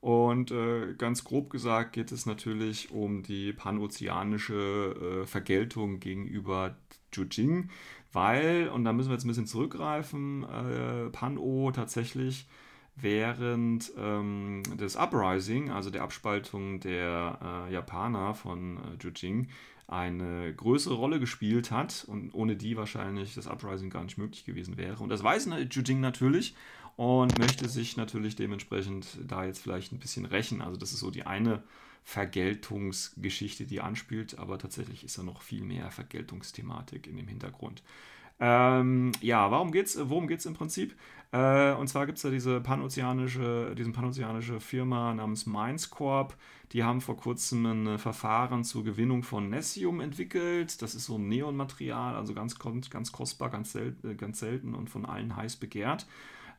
Und 0.00 0.50
äh, 0.50 0.94
ganz 0.94 1.24
grob 1.24 1.50
gesagt 1.50 1.92
geht 1.92 2.12
es 2.12 2.26
natürlich 2.26 2.90
um 2.92 3.22
die 3.22 3.52
panozeanische 3.52 5.22
äh, 5.22 5.26
Vergeltung 5.26 6.00
gegenüber 6.00 6.76
Jujing, 7.12 7.70
weil, 8.12 8.68
und 8.68 8.84
da 8.84 8.92
müssen 8.92 9.08
wir 9.08 9.14
jetzt 9.14 9.24
ein 9.24 9.28
bisschen 9.28 9.46
zurückgreifen, 9.46 10.44
äh, 10.44 11.10
Pan-O 11.10 11.70
tatsächlich 11.72 12.46
während 12.94 13.92
ähm, 13.98 14.62
des 14.78 14.96
Uprising, 14.96 15.70
also 15.70 15.90
der 15.90 16.02
Abspaltung 16.02 16.80
der 16.80 17.66
äh, 17.68 17.72
Japaner 17.72 18.34
von 18.34 18.78
äh, 18.78 18.80
Jujing, 19.02 19.48
eine 19.88 20.52
größere 20.52 20.94
Rolle 20.94 21.20
gespielt 21.20 21.70
hat 21.70 22.04
und 22.08 22.34
ohne 22.34 22.56
die 22.56 22.76
wahrscheinlich 22.76 23.34
das 23.34 23.46
Uprising 23.46 23.90
gar 23.90 24.02
nicht 24.02 24.18
möglich 24.18 24.44
gewesen 24.44 24.76
wäre. 24.76 25.02
Und 25.02 25.10
das 25.10 25.22
weiß 25.22 25.48
Jujing 25.70 26.00
natürlich 26.00 26.54
und 26.96 27.38
möchte 27.38 27.68
sich 27.68 27.96
natürlich 27.96 28.36
dementsprechend 28.36 29.06
da 29.26 29.44
jetzt 29.44 29.62
vielleicht 29.62 29.92
ein 29.92 29.98
bisschen 29.98 30.24
rächen. 30.24 30.62
Also 30.62 30.76
das 30.76 30.92
ist 30.92 31.00
so 31.00 31.10
die 31.10 31.26
eine 31.26 31.62
Vergeltungsgeschichte, 32.04 33.64
die 33.64 33.80
anspielt, 33.80 34.38
aber 34.38 34.58
tatsächlich 34.58 35.04
ist 35.04 35.18
da 35.18 35.22
noch 35.22 35.42
viel 35.42 35.62
mehr 35.62 35.90
Vergeltungsthematik 35.90 37.06
in 37.06 37.16
dem 37.16 37.28
Hintergrund. 37.28 37.82
Ähm, 38.38 39.12
ja, 39.20 39.50
warum 39.50 39.72
geht's, 39.72 39.98
worum 40.00 40.28
geht 40.28 40.40
es 40.40 40.46
im 40.46 40.54
Prinzip? 40.54 40.94
Äh, 41.32 41.72
und 41.72 41.88
zwar 41.88 42.06
gibt 42.06 42.18
es 42.18 42.22
da 42.22 42.30
diese 42.30 42.60
panozeanische, 42.60 43.74
diese 43.76 43.90
panozeanische 43.90 44.60
Firma 44.60 45.14
namens 45.14 45.46
Mainz 45.46 45.90
Corp. 45.90 46.36
Die 46.72 46.84
haben 46.84 47.00
vor 47.00 47.16
kurzem 47.16 47.66
ein 47.66 47.98
Verfahren 47.98 48.62
zur 48.64 48.84
Gewinnung 48.84 49.22
von 49.22 49.48
Nessium 49.48 50.00
entwickelt. 50.00 50.80
Das 50.82 50.94
ist 50.94 51.06
so 51.06 51.16
ein 51.16 51.28
Neonmaterial, 51.28 52.14
also 52.14 52.34
ganz, 52.34 52.58
ganz 52.58 53.12
kostbar, 53.12 53.50
ganz, 53.50 53.72
sel 53.72 53.96
äh, 54.04 54.14
ganz 54.14 54.40
selten 54.40 54.74
und 54.74 54.90
von 54.90 55.06
allen 55.06 55.34
heiß 55.34 55.56
begehrt. 55.56 56.06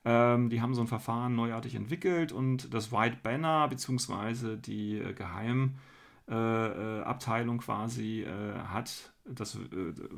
Ähm, 0.06 0.50
die 0.50 0.62
haben 0.62 0.74
so 0.74 0.82
ein 0.82 0.88
Verfahren 0.88 1.36
neuartig 1.36 1.76
entwickelt 1.76 2.32
und 2.32 2.74
das 2.74 2.92
White 2.92 3.18
Banner 3.24 3.68
bzw. 3.68 4.56
die 4.58 5.00
äh, 5.00 5.14
Geheimabteilung 5.14 7.58
äh, 7.58 7.64
quasi 7.64 8.24
äh, 8.24 8.60
hat 8.68 9.12
das, 9.26 9.56
äh, 9.56 9.60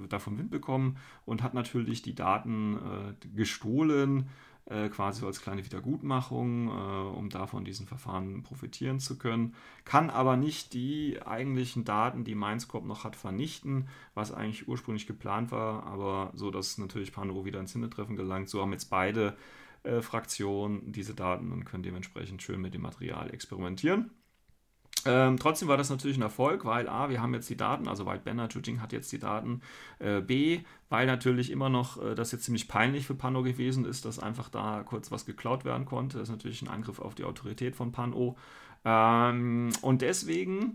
davon 0.07 0.37
Wind 0.37 0.51
bekommen 0.51 0.95
und 1.25 1.43
hat 1.43 1.53
natürlich 1.53 2.01
die 2.01 2.15
Daten 2.15 2.77
äh, 2.77 3.13
gestohlen 3.35 4.29
äh, 4.69 4.89
quasi 4.89 5.25
als 5.25 5.41
kleine 5.41 5.65
Wiedergutmachung, 5.65 6.67
äh, 6.67 7.17
um 7.17 7.29
davon 7.29 7.65
diesen 7.65 7.87
Verfahren 7.87 8.43
profitieren 8.43 8.99
zu 8.99 9.17
können. 9.17 9.55
Kann 9.83 10.11
aber 10.11 10.37
nicht 10.37 10.73
die 10.73 11.19
eigentlichen 11.25 11.85
Daten, 11.85 12.23
die 12.23 12.35
Mindscope 12.35 12.87
noch 12.87 13.03
hat, 13.03 13.15
vernichten, 13.15 13.87
was 14.13 14.31
eigentlich 14.31 14.67
ursprünglich 14.67 15.07
geplant 15.07 15.51
war, 15.51 15.87
aber 15.87 16.31
so, 16.35 16.51
dass 16.51 16.77
natürlich 16.77 17.11
Pano 17.11 17.45
wieder 17.45 17.59
ins 17.59 17.73
Hintertreffen 17.73 18.15
gelangt. 18.15 18.49
So 18.49 18.61
haben 18.61 18.71
jetzt 18.71 18.91
beide 18.91 19.35
äh, 19.83 20.01
Fraktionen 20.01 20.91
diese 20.91 21.13
Daten 21.13 21.51
und 21.51 21.65
können 21.65 21.83
dementsprechend 21.83 22.41
schön 22.41 22.61
mit 22.61 22.73
dem 22.73 22.81
Material 22.81 23.33
experimentieren. 23.33 24.11
Ähm, 25.05 25.37
trotzdem 25.37 25.67
war 25.67 25.77
das 25.77 25.89
natürlich 25.89 26.17
ein 26.17 26.23
Erfolg, 26.23 26.65
weil 26.65 26.89
A, 26.89 27.09
wir 27.09 27.21
haben 27.21 27.33
jetzt 27.33 27.49
die 27.49 27.55
Daten, 27.55 27.87
also 27.87 28.05
White 28.05 28.23
Banner 28.25 28.49
Shooting 28.51 28.81
hat 28.81 28.91
jetzt 28.91 29.11
die 29.11 29.19
Daten. 29.19 29.61
Äh, 29.99 30.21
B, 30.21 30.59
weil 30.89 31.07
natürlich 31.07 31.51
immer 31.51 31.69
noch 31.69 32.01
äh, 32.03 32.15
das 32.15 32.31
jetzt 32.31 32.43
ziemlich 32.43 32.67
peinlich 32.67 33.07
für 33.07 33.15
Pano 33.15 33.41
gewesen 33.41 33.85
ist, 33.85 34.05
dass 34.05 34.19
einfach 34.19 34.49
da 34.49 34.83
kurz 34.83 35.11
was 35.11 35.25
geklaut 35.25 35.63
werden 35.63 35.85
konnte. 35.85 36.17
Das 36.17 36.27
ist 36.27 36.35
natürlich 36.35 36.61
ein 36.61 36.67
Angriff 36.67 36.99
auf 36.99 37.15
die 37.15 37.23
Autorität 37.23 37.75
von 37.75 37.91
Pano. 37.91 38.37
Ähm, 38.83 39.69
und 39.81 40.01
deswegen 40.01 40.73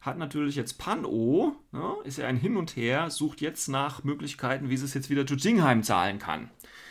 hat 0.00 0.18
natürlich 0.18 0.56
jetzt 0.56 0.78
Pano, 0.78 1.56
ne, 1.72 1.94
ist 2.04 2.18
ja 2.18 2.26
ein 2.26 2.36
Hin 2.36 2.56
und 2.56 2.74
Her, 2.74 3.10
sucht 3.10 3.40
jetzt 3.40 3.68
nach 3.68 4.02
Möglichkeiten, 4.02 4.70
wie 4.70 4.76
sie 4.76 4.86
es 4.86 4.94
jetzt 4.94 5.10
wieder 5.10 5.26
zu 5.26 5.34
Jingheim 5.34 5.82
zahlen 5.82 6.18
kann. 6.18 6.50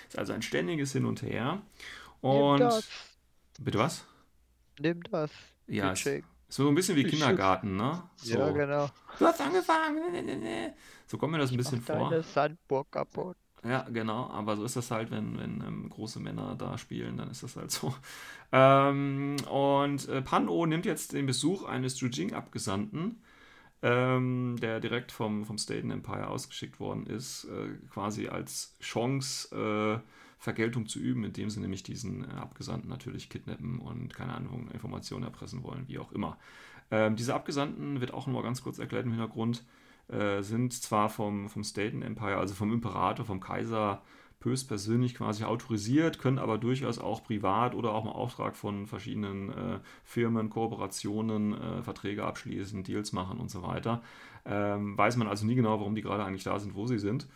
Ist 0.09 0.17
also 0.17 0.33
ein 0.33 0.41
ständiges 0.41 0.91
Hin 0.91 1.05
und 1.05 1.21
Her. 1.21 1.61
Und. 2.21 2.63
Bitte 3.59 3.77
was? 3.77 4.05
Nimm 4.79 5.03
das. 5.03 5.31
Ja, 5.67 5.91
es, 5.91 6.07
so 6.47 6.67
ein 6.67 6.75
bisschen 6.75 6.95
wie 6.95 7.03
ich 7.03 7.11
Kindergarten, 7.11 7.75
ne? 7.75 8.01
So. 8.15 8.39
Ja, 8.39 8.49
genau. 8.49 8.89
Du 9.19 9.25
hast 9.25 9.39
angefangen. 9.39 10.73
So 11.05 11.17
kommt 11.17 11.33
mir 11.33 11.37
das 11.37 11.51
ein 11.51 11.57
bisschen 11.57 11.81
vor. 11.81 12.09
Deine 12.09 12.23
Sandburg 12.23 12.91
kaputt. 12.91 13.37
Ja, 13.63 13.85
genau, 13.89 14.29
aber 14.29 14.55
so 14.55 14.63
ist 14.63 14.77
das 14.77 14.89
halt, 14.89 15.11
wenn, 15.11 15.37
wenn 15.37 15.61
ähm, 15.61 15.89
große 15.89 16.19
Männer 16.19 16.55
da 16.57 16.77
spielen, 16.77 17.17
dann 17.17 17.29
ist 17.29 17.43
das 17.43 17.57
halt 17.57 17.71
so. 17.71 17.93
Ähm, 18.51 19.35
und 19.49 20.07
äh, 20.07 20.21
Pan-O 20.21 20.65
nimmt 20.65 20.85
jetzt 20.85 21.11
den 21.11 21.25
Besuch 21.25 21.65
eines 21.65 21.99
Jujing-Abgesandten, 21.99 23.21
ähm, 23.81 24.57
der 24.61 24.79
direkt 24.79 25.11
vom, 25.11 25.45
vom 25.45 25.57
Staten 25.57 25.91
Empire 25.91 26.27
ausgeschickt 26.27 26.79
worden 26.79 27.05
ist, 27.05 27.45
äh, 27.45 27.69
quasi 27.89 28.27
als 28.27 28.75
Chance, 28.81 29.55
äh, 29.55 29.99
Vergeltung 30.37 30.87
zu 30.87 30.99
üben, 30.99 31.25
indem 31.25 31.49
sie 31.49 31.59
nämlich 31.59 31.83
diesen 31.83 32.23
äh, 32.23 32.33
Abgesandten 32.33 32.89
natürlich 32.89 33.29
kidnappen 33.29 33.79
und 33.79 34.13
keine 34.13 34.33
Ahnung, 34.33 34.69
Informationen 34.71 35.23
erpressen 35.23 35.63
wollen, 35.63 35.87
wie 35.87 35.99
auch 35.99 36.11
immer. 36.11 36.37
Ähm, 36.91 37.15
diese 37.15 37.35
Abgesandten, 37.35 38.01
wird 38.01 38.13
auch 38.13 38.25
nochmal 38.25 38.43
ganz 38.43 38.63
kurz 38.63 38.79
erklärt 38.79 39.05
im 39.05 39.11
Hintergrund, 39.11 39.63
äh, 40.07 40.41
sind 40.41 40.73
zwar 40.73 41.09
vom, 41.09 41.49
vom 41.49 41.63
Staten 41.63 42.01
Empire, 42.01 42.37
also 42.37 42.55
vom 42.55 42.73
Imperator, 42.73 43.25
vom 43.25 43.39
Kaiser 43.39 44.01
höchstpersönlich 44.41 45.15
quasi 45.15 45.43
autorisiert, 45.43 46.19
können 46.19 46.39
aber 46.39 46.58
durchaus 46.58 46.99
auch 46.99 47.23
privat 47.23 47.75
oder 47.75 47.93
auch 47.93 48.06
im 48.06 48.12
Auftrag 48.12 48.56
von 48.56 48.88
verschiedenen 48.88 49.49
äh, 49.49 49.80
Firmen, 50.04 50.49
Kooperationen, 50.49 51.54
äh, 51.54 51.84
Verträge 51.84 52.23
abschließen, 52.23 52.84
Deals 52.84 53.12
machen 53.12 53.39
und 53.39 53.52
so 53.52 53.63
weiter. 53.63 54.02
Ähm, 54.45 54.97
weiß 54.97 55.17
man 55.17 55.28
also 55.28 55.45
nie 55.45 55.56
genau, 55.56 55.80
warum 55.80 55.95
die 55.95 56.02
gerade 56.02 56.23
eigentlich 56.23 56.43
da 56.43 56.58
sind, 56.60 56.73
wo 56.75 56.88
sie 56.88 56.99
sind. 56.99 57.28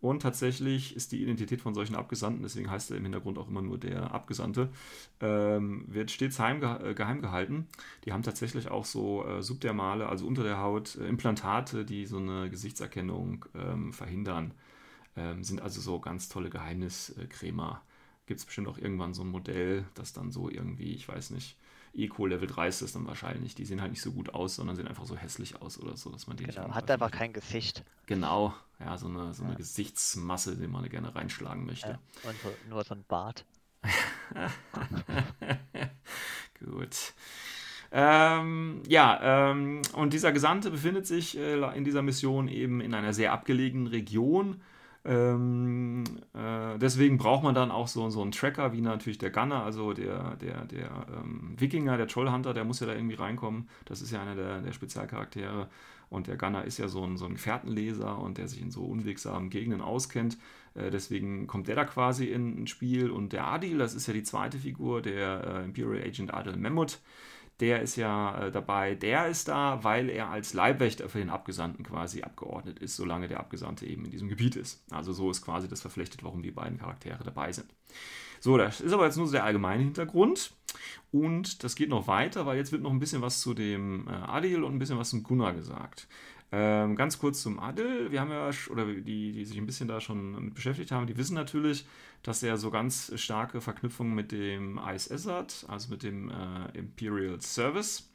Und 0.00 0.22
tatsächlich 0.22 0.96
ist 0.96 1.12
die 1.12 1.22
Identität 1.22 1.60
von 1.60 1.74
solchen 1.74 1.94
Abgesandten, 1.94 2.42
deswegen 2.42 2.70
heißt 2.70 2.90
er 2.90 2.96
im 2.96 3.02
Hintergrund 3.02 3.38
auch 3.38 3.48
immer 3.48 3.60
nur 3.60 3.76
der 3.76 4.12
Abgesandte, 4.14 4.70
ähm, 5.20 5.84
wird 5.88 6.10
stets 6.10 6.38
heimge 6.38 6.80
äh, 6.82 6.94
geheim 6.94 7.20
gehalten. 7.20 7.66
Die 8.04 8.12
haben 8.12 8.22
tatsächlich 8.22 8.70
auch 8.70 8.86
so 8.86 9.26
äh, 9.26 9.42
subdermale, 9.42 10.08
also 10.08 10.26
unter 10.26 10.42
der 10.42 10.58
Haut, 10.58 10.96
äh, 10.96 11.06
Implantate, 11.06 11.84
die 11.84 12.06
so 12.06 12.16
eine 12.16 12.48
Gesichtserkennung 12.48 13.44
ähm, 13.54 13.92
verhindern. 13.92 14.54
Ähm, 15.16 15.44
sind 15.44 15.60
also 15.60 15.80
so 15.80 16.00
ganz 16.00 16.28
tolle 16.28 16.50
Geheimniskrämer. 16.50 17.82
Gibt 18.26 18.40
es 18.40 18.46
bestimmt 18.46 18.68
auch 18.68 18.78
irgendwann 18.78 19.12
so 19.12 19.22
ein 19.22 19.28
Modell, 19.28 19.84
das 19.94 20.12
dann 20.12 20.30
so 20.30 20.48
irgendwie, 20.48 20.94
ich 20.94 21.08
weiß 21.08 21.30
nicht, 21.30 21.56
Eco 21.94 22.26
Level 22.26 22.46
3 22.46 22.68
ist 22.68 22.94
dann 22.94 23.06
wahrscheinlich. 23.06 23.54
Die 23.54 23.64
sehen 23.64 23.80
halt 23.80 23.90
nicht 23.90 24.02
so 24.02 24.12
gut 24.12 24.32
aus, 24.32 24.56
sondern 24.56 24.76
sehen 24.76 24.86
einfach 24.86 25.06
so 25.06 25.16
hässlich 25.16 25.60
aus 25.60 25.78
oder 25.78 25.96
so, 25.96 26.10
dass 26.10 26.26
man 26.26 26.36
die 26.36 26.44
genau, 26.44 26.66
nicht 26.66 26.74
hat 26.74 26.90
einfach 26.90 27.10
kein 27.10 27.32
Gesicht. 27.32 27.84
Genau, 28.06 28.54
ja, 28.78 28.96
so 28.96 29.08
eine, 29.08 29.34
so 29.34 29.42
eine 29.42 29.52
ja. 29.52 29.58
Gesichtsmasse, 29.58 30.56
die 30.56 30.68
man 30.68 30.88
gerne 30.88 31.14
reinschlagen 31.14 31.66
möchte. 31.66 31.88
Ja, 31.88 32.30
und 32.30 32.40
so, 32.40 32.54
nur 32.68 32.84
so 32.84 32.94
ein 32.94 33.04
Bart. 33.08 33.44
gut. 36.60 37.14
Ähm, 37.92 38.82
ja, 38.86 39.50
ähm, 39.50 39.82
und 39.94 40.12
dieser 40.12 40.30
Gesandte 40.30 40.70
befindet 40.70 41.06
sich 41.06 41.36
äh, 41.36 41.76
in 41.76 41.84
dieser 41.84 42.02
Mission 42.02 42.46
eben 42.46 42.80
in 42.80 42.94
einer 42.94 43.12
sehr 43.12 43.32
abgelegenen 43.32 43.88
Region 43.88 44.60
ähm, 45.04 46.04
äh, 46.34 46.78
deswegen 46.78 47.16
braucht 47.16 47.42
man 47.42 47.54
dann 47.54 47.70
auch 47.70 47.88
so, 47.88 48.10
so 48.10 48.20
einen 48.20 48.32
Tracker, 48.32 48.72
wie 48.72 48.82
natürlich 48.82 49.18
der 49.18 49.30
Gunner, 49.30 49.62
also 49.62 49.94
der, 49.94 50.36
der, 50.36 50.66
der 50.66 50.90
ähm, 51.16 51.54
Wikinger, 51.58 51.96
der 51.96 52.06
Trollhunter, 52.06 52.52
der 52.52 52.64
muss 52.64 52.80
ja 52.80 52.86
da 52.86 52.94
irgendwie 52.94 53.14
reinkommen. 53.14 53.68
Das 53.86 54.02
ist 54.02 54.10
ja 54.10 54.20
einer 54.20 54.34
der, 54.34 54.60
der 54.60 54.72
Spezialcharaktere. 54.72 55.68
Und 56.10 56.26
der 56.26 56.36
Gunner 56.36 56.64
ist 56.64 56.76
ja 56.78 56.88
so 56.88 57.04
ein, 57.04 57.16
so 57.16 57.24
ein 57.24 57.34
Gefährtenleser 57.34 58.18
und 58.18 58.36
der 58.36 58.48
sich 58.48 58.60
in 58.60 58.72
so 58.72 58.84
unwegsamen 58.84 59.48
Gegenden 59.48 59.80
auskennt. 59.80 60.36
Äh, 60.74 60.90
deswegen 60.90 61.46
kommt 61.46 61.68
der 61.68 61.76
da 61.76 61.84
quasi 61.84 62.26
in, 62.26 62.58
ins 62.58 62.70
Spiel. 62.70 63.10
Und 63.10 63.32
der 63.32 63.46
Adil, 63.46 63.78
das 63.78 63.94
ist 63.94 64.06
ja 64.06 64.12
die 64.12 64.24
zweite 64.24 64.58
Figur, 64.58 65.00
der 65.02 65.44
äh, 65.44 65.64
Imperial 65.64 66.06
Agent 66.06 66.34
Adil 66.34 66.56
Memmut 66.56 67.00
der 67.60 67.82
ist 67.82 67.96
ja 67.96 68.46
äh, 68.46 68.50
dabei, 68.50 68.94
der 68.94 69.28
ist 69.28 69.48
da, 69.48 69.82
weil 69.82 70.08
er 70.08 70.30
als 70.30 70.54
Leibwächter 70.54 71.08
für 71.08 71.18
den 71.18 71.30
Abgesandten 71.30 71.84
quasi 71.84 72.22
abgeordnet 72.22 72.78
ist, 72.78 72.96
solange 72.96 73.28
der 73.28 73.40
Abgesandte 73.40 73.86
eben 73.86 74.04
in 74.04 74.10
diesem 74.10 74.28
Gebiet 74.28 74.56
ist. 74.56 74.82
Also 74.90 75.12
so 75.12 75.30
ist 75.30 75.42
quasi 75.42 75.68
das 75.68 75.80
verflechtet, 75.80 76.24
warum 76.24 76.42
die 76.42 76.50
beiden 76.50 76.78
Charaktere 76.78 77.22
dabei 77.22 77.52
sind. 77.52 77.68
So, 78.40 78.56
das 78.56 78.80
ist 78.80 78.92
aber 78.92 79.04
jetzt 79.04 79.16
nur 79.16 79.26
so 79.26 79.32
der 79.32 79.44
allgemeine 79.44 79.82
Hintergrund. 79.82 80.52
Und 81.12 81.62
das 81.62 81.74
geht 81.74 81.90
noch 81.90 82.06
weiter, 82.06 82.46
weil 82.46 82.56
jetzt 82.56 82.72
wird 82.72 82.82
noch 82.82 82.90
ein 82.90 83.00
bisschen 83.00 83.22
was 83.22 83.40
zu 83.40 83.54
dem 83.54 84.08
äh, 84.08 84.12
Adil 84.12 84.64
und 84.64 84.74
ein 84.74 84.78
bisschen 84.78 84.98
was 84.98 85.10
zum 85.10 85.22
Gunnar 85.22 85.52
gesagt. 85.52 86.08
Ähm, 86.52 86.96
ganz 86.96 87.18
kurz 87.18 87.42
zum 87.42 87.60
Adil. 87.60 88.10
Wir 88.10 88.20
haben 88.20 88.30
ja, 88.30 88.50
oder 88.70 88.84
die, 88.86 89.32
die 89.32 89.44
sich 89.44 89.56
ein 89.56 89.66
bisschen 89.66 89.86
da 89.86 90.00
schon 90.00 90.46
mit 90.46 90.54
beschäftigt 90.54 90.90
haben, 90.90 91.06
die 91.06 91.16
wissen 91.16 91.34
natürlich, 91.34 91.86
dass 92.22 92.42
er 92.42 92.56
so 92.56 92.70
ganz 92.70 93.12
starke 93.16 93.60
Verknüpfungen 93.60 94.14
mit 94.14 94.32
dem 94.32 94.78
ISS 94.78 95.26
hat, 95.26 95.64
also 95.68 95.90
mit 95.90 96.02
dem 96.02 96.30
äh, 96.30 96.76
Imperial 96.76 97.40
Service. 97.40 98.10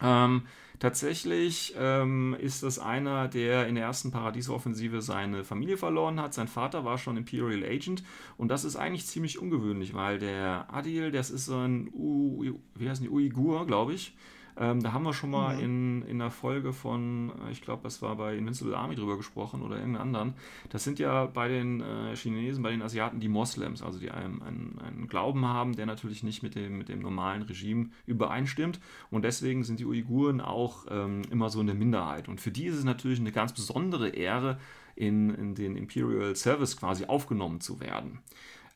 Ähm, 0.00 0.42
tatsächlich 0.78 1.74
ähm, 1.76 2.36
ist 2.38 2.62
das 2.62 2.78
einer, 2.78 3.26
der 3.26 3.66
in 3.66 3.74
der 3.74 3.84
ersten 3.84 4.12
Paradiso-Offensive 4.12 5.02
seine 5.02 5.44
Familie 5.44 5.76
verloren 5.76 6.20
hat. 6.20 6.32
Sein 6.32 6.48
Vater 6.48 6.84
war 6.84 6.98
schon 6.98 7.16
Imperial 7.16 7.64
Agent 7.64 8.04
und 8.36 8.48
das 8.48 8.64
ist 8.64 8.76
eigentlich 8.76 9.06
ziemlich 9.06 9.38
ungewöhnlich, 9.40 9.92
weil 9.92 10.18
der 10.18 10.72
Adil, 10.72 11.10
das 11.10 11.30
ist 11.30 11.46
so 11.46 11.58
ein 11.58 11.90
U, 11.92 12.60
wie 12.76 12.88
heißen 12.88 13.04
die, 13.04 13.10
Uigur, 13.10 13.66
glaube 13.66 13.92
ich. 13.92 14.14
Ähm, 14.56 14.82
da 14.82 14.92
haben 14.92 15.04
wir 15.04 15.14
schon 15.14 15.30
mal 15.30 15.56
mhm. 15.56 15.62
in, 15.62 16.02
in 16.02 16.20
einer 16.20 16.30
Folge 16.30 16.72
von, 16.72 17.32
äh, 17.46 17.50
ich 17.50 17.62
glaube, 17.62 17.82
das 17.82 18.02
war 18.02 18.16
bei 18.16 18.36
Invincible 18.36 18.74
Army 18.76 18.94
drüber 18.94 19.16
gesprochen 19.16 19.62
oder 19.62 19.76
irgendeinen 19.76 20.02
anderen. 20.02 20.34
Das 20.70 20.84
sind 20.84 20.98
ja 20.98 21.26
bei 21.26 21.48
den 21.48 21.80
äh, 21.80 22.16
Chinesen, 22.16 22.62
bei 22.62 22.70
den 22.70 22.82
Asiaten 22.82 23.20
die 23.20 23.28
Moslems, 23.28 23.82
also 23.82 23.98
die 23.98 24.10
einen, 24.10 24.42
einen, 24.42 24.78
einen, 24.78 25.08
Glauben 25.08 25.46
haben, 25.46 25.76
der 25.76 25.86
natürlich 25.86 26.22
nicht 26.22 26.42
mit 26.42 26.54
dem, 26.54 26.78
mit 26.78 26.88
dem 26.88 27.00
normalen 27.00 27.42
Regime 27.42 27.90
übereinstimmt. 28.06 28.80
Und 29.10 29.24
deswegen 29.24 29.64
sind 29.64 29.80
die 29.80 29.86
Uiguren 29.86 30.40
auch 30.40 30.86
ähm, 30.90 31.22
immer 31.30 31.50
so 31.50 31.60
eine 31.60 31.74
Minderheit. 31.74 32.28
Und 32.28 32.40
für 32.40 32.50
die 32.50 32.66
ist 32.66 32.76
es 32.76 32.84
natürlich 32.84 33.20
eine 33.20 33.32
ganz 33.32 33.52
besondere 33.52 34.10
Ehre, 34.10 34.58
in, 35.00 35.34
in 35.34 35.54
den 35.54 35.76
Imperial 35.76 36.36
Service 36.36 36.76
quasi 36.76 37.06
aufgenommen 37.06 37.60
zu 37.60 37.80
werden. 37.80 38.18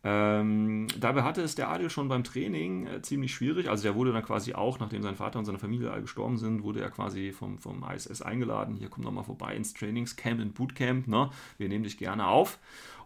Ähm, 0.06 0.86
dabei 1.00 1.22
hatte 1.22 1.40
es 1.40 1.54
der 1.54 1.70
Adel 1.70 1.88
schon 1.88 2.08
beim 2.08 2.24
Training 2.24 2.86
äh, 2.86 3.00
ziemlich 3.00 3.34
schwierig. 3.34 3.70
Also 3.70 3.84
der 3.84 3.94
wurde 3.94 4.12
dann 4.12 4.22
quasi 4.22 4.52
auch, 4.52 4.78
nachdem 4.78 5.02
sein 5.02 5.16
Vater 5.16 5.38
und 5.38 5.46
seine 5.46 5.58
Familie 5.58 5.90
alle 5.90 6.02
gestorben 6.02 6.36
sind, 6.36 6.62
wurde 6.62 6.82
er 6.82 6.90
quasi 6.90 7.32
vom, 7.32 7.58
vom 7.58 7.82
ISS 7.82 8.20
eingeladen. 8.20 8.76
Hier 8.76 8.90
komm 8.90 9.04
doch 9.04 9.12
mal 9.12 9.22
vorbei 9.22 9.56
ins 9.56 9.72
Trainingscamp, 9.72 10.40
in 10.40 10.52
Bootcamp. 10.52 11.08
Ne? 11.08 11.30
Wir 11.56 11.70
nehmen 11.70 11.84
dich 11.84 11.96
gerne 11.96 12.26
auf. 12.26 12.58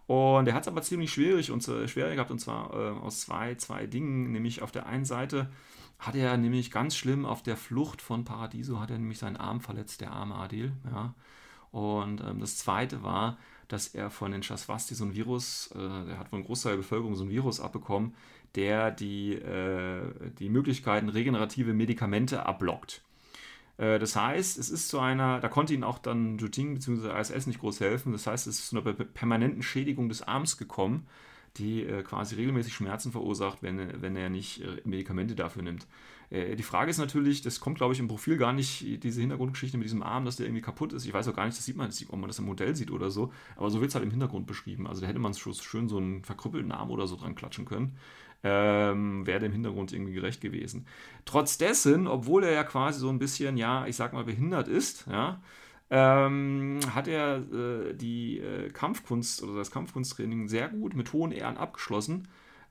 Und 0.08 0.48
er 0.48 0.54
hat 0.54 0.62
es 0.62 0.68
aber 0.68 0.82
ziemlich 0.82 1.12
schwierig 1.12 1.52
und 1.52 1.66
äh, 1.68 1.86
schwer 1.86 2.12
gehabt 2.12 2.32
und 2.32 2.40
zwar 2.40 2.74
äh, 2.74 2.98
aus 2.98 3.20
zwei, 3.20 3.54
zwei 3.54 3.86
Dingen. 3.86 4.32
Nämlich 4.32 4.62
auf 4.62 4.72
der 4.72 4.86
einen 4.86 5.04
Seite 5.04 5.48
hat 6.00 6.16
er 6.16 6.36
nämlich 6.36 6.72
ganz 6.72 6.96
schlimm 6.96 7.24
auf 7.24 7.42
der 7.42 7.56
Flucht 7.56 8.02
von 8.02 8.24
Paradiso 8.24 8.80
hat 8.80 8.90
er 8.90 8.98
nämlich 8.98 9.18
seinen 9.18 9.36
Arm 9.36 9.60
verletzt, 9.60 10.00
der 10.00 10.12
arme 10.12 10.34
Adil. 10.34 10.72
Ja. 10.90 11.14
Und 11.70 12.22
ähm, 12.22 12.40
das 12.40 12.56
zweite 12.56 13.02
war, 13.02 13.36
dass 13.68 13.88
er 13.88 14.10
von 14.10 14.32
den 14.32 14.42
Shaswasti 14.42 14.94
so 14.94 15.04
ein 15.04 15.14
Virus, 15.14 15.70
äh, 15.74 15.78
der 15.78 16.18
hat 16.18 16.28
von 16.30 16.44
Großteil 16.44 16.72
der 16.72 16.78
Bevölkerung 16.78 17.14
so 17.14 17.24
ein 17.24 17.30
Virus 17.30 17.60
abbekommen, 17.60 18.14
der 18.54 18.90
die, 18.90 19.34
äh, 19.34 20.02
die 20.38 20.48
Möglichkeiten 20.48 21.08
regenerative 21.08 21.74
Medikamente 21.74 22.46
abblockt. 22.46 23.02
Äh, 23.76 23.98
das 23.98 24.16
heißt, 24.16 24.58
es 24.58 24.70
ist 24.70 24.88
zu 24.88 25.00
einer, 25.00 25.40
da 25.40 25.48
konnte 25.48 25.72
ihnen 25.72 25.84
auch 25.84 25.98
dann 25.98 26.38
Juting 26.38 26.74
bzw. 26.74 27.18
ISS 27.18 27.46
nicht 27.46 27.60
groß 27.60 27.80
helfen. 27.80 28.12
Das 28.12 28.26
heißt, 28.26 28.46
es 28.46 28.58
ist 28.58 28.68
zu 28.68 28.80
einer 28.80 28.92
permanenten 28.92 29.62
Schädigung 29.62 30.08
des 30.08 30.22
Arms 30.22 30.56
gekommen, 30.56 31.06
die 31.56 31.82
äh, 31.82 32.02
quasi 32.02 32.36
regelmäßig 32.36 32.74
Schmerzen 32.74 33.12
verursacht, 33.12 33.62
wenn, 33.62 34.02
wenn 34.02 34.16
er 34.16 34.28
nicht 34.28 34.62
äh, 34.62 34.80
Medikamente 34.84 35.34
dafür 35.34 35.62
nimmt. 35.62 35.86
Äh, 36.30 36.56
die 36.56 36.62
Frage 36.62 36.90
ist 36.90 36.98
natürlich, 36.98 37.42
das 37.42 37.60
kommt, 37.60 37.78
glaube 37.78 37.94
ich, 37.94 38.00
im 38.00 38.08
Profil 38.08 38.36
gar 38.36 38.52
nicht, 38.52 39.02
diese 39.02 39.20
Hintergrundgeschichte 39.20 39.78
mit 39.78 39.86
diesem 39.86 40.02
Arm, 40.02 40.24
dass 40.24 40.36
der 40.36 40.46
irgendwie 40.46 40.62
kaputt 40.62 40.92
ist. 40.92 41.06
Ich 41.06 41.12
weiß 41.12 41.28
auch 41.28 41.34
gar 41.34 41.46
nicht, 41.46 41.56
das 41.56 41.64
sieht 41.64 41.76
man, 41.76 41.90
ob 42.08 42.18
man 42.18 42.28
das 42.28 42.38
im 42.38 42.46
Modell 42.46 42.74
sieht 42.76 42.90
oder 42.90 43.10
so, 43.10 43.32
aber 43.56 43.70
so 43.70 43.80
wird 43.80 43.90
es 43.90 43.94
halt 43.94 44.04
im 44.04 44.10
Hintergrund 44.10 44.46
beschrieben. 44.46 44.86
Also 44.86 45.00
da 45.00 45.06
hätte 45.06 45.18
man 45.18 45.34
schön 45.34 45.88
so 45.88 45.98
einen 45.98 46.24
verkrüppelten 46.24 46.72
Arm 46.72 46.90
oder 46.90 47.06
so 47.06 47.16
dran 47.16 47.34
klatschen 47.34 47.64
können. 47.64 47.96
Ähm, 48.44 49.26
wäre 49.26 49.40
dem 49.40 49.50
Hintergrund 49.50 49.92
irgendwie 49.92 50.12
gerecht 50.12 50.40
gewesen. 50.40 50.86
Trotz 51.24 51.58
dessen, 51.58 52.06
obwohl 52.06 52.44
er 52.44 52.52
ja 52.52 52.62
quasi 52.62 53.00
so 53.00 53.08
ein 53.08 53.18
bisschen, 53.18 53.56
ja, 53.56 53.86
ich 53.86 53.96
sag 53.96 54.12
mal, 54.12 54.22
behindert 54.22 54.68
ist, 54.68 55.06
ja, 55.10 55.40
ähm, 55.90 56.78
hat 56.94 57.08
er 57.08 57.38
äh, 57.38 57.94
die 57.94 58.38
äh, 58.38 58.68
Kampfkunst 58.70 59.42
oder 59.42 59.56
das 59.56 59.72
Kampfkunsttraining 59.72 60.46
sehr 60.46 60.68
gut 60.68 60.94
mit 60.94 61.12
hohen 61.12 61.32
Ehren 61.32 61.56
abgeschlossen 61.56 62.28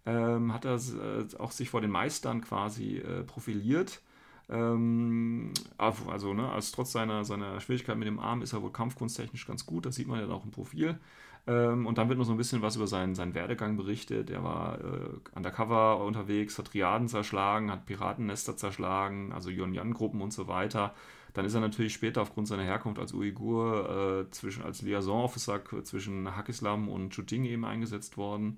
ähm, 0.07 0.53
hat 0.53 0.65
er 0.65 0.75
äh, 0.75 1.25
auch 1.37 1.51
sich 1.51 1.69
vor 1.69 1.81
den 1.81 1.91
Meistern 1.91 2.41
quasi 2.41 2.97
äh, 2.97 3.23
profiliert. 3.23 4.01
Ähm, 4.49 5.51
also, 5.77 6.33
ne, 6.33 6.49
also 6.49 6.75
trotz 6.75 6.93
seiner, 6.93 7.25
seiner 7.25 7.59
Schwierigkeit 7.59 7.97
mit 7.97 8.07
dem 8.07 8.19
Arm 8.19 8.41
ist 8.41 8.53
er 8.53 8.61
wohl 8.63 8.71
kampfkunsttechnisch 8.71 9.45
ganz 9.45 9.65
gut, 9.65 9.85
das 9.85 9.95
sieht 9.95 10.07
man 10.07 10.19
ja 10.19 10.33
auch 10.33 10.45
im 10.45 10.51
Profil. 10.51 10.97
Ähm, 11.45 11.85
und 11.85 11.97
dann 11.97 12.07
wird 12.09 12.17
noch 12.19 12.25
so 12.25 12.31
ein 12.31 12.37
bisschen 12.37 12.61
was 12.61 12.77
über 12.77 12.87
seinen, 12.87 13.15
seinen 13.15 13.35
Werdegang 13.35 13.75
berichtet. 13.77 14.29
Er 14.29 14.43
war 14.43 14.79
äh, 14.79 15.09
undercover 15.35 16.03
unterwegs, 16.03 16.57
hat 16.57 16.67
Triaden 16.67 17.09
zerschlagen, 17.09 17.71
hat 17.71 17.85
Piratennester 17.85 18.55
zerschlagen, 18.57 19.33
also 19.33 19.49
Yuan-Yan-Gruppen 19.49 20.21
und 20.21 20.31
so 20.33 20.47
weiter. 20.47 20.93
Dann 21.37 21.45
ist 21.45 21.53
er 21.53 21.61
natürlich 21.61 21.93
später 21.93 22.23
aufgrund 22.23 22.47
seiner 22.47 22.63
Herkunft 22.63 22.99
als 22.99 23.13
Uigur 23.13 24.25
äh, 24.25 24.31
zwischen, 24.31 24.63
als 24.63 24.81
Liaison-Officer 24.81 25.61
zwischen 25.83 26.35
Hakislam 26.35 26.89
und 26.89 27.11
Chuting 27.11 27.45
eben 27.45 27.63
eingesetzt 27.63 28.17
worden. 28.17 28.57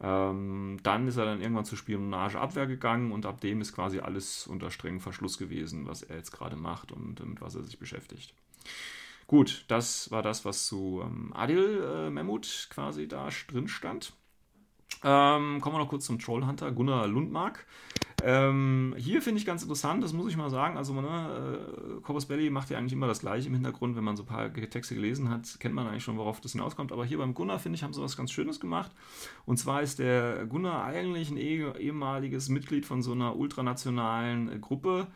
Ähm, 0.00 0.78
dann 0.84 1.08
ist 1.08 1.16
er 1.16 1.24
dann 1.24 1.40
irgendwann 1.40 1.64
zur 1.64 1.76
Spionageabwehr 1.76 2.68
gegangen 2.68 3.10
und 3.10 3.26
ab 3.26 3.40
dem 3.40 3.60
ist 3.60 3.74
quasi 3.74 3.98
alles 3.98 4.46
unter 4.46 4.70
strengem 4.70 5.00
Verschluss 5.00 5.38
gewesen, 5.38 5.88
was 5.88 6.04
er 6.04 6.18
jetzt 6.18 6.30
gerade 6.30 6.54
macht 6.54 6.92
und 6.92 7.18
mit 7.18 7.40
was 7.40 7.56
er 7.56 7.64
sich 7.64 7.80
beschäftigt. 7.80 8.32
Gut, 9.26 9.64
das 9.66 10.12
war 10.12 10.22
das, 10.22 10.44
was 10.44 10.68
zu 10.68 11.02
ähm, 11.04 11.32
Adil 11.34 11.82
äh, 11.82 12.10
Mehmut 12.10 12.68
quasi 12.70 13.08
da 13.08 13.28
drin 13.48 13.66
stand. 13.66 14.12
Ähm, 15.02 15.60
kommen 15.60 15.74
wir 15.74 15.80
noch 15.80 15.88
kurz 15.88 16.06
zum 16.06 16.20
Trollhunter 16.20 16.70
Gunnar 16.70 17.08
Lundmark. 17.08 17.66
Ähm, 18.22 18.94
hier 18.98 19.22
finde 19.22 19.40
ich 19.40 19.46
ganz 19.46 19.62
interessant, 19.62 20.02
das 20.02 20.12
muss 20.12 20.28
ich 20.28 20.36
mal 20.36 20.50
sagen. 20.50 20.76
Also, 20.76 20.92
ne, 20.92 21.06
äh, 21.08 22.00
Corpus 22.02 22.26
Belli 22.26 22.50
macht 22.50 22.70
ja 22.70 22.78
eigentlich 22.78 22.92
immer 22.92 23.06
das 23.06 23.20
Gleiche 23.20 23.48
im 23.48 23.54
Hintergrund. 23.54 23.96
Wenn 23.96 24.04
man 24.04 24.16
so 24.16 24.24
ein 24.24 24.26
paar 24.26 24.52
Texte 24.52 24.94
gelesen 24.94 25.30
hat, 25.30 25.58
kennt 25.60 25.74
man 25.74 25.86
eigentlich 25.86 26.04
schon, 26.04 26.18
worauf 26.18 26.40
das 26.40 26.52
hinauskommt. 26.52 26.92
Aber 26.92 27.04
hier 27.04 27.18
beim 27.18 27.34
Gunnar, 27.34 27.58
finde 27.58 27.76
ich, 27.76 27.82
haben 27.82 27.92
sie 27.92 28.02
was 28.02 28.16
ganz 28.16 28.30
Schönes 28.30 28.60
gemacht. 28.60 28.90
Und 29.46 29.58
zwar 29.58 29.82
ist 29.82 29.98
der 29.98 30.46
Gunnar 30.46 30.84
eigentlich 30.84 31.30
ein 31.30 31.36
eh, 31.36 31.70
ehemaliges 31.78 32.48
Mitglied 32.48 32.86
von 32.86 33.02
so 33.02 33.12
einer 33.12 33.36
ultranationalen 33.36 34.52
äh, 34.52 34.58
Gruppe 34.58 35.06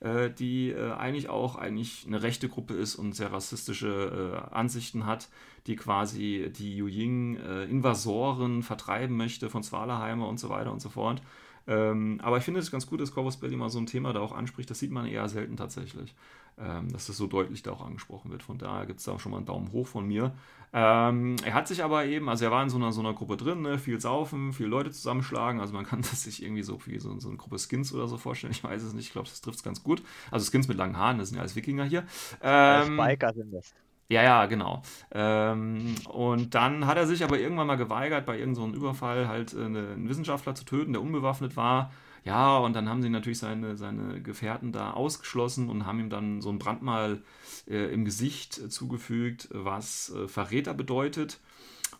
äh, 0.00 0.30
die 0.30 0.70
äh, 0.70 0.92
eigentlich 0.92 1.28
auch 1.28 1.56
eigentlich 1.56 2.04
eine 2.06 2.22
rechte 2.22 2.48
Gruppe 2.48 2.74
ist 2.74 2.94
und 2.94 3.16
sehr 3.16 3.32
rassistische 3.32 4.44
äh, 4.50 4.54
Ansichten 4.54 5.06
hat, 5.06 5.28
die 5.66 5.74
quasi 5.74 6.52
die 6.56 6.76
Yuying-Invasoren 6.76 8.62
vertreiben 8.62 9.16
möchte 9.16 9.50
von 9.50 9.64
Svalaheimer 9.64 10.28
und 10.28 10.38
so 10.38 10.50
weiter 10.50 10.70
und 10.72 10.80
so 10.80 10.88
fort. 10.88 11.20
Ähm, 11.68 12.18
aber 12.22 12.38
ich 12.38 12.44
finde 12.44 12.60
es 12.60 12.70
ganz 12.70 12.86
gut, 12.86 13.00
dass 13.00 13.12
Corvus 13.12 13.36
Belli 13.36 13.54
mal 13.54 13.68
so 13.68 13.78
ein 13.78 13.84
Thema 13.84 14.14
da 14.14 14.20
auch 14.20 14.32
anspricht. 14.32 14.70
Das 14.70 14.78
sieht 14.78 14.90
man 14.90 15.06
eher 15.06 15.28
selten 15.28 15.56
tatsächlich, 15.58 16.14
ähm, 16.58 16.90
dass 16.90 17.06
das 17.06 17.18
so 17.18 17.26
deutlich 17.26 17.62
da 17.62 17.72
auch 17.72 17.84
angesprochen 17.84 18.30
wird. 18.30 18.42
Von 18.42 18.56
daher 18.56 18.86
gibt 18.86 19.00
es 19.00 19.04
da 19.04 19.18
schon 19.18 19.32
mal 19.32 19.36
einen 19.36 19.46
Daumen 19.46 19.70
hoch 19.70 19.86
von 19.86 20.06
mir. 20.06 20.32
Ähm, 20.72 21.36
er 21.44 21.52
hat 21.52 21.68
sich 21.68 21.84
aber 21.84 22.06
eben, 22.06 22.30
also 22.30 22.46
er 22.46 22.50
war 22.50 22.62
in 22.62 22.70
so 22.70 22.78
einer, 22.78 22.90
so 22.92 23.00
einer 23.00 23.12
Gruppe 23.12 23.36
drin, 23.36 23.60
ne? 23.60 23.78
viel 23.78 24.00
saufen, 24.00 24.54
viele 24.54 24.70
Leute 24.70 24.90
zusammenschlagen. 24.90 25.60
Also 25.60 25.74
man 25.74 25.84
kann 25.84 26.00
das 26.10 26.22
sich 26.22 26.42
irgendwie 26.42 26.62
so 26.62 26.78
wie 26.86 26.98
so, 26.98 27.18
so 27.20 27.28
eine 27.28 27.36
Gruppe 27.36 27.58
Skins 27.58 27.92
oder 27.92 28.08
so 28.08 28.16
vorstellen. 28.16 28.52
Ich 28.52 28.64
weiß 28.64 28.82
es 28.82 28.94
nicht, 28.94 29.06
ich 29.06 29.12
glaube, 29.12 29.28
das 29.28 29.42
trifft 29.42 29.58
es 29.58 29.62
ganz 29.62 29.82
gut. 29.82 30.02
Also 30.30 30.50
Skins 30.50 30.68
mit 30.68 30.78
langen 30.78 30.96
Haaren, 30.96 31.18
das 31.18 31.28
sind 31.28 31.36
ja 31.36 31.42
alles 31.42 31.54
Wikinger 31.54 31.84
hier. 31.84 32.04
Ähm, 32.40 32.96
Biker 32.96 33.34
sind 33.34 33.52
das. 33.52 33.74
Ja, 34.10 34.22
ja, 34.22 34.46
genau. 34.46 34.82
Ähm, 35.12 35.94
und 36.08 36.54
dann 36.54 36.86
hat 36.86 36.96
er 36.96 37.06
sich 37.06 37.22
aber 37.22 37.38
irgendwann 37.38 37.66
mal 37.66 37.76
geweigert, 37.76 38.24
bei 38.24 38.38
irgendeinem 38.38 38.72
so 38.72 38.76
Überfall 38.78 39.28
halt 39.28 39.52
äh, 39.52 39.64
einen 39.64 40.08
Wissenschaftler 40.08 40.54
zu 40.54 40.64
töten, 40.64 40.92
der 40.94 41.02
unbewaffnet 41.02 41.56
war. 41.56 41.92
Ja, 42.24 42.56
und 42.58 42.74
dann 42.74 42.88
haben 42.88 43.02
sie 43.02 43.10
natürlich 43.10 43.38
seine, 43.38 43.76
seine 43.76 44.22
Gefährten 44.22 44.72
da 44.72 44.92
ausgeschlossen 44.92 45.68
und 45.68 45.84
haben 45.86 46.00
ihm 46.00 46.10
dann 46.10 46.40
so 46.40 46.48
ein 46.50 46.58
Brandmal 46.58 47.22
äh, 47.68 47.92
im 47.92 48.04
Gesicht 48.06 48.72
zugefügt, 48.72 49.48
was 49.52 50.10
äh, 50.14 50.26
Verräter 50.26 50.72
bedeutet. 50.74 51.38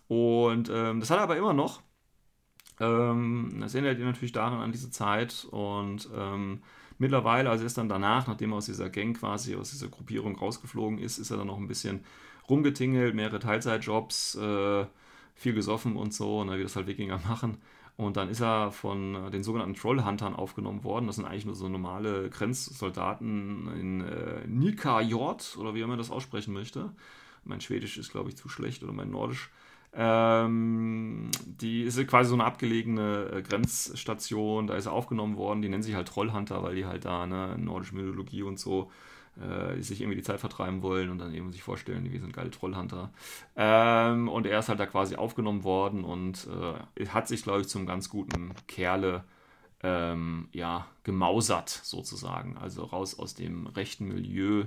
Und 0.09 0.71
ähm, 0.73 1.01
das 1.01 1.11
hat 1.11 1.19
er 1.19 1.25
aber 1.25 1.37
immer 1.37 1.55
noch. 1.55 1.83
Ähm, 2.81 3.59
das 3.61 3.75
erinnert 3.75 3.99
ihn 3.99 4.05
natürlich 4.05 4.33
daran 4.33 4.61
an 4.61 4.73
diese 4.73 4.91
Zeit 4.91 5.47
und 5.51 6.09
ähm, 6.17 6.63
Mittlerweile, 6.99 7.51
also 7.51 7.65
ist 7.65 7.79
dann 7.79 7.89
danach, 7.89 8.27
nachdem 8.27 8.53
er 8.53 8.57
aus 8.57 8.67
dieser 8.67 8.91
Gang 8.91 9.17
quasi, 9.17 9.55
aus 9.55 9.71
dieser 9.71 9.89
Gruppierung 9.89 10.37
rausgeflogen 10.37 10.99
ist, 10.99 11.19
ist 11.19 11.31
er 11.31 11.37
dann 11.37 11.47
noch 11.47 11.59
ein 11.59 11.69
bisschen 11.69 12.05
rumgetingelt, 12.49 13.15
mehrere 13.15 13.39
Teilzeitjobs, 13.39 14.35
äh, 14.37 14.87
viel 15.35 15.55
gesoffen 15.55 15.97
und 15.97 16.13
so, 16.13 16.43
ne, 16.45 16.59
wie 16.59 16.63
das 16.63 16.75
halt 16.75 16.89
Wikinger 16.89 17.21
machen. 17.29 17.59
Und 17.97 18.17
dann 18.17 18.29
ist 18.29 18.41
er 18.41 18.71
von 18.71 19.31
den 19.33 19.43
sogenannten 19.43 19.75
Trollhuntern 19.75 20.35
aufgenommen 20.35 20.85
worden. 20.85 21.07
Das 21.09 21.17
sind 21.17 21.25
eigentlich 21.25 21.47
nur 21.47 21.57
so 21.57 21.69
normale 21.69 22.31
Grenzsoldaten 22.31 23.69
in 23.79 24.01
äh, 24.03 24.47
Nika 24.47 25.01
Jord, 25.01 25.57
oder 25.59 25.75
wie 25.75 25.85
man 25.85 25.99
das 25.99 26.11
aussprechen 26.11 26.55
möchte. 26.55 26.93
Mein 27.45 27.61
Schwedisch 27.61 27.99
ist, 27.99 28.13
glaube 28.13 28.29
ich, 28.29 28.37
zu 28.37 28.49
schlecht 28.49 28.85
oder 28.85 28.93
mein 28.93 29.11
Nordisch. 29.11 29.51
Ähm, 29.93 31.31
die 31.45 31.83
ist 31.83 32.07
quasi 32.07 32.29
so 32.29 32.37
eine 32.37 32.45
abgelegene 32.45 33.31
äh, 33.33 33.43
Grenzstation, 33.43 34.67
da 34.67 34.75
ist 34.75 34.87
er 34.87 34.93
aufgenommen 34.93 35.37
worden. 35.37 35.63
Die 35.63 35.69
nennen 35.69 35.83
sich 35.83 35.95
halt 35.95 36.09
Trollhunter, 36.09 36.63
weil 36.63 36.75
die 36.75 36.87
halt 36.87 37.05
da, 37.05 37.27
ne, 37.27 37.57
nordische 37.59 37.95
Mythologie 37.95 38.43
und 38.43 38.59
so, 38.59 38.91
äh, 39.41 39.81
sich 39.81 40.01
irgendwie 40.01 40.17
die 40.17 40.25
Zeit 40.25 40.41
vertreiben 40.41 40.83
wollen 40.83 41.11
und 41.11 41.19
dann 41.19 41.35
eben 41.35 41.53
sich 41.53 41.63
vorstellen, 41.63 42.11
wir 42.13 42.21
sind 42.21 42.33
geile 42.33 42.51
Trollhunter. 42.51 43.11
Ähm, 43.57 44.29
und 44.29 44.47
er 44.47 44.59
ist 44.59 44.69
halt 44.69 44.81
da 44.81 44.87
quasi 44.87 45.17
aufgenommen 45.17 45.65
worden 45.65 46.05
und 46.05 46.49
äh, 46.97 47.07
hat 47.07 47.29
sich, 47.29 47.43
glaube 47.43 47.63
ich, 47.63 47.69
zum 47.69 47.87
ganz 47.87 48.09
guten 48.11 48.53
Kerle 48.67 49.25
ähm, 49.83 50.49
ja, 50.53 50.87
gemausert, 51.05 51.69
sozusagen. 51.69 52.57
Also 52.57 52.85
raus 52.85 53.19
aus 53.19 53.35
dem 53.35 53.67
rechten 53.69 54.09
Milieu 54.09 54.65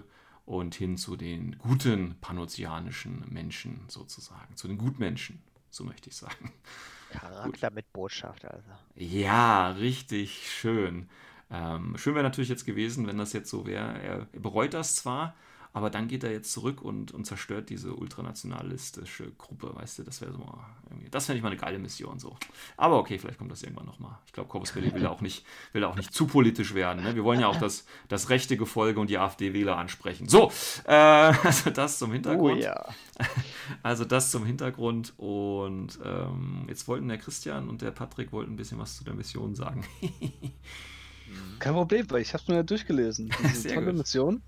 und 0.51 0.75
hin 0.75 0.97
zu 0.97 1.15
den 1.15 1.57
guten 1.59 2.15
panozianischen 2.19 3.23
Menschen 3.29 3.85
sozusagen, 3.87 4.57
zu 4.57 4.67
den 4.67 4.77
Gutmenschen, 4.77 5.41
so 5.69 5.85
möchte 5.85 6.09
ich 6.09 6.17
sagen. 6.17 6.51
Charakter 7.09 7.67
Gut. 7.67 7.75
mit 7.75 7.93
Botschaft 7.93 8.43
also. 8.43 8.71
Ja, 8.95 9.71
richtig 9.71 10.51
schön. 10.51 11.07
Ähm, 11.49 11.95
schön 11.97 12.15
wäre 12.15 12.23
natürlich 12.23 12.49
jetzt 12.49 12.65
gewesen, 12.65 13.07
wenn 13.07 13.17
das 13.17 13.31
jetzt 13.31 13.49
so 13.49 13.65
wäre. 13.65 13.97
Er, 14.01 14.27
er 14.33 14.39
bereut 14.41 14.73
das 14.73 14.95
zwar, 14.97 15.35
aber 15.73 15.89
dann 15.89 16.07
geht 16.07 16.23
er 16.23 16.31
jetzt 16.31 16.51
zurück 16.51 16.81
und, 16.81 17.11
und 17.11 17.25
zerstört 17.25 17.69
diese 17.69 17.93
ultranationalistische 17.93 19.31
Gruppe, 19.37 19.73
weißt 19.73 19.99
du, 19.99 20.03
das 20.03 20.19
wäre 20.21 20.33
so 20.33 20.43
irgendwie, 20.89 21.09
das 21.09 21.25
fände 21.25 21.37
ich 21.37 21.43
mal 21.43 21.49
eine 21.49 21.59
geile 21.59 21.79
Mission 21.79 22.19
so. 22.19 22.35
Aber 22.75 22.97
okay, 22.97 23.17
vielleicht 23.17 23.37
kommt 23.37 23.51
das 23.51 23.63
irgendwann 23.63 23.85
nochmal. 23.85 24.17
Ich 24.25 24.33
glaube, 24.33 24.49
Corpus 24.49 24.73
Belli 24.73 24.93
will 24.93 25.05
auch 25.05 25.21
nicht, 25.21 25.45
will 25.71 25.83
auch 25.85 25.95
nicht 25.95 26.13
zu 26.13 26.27
politisch 26.27 26.73
werden. 26.73 27.03
Ne? 27.03 27.15
Wir 27.15 27.23
wollen 27.23 27.39
ja 27.39 27.47
auch 27.47 27.55
das, 27.55 27.85
das 28.09 28.29
rechte 28.29 28.57
Gefolge 28.57 28.99
und 28.99 29.09
die 29.09 29.17
AfD-Wähler 29.17 29.77
ansprechen. 29.77 30.27
So, 30.27 30.51
äh, 30.85 30.91
also 31.43 31.69
das 31.69 31.99
zum 31.99 32.11
Hintergrund. 32.11 32.59
Oh 32.59 32.63
ja. 32.63 32.85
Also 33.83 34.03
das 34.05 34.31
zum 34.31 34.45
Hintergrund 34.45 35.13
und 35.17 35.99
ähm, 36.03 36.65
jetzt 36.67 36.87
wollten 36.87 37.07
der 37.07 37.17
Christian 37.17 37.69
und 37.69 37.81
der 37.81 37.91
Patrick 37.91 38.31
wollten 38.31 38.53
ein 38.53 38.55
bisschen 38.55 38.79
was 38.79 38.97
zu 38.97 39.03
der 39.03 39.13
Mission 39.13 39.55
sagen. 39.55 39.85
Kein 41.59 41.73
Problem, 41.73 42.09
weil 42.09 42.21
ich 42.21 42.33
habe 42.33 42.41
es 42.41 42.47
mir 42.47 42.55
ja 42.55 42.63
durchgelesen. 42.63 43.31
Diese 43.43 43.69
tolle 43.69 43.87
gut. 43.87 43.97
Mission. 43.97 44.41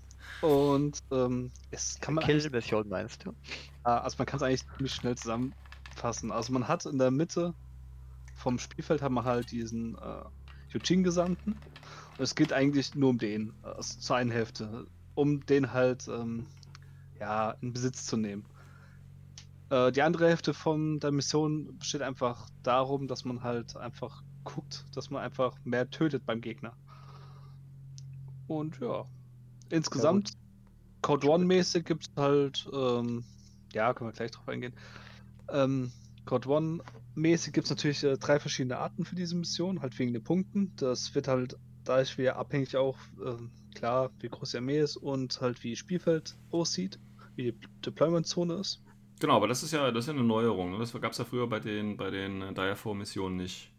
Und 0.44 1.02
ähm, 1.10 1.50
es 1.70 1.98
kann 2.00 2.14
man. 2.14 2.24
Kill-Mission 2.24 2.86
meinst 2.90 3.24
du? 3.24 3.32
Ah, 3.82 3.96
also 3.98 4.16
man 4.18 4.26
kann 4.26 4.36
es 4.36 4.42
eigentlich 4.42 4.66
ziemlich 4.76 4.94
schnell 4.94 5.16
zusammenfassen. 5.16 6.30
Also 6.30 6.52
man 6.52 6.68
hat 6.68 6.84
in 6.84 6.98
der 6.98 7.10
Mitte 7.10 7.54
vom 8.34 8.58
Spielfeld 8.58 9.00
haben 9.00 9.14
wir 9.14 9.24
halt 9.24 9.50
diesen 9.52 9.94
äh, 9.94 10.24
Yuchin-Gesandten. 10.70 11.52
Und 11.52 12.22
es 12.22 12.34
geht 12.34 12.52
eigentlich 12.52 12.94
nur 12.94 13.08
um 13.08 13.18
den, 13.18 13.54
also 13.62 13.98
zur 13.98 14.16
einen 14.16 14.30
Hälfte, 14.30 14.86
um 15.14 15.46
den 15.46 15.72
halt 15.72 16.08
ähm, 16.08 16.46
ja, 17.18 17.52
in 17.62 17.72
Besitz 17.72 18.04
zu 18.04 18.18
nehmen. 18.18 18.44
Äh, 19.70 19.92
die 19.92 20.02
andere 20.02 20.28
Hälfte 20.28 20.52
von 20.52 21.00
der 21.00 21.10
Mission 21.10 21.78
besteht 21.78 22.02
einfach 22.02 22.50
darum, 22.62 23.08
dass 23.08 23.24
man 23.24 23.42
halt 23.42 23.78
einfach 23.78 24.22
guckt, 24.44 24.84
dass 24.94 25.08
man 25.08 25.22
einfach 25.22 25.56
mehr 25.64 25.88
tötet 25.88 26.26
beim 26.26 26.42
Gegner. 26.42 26.76
Und 28.46 28.78
ja, 28.80 29.06
insgesamt 29.70 30.32
Code 31.02 31.28
One-mäßig 31.28 31.84
gibt 31.84 32.06
es 32.06 32.10
halt, 32.16 32.66
ähm, 32.72 33.24
ja, 33.72 33.92
können 33.92 34.08
wir 34.08 34.14
gleich 34.14 34.30
drauf 34.30 34.48
eingehen. 34.48 34.74
Ähm, 35.50 35.92
Code 36.24 36.48
One-mäßig 36.48 37.52
gibt 37.52 37.66
es 37.66 37.70
natürlich 37.70 38.02
äh, 38.04 38.16
drei 38.16 38.40
verschiedene 38.40 38.78
Arten 38.78 39.04
für 39.04 39.14
diese 39.14 39.36
Mission, 39.36 39.82
halt 39.82 39.98
wegen 39.98 40.14
den 40.14 40.24
Punkten. 40.24 40.72
Das 40.76 41.14
wird 41.14 41.28
halt, 41.28 41.58
da 41.84 42.00
ich 42.00 42.16
wieder 42.16 42.36
abhängig 42.36 42.76
auch, 42.76 42.96
ähm, 43.24 43.50
klar, 43.74 44.10
wie 44.20 44.28
groß 44.28 44.52
die 44.52 44.56
Armee 44.56 44.80
ist 44.80 44.96
und 44.96 45.38
halt 45.40 45.62
wie 45.62 45.76
Spielfeld 45.76 46.36
aussieht, 46.50 46.98
wie 47.34 47.52
die 47.52 47.58
Deployment-Zone 47.84 48.54
ist. 48.54 48.82
Genau, 49.20 49.36
aber 49.36 49.48
das 49.48 49.62
ist 49.62 49.72
ja, 49.72 49.90
das 49.90 50.04
ist 50.04 50.08
ja 50.08 50.14
eine 50.14 50.24
Neuerung. 50.24 50.72
Ne? 50.72 50.78
Das 50.78 50.92
gab 50.92 51.12
es 51.12 51.18
ja 51.18 51.24
früher 51.24 51.46
bei 51.46 51.60
den, 51.60 51.98
bei 51.98 52.10
den 52.10 52.40
äh, 52.40 52.54
Direfall-Missionen 52.54 53.36
nicht. 53.36 53.73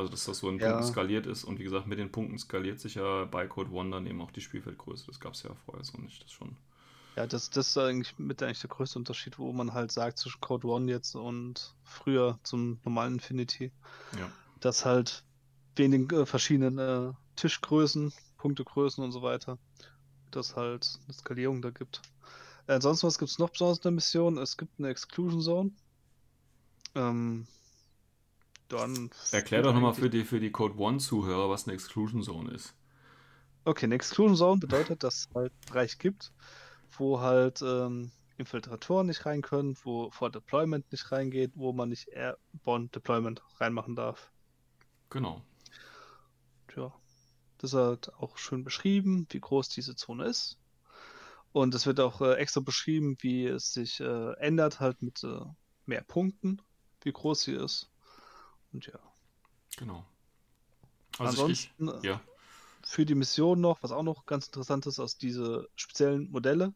Also, 0.00 0.10
dass 0.10 0.24
das 0.24 0.38
so 0.38 0.48
in 0.48 0.58
Ja. 0.58 0.68
Punkten 0.70 0.86
skaliert 0.86 1.26
ist. 1.26 1.44
Und 1.44 1.58
wie 1.58 1.64
gesagt, 1.64 1.86
mit 1.86 1.98
den 1.98 2.10
Punkten 2.12 2.38
skaliert 2.38 2.80
sich 2.80 2.94
ja 2.96 3.24
bei 3.26 3.46
Code 3.46 3.70
One 3.72 3.90
dann 3.90 4.06
eben 4.06 4.20
auch 4.20 4.30
die 4.30 4.40
Spielfeldgröße. 4.40 5.06
Das 5.06 5.20
gab 5.20 5.34
es 5.34 5.42
ja 5.42 5.54
vorher 5.66 5.84
so 5.84 5.98
nicht. 5.98 6.22
Das 6.24 6.32
schon. 6.32 6.56
Ja, 7.16 7.26
das, 7.26 7.50
das 7.50 7.68
ist 7.68 7.78
eigentlich 7.78 8.18
mit 8.18 8.42
eigentlich 8.42 8.60
der 8.60 8.70
größte 8.70 8.98
Unterschied, 8.98 9.38
wo 9.38 9.52
man 9.52 9.72
halt 9.74 9.92
sagt 9.92 10.18
zwischen 10.18 10.40
Code 10.40 10.66
One 10.68 10.90
jetzt 10.90 11.14
und 11.16 11.74
früher 11.84 12.38
zum 12.44 12.78
normalen 12.84 13.14
Infinity. 13.14 13.72
Ja. 14.18 14.30
dass 14.60 14.84
halt 14.84 15.24
wegen 15.76 15.92
den 15.92 16.10
äh, 16.10 16.26
verschiedenen 16.26 16.78
äh, 16.78 17.12
Tischgrößen, 17.36 18.12
Punktegrößen 18.38 19.02
und 19.02 19.12
so 19.12 19.22
weiter, 19.22 19.58
dass 20.30 20.56
halt 20.56 20.98
eine 21.04 21.14
Skalierung 21.14 21.62
da 21.62 21.70
gibt. 21.70 22.02
Ansonsten, 22.66 23.06
was 23.06 23.18
gibt 23.18 23.30
es 23.30 23.38
noch 23.38 23.50
besonders 23.50 23.78
in 23.78 23.82
der 23.82 23.92
Mission? 23.92 24.38
Es 24.38 24.56
gibt 24.56 24.78
eine 24.78 24.88
Exclusion 24.88 25.40
Zone. 25.42 25.70
Ähm, 26.94 27.46
dann. 28.72 29.10
Erklär 29.32 29.62
doch 29.62 29.74
nochmal 29.74 29.94
für 29.94 30.10
die, 30.10 30.24
für 30.24 30.40
die 30.40 30.50
Code 30.50 30.76
One-Zuhörer, 30.78 31.50
was 31.50 31.66
eine 31.66 31.74
Exclusion 31.74 32.22
Zone 32.22 32.52
ist. 32.52 32.74
Okay, 33.64 33.86
eine 33.86 33.94
Exclusion 33.94 34.36
Zone 34.36 34.60
bedeutet, 34.60 35.02
dass 35.02 35.18
es 35.18 35.28
halt 35.34 35.52
einen 35.52 35.72
Bereich 35.72 35.98
gibt, 35.98 36.32
wo 36.96 37.20
halt 37.20 37.62
ähm, 37.62 38.10
Infiltratoren 38.38 39.06
nicht 39.06 39.26
rein 39.26 39.42
können, 39.42 39.76
wo 39.82 40.10
vor 40.10 40.30
Deployment 40.30 40.90
nicht 40.92 41.12
reingeht, 41.12 41.52
wo 41.54 41.72
man 41.72 41.90
nicht 41.90 42.08
Airborne 42.08 42.88
Deployment 42.88 43.42
reinmachen 43.58 43.96
darf. 43.96 44.30
Genau. 45.10 45.42
Tja, 46.68 46.92
das 47.58 47.72
ist 47.72 47.78
halt 47.78 48.14
auch 48.14 48.38
schön 48.38 48.64
beschrieben, 48.64 49.26
wie 49.30 49.40
groß 49.40 49.68
diese 49.68 49.94
Zone 49.94 50.24
ist. 50.24 50.58
Und 51.52 51.74
es 51.74 51.84
wird 51.84 52.00
auch 52.00 52.20
äh, 52.20 52.34
extra 52.34 52.60
beschrieben, 52.60 53.16
wie 53.20 53.46
es 53.46 53.72
sich 53.72 54.00
äh, 54.00 54.32
ändert, 54.38 54.80
halt 54.80 55.02
mit 55.02 55.22
äh, 55.24 55.40
mehr 55.84 56.02
Punkten, 56.02 56.62
wie 57.02 57.12
groß 57.12 57.42
sie 57.42 57.52
ist. 57.52 57.90
Und 58.72 58.86
ja. 58.86 58.98
Genau. 59.76 60.04
Also 61.18 61.48
ich, 61.48 61.72
Ansonsten 61.78 61.88
äh, 61.88 62.06
ja. 62.06 62.20
für 62.82 63.04
die 63.04 63.14
Mission 63.14 63.60
noch, 63.60 63.82
was 63.82 63.92
auch 63.92 64.02
noch 64.02 64.26
ganz 64.26 64.46
interessant 64.46 64.86
ist, 64.86 64.98
aus 64.98 65.18
diese 65.18 65.68
speziellen 65.76 66.30
Modelle, 66.30 66.74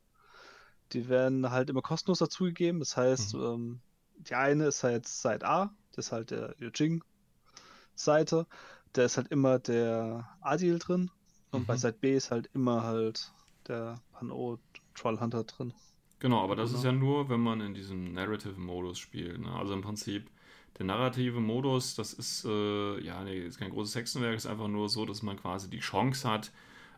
die 0.92 1.08
werden 1.08 1.50
halt 1.50 1.70
immer 1.70 1.82
kostenlos 1.82 2.18
dazugegeben. 2.18 2.80
Das 2.80 2.96
heißt, 2.96 3.34
ähm, 3.34 3.80
die 4.18 4.34
eine 4.34 4.66
ist 4.66 4.82
halt 4.84 5.06
Side 5.08 5.46
A, 5.46 5.74
das 5.92 6.06
ist 6.06 6.12
halt 6.12 6.30
der 6.30 6.54
Yujing-Seite. 6.58 8.46
Da 8.92 9.04
ist 9.04 9.16
halt 9.16 9.28
immer 9.28 9.58
der 9.58 10.28
Adil 10.40 10.78
drin. 10.78 11.10
Und 11.50 11.66
bei 11.66 11.74
Mhm. 11.74 11.78
Side 11.78 11.98
B 12.00 12.16
ist 12.16 12.30
halt 12.30 12.48
immer 12.54 12.82
halt 12.82 13.32
der 13.66 14.02
Pan-O 14.12 14.58
Trollhunter 14.94 15.44
drin. 15.44 15.74
Genau, 16.18 16.42
aber 16.42 16.56
das 16.56 16.70
Genau. 16.70 16.78
ist 16.78 16.84
ja 16.84 16.92
nur, 16.92 17.28
wenn 17.28 17.40
man 17.40 17.60
in 17.60 17.74
diesem 17.74 18.12
Narrative-Modus 18.12 18.98
spielt. 18.98 19.38
Ne? 19.40 19.52
Also 19.52 19.74
im 19.74 19.82
Prinzip, 19.82 20.30
der 20.78 20.86
narrative 20.86 21.40
Modus, 21.40 21.94
das 21.94 22.12
ist, 22.12 22.44
äh, 22.44 23.00
ja, 23.00 23.22
nee, 23.22 23.38
ist 23.38 23.58
kein 23.58 23.70
großes 23.70 23.94
Hexenwerk, 23.94 24.34
ist 24.34 24.46
einfach 24.46 24.68
nur 24.68 24.88
so, 24.88 25.06
dass 25.06 25.22
man 25.22 25.36
quasi 25.36 25.70
die 25.70 25.80
Chance 25.80 26.28
hat, 26.28 26.50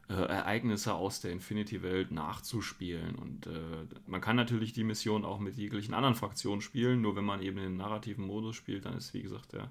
äh, 0.09 0.15
Ereignisse 0.15 0.95
aus 0.95 1.21
der 1.21 1.33
Infinity-Welt 1.33 2.11
nachzuspielen. 2.11 3.17
Und 3.17 3.47
äh, 3.49 3.87
man 4.07 4.21
kann 4.21 4.37
natürlich 4.37 4.73
die 4.73 4.85
Mission 4.85 5.25
auch 5.25 5.41
mit 5.41 5.57
jeglichen 5.57 5.95
anderen 5.95 6.15
Fraktionen 6.15 6.61
spielen, 6.61 7.03
nur 7.03 7.17
wenn 7.17 7.25
man 7.25 7.43
eben 7.43 7.57
den 7.57 7.77
narrativen 7.77 8.27
Modus 8.27 8.57
spielt, 8.57 8.85
dann 8.85 8.97
ist, 8.97 9.13
wie 9.15 9.23
gesagt, 9.23 9.53
der 9.53 9.71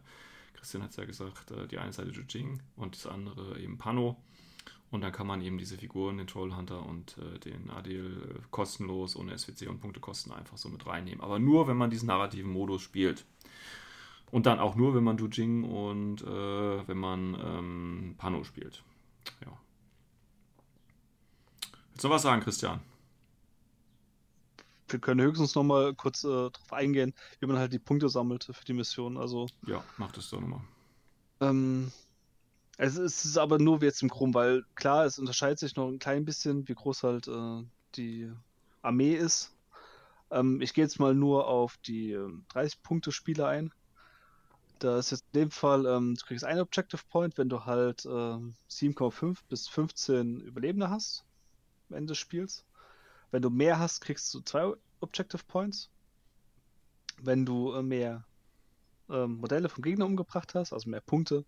Christian 0.53 0.83
hat 0.83 0.91
es 0.91 0.97
ja 0.97 1.05
gesagt, 1.05 1.51
äh, 1.51 1.67
die 1.67 1.77
eine 1.77 1.93
Seite 1.93 2.11
Jujing 2.11 2.59
und 2.75 2.95
das 2.95 3.07
andere 3.07 3.59
eben 3.59 3.77
Pano. 3.77 4.17
Und 4.91 5.01
dann 5.01 5.11
kann 5.11 5.27
man 5.27 5.41
eben 5.41 5.57
diese 5.57 5.77
Figuren, 5.77 6.17
den 6.17 6.27
Trollhunter 6.27 6.85
und 6.85 7.17
äh, 7.17 7.39
den 7.39 7.69
Adil, 7.69 8.35
äh, 8.35 8.41
kostenlos 8.51 9.15
ohne 9.15 9.37
SWC 9.37 9.67
und 9.67 9.79
Punktekosten 9.79 10.31
einfach 10.31 10.57
so 10.57 10.69
mit 10.69 10.85
reinnehmen. 10.85 11.21
Aber 11.21 11.39
nur, 11.39 11.67
wenn 11.67 11.77
man 11.77 11.89
diesen 11.89 12.07
narrativen 12.07 12.51
Modus 12.51 12.81
spielt. 12.81 13.25
Und 14.31 14.45
dann 14.45 14.59
auch 14.59 14.75
nur, 14.75 14.95
wenn 14.95 15.03
man 15.03 15.17
Jujing 15.17 15.63
und 15.63 16.21
äh, 16.21 16.87
wenn 16.87 16.97
man 16.97 17.35
ähm, 17.35 18.15
Pano 18.17 18.43
spielt. 18.43 18.83
Ja. 19.45 19.57
Willst 21.91 22.03
du 22.03 22.07
noch 22.07 22.15
was 22.15 22.23
sagen, 22.23 22.41
Christian? 22.41 22.81
Wir 24.89 24.99
können 24.99 25.21
höchstens 25.21 25.55
nochmal 25.55 25.93
kurz 25.93 26.23
äh, 26.23 26.27
darauf 26.27 26.73
eingehen, 26.73 27.13
wie 27.39 27.47
man 27.47 27.57
halt 27.57 27.73
die 27.73 27.79
Punkte 27.79 28.09
sammelte 28.09 28.53
für 28.53 28.65
die 28.65 28.73
Mission. 28.73 29.17
Also 29.17 29.47
Ja, 29.65 29.83
mach 29.97 30.11
das 30.11 30.29
doch 30.29 30.41
nochmal. 30.41 30.61
Ähm, 31.39 31.91
es 32.77 32.97
ist 32.97 33.37
aber 33.37 33.57
nur 33.57 33.81
wie 33.81 33.85
jetzt 33.85 34.03
im 34.03 34.09
Chrom, 34.09 34.33
weil 34.33 34.65
klar, 34.75 35.05
es 35.05 35.17
unterscheidet 35.17 35.59
sich 35.59 35.75
noch 35.75 35.87
ein 35.87 35.99
klein 35.99 36.25
bisschen, 36.25 36.67
wie 36.67 36.73
groß 36.73 37.03
halt 37.03 37.27
äh, 37.27 37.63
die 37.95 38.31
Armee 38.81 39.15
ist. 39.15 39.55
Ähm, 40.31 40.61
ich 40.61 40.73
gehe 40.73 40.83
jetzt 40.83 40.99
mal 40.99 41.15
nur 41.15 41.47
auf 41.47 41.77
die 41.77 42.11
ähm, 42.11 42.45
30-Punkte-Spiele 42.53 43.47
ein. 43.47 43.73
Da 44.79 44.99
ist 44.99 45.11
jetzt 45.11 45.25
in 45.33 45.41
dem 45.41 45.51
Fall, 45.51 45.85
ähm, 45.85 46.15
du 46.15 46.25
kriegst 46.25 46.43
einen 46.43 46.59
Objective 46.59 47.01
Point, 47.09 47.37
wenn 47.37 47.49
du 47.49 47.65
halt 47.65 48.05
ähm, 48.05 48.55
7,5 48.69 49.37
bis 49.47 49.67
15 49.67 50.41
Überlebende 50.41 50.89
hast 50.89 51.25
am 51.89 51.97
Ende 51.97 52.11
des 52.11 52.17
Spiels. 52.17 52.65
Wenn 53.31 53.41
du 53.41 53.49
mehr 53.49 53.79
hast, 53.79 54.01
kriegst 54.01 54.33
du 54.33 54.41
zwei 54.41 54.73
Objective 54.99 55.43
Points. 55.47 55.89
Wenn 57.21 57.45
du 57.45 57.73
äh, 57.73 57.81
mehr 57.81 58.25
ähm, 59.09 59.37
Modelle 59.37 59.69
vom 59.69 59.83
Gegner 59.83 60.05
umgebracht 60.05 60.55
hast, 60.55 60.73
also 60.73 60.89
mehr 60.89 61.01
Punkte, 61.01 61.45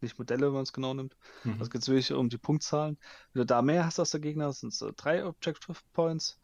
nicht 0.00 0.18
Modelle, 0.18 0.46
wenn 0.46 0.54
man 0.54 0.62
es 0.62 0.72
genau 0.72 0.94
nimmt. 0.94 1.16
Mhm. 1.44 1.56
Also 1.58 1.70
geht 1.70 1.82
es 1.82 1.88
wirklich 1.88 2.12
um 2.12 2.28
die 2.28 2.38
Punktzahlen. 2.38 2.98
Wenn 3.32 3.40
du 3.40 3.46
da 3.46 3.62
mehr 3.62 3.84
hast 3.84 3.98
als 3.98 4.10
der 4.10 4.20
Gegner, 4.20 4.52
sind 4.52 4.72
es 4.72 4.82
äh, 4.82 4.92
drei 4.94 5.24
Objective 5.24 5.78
Points. 5.92 6.38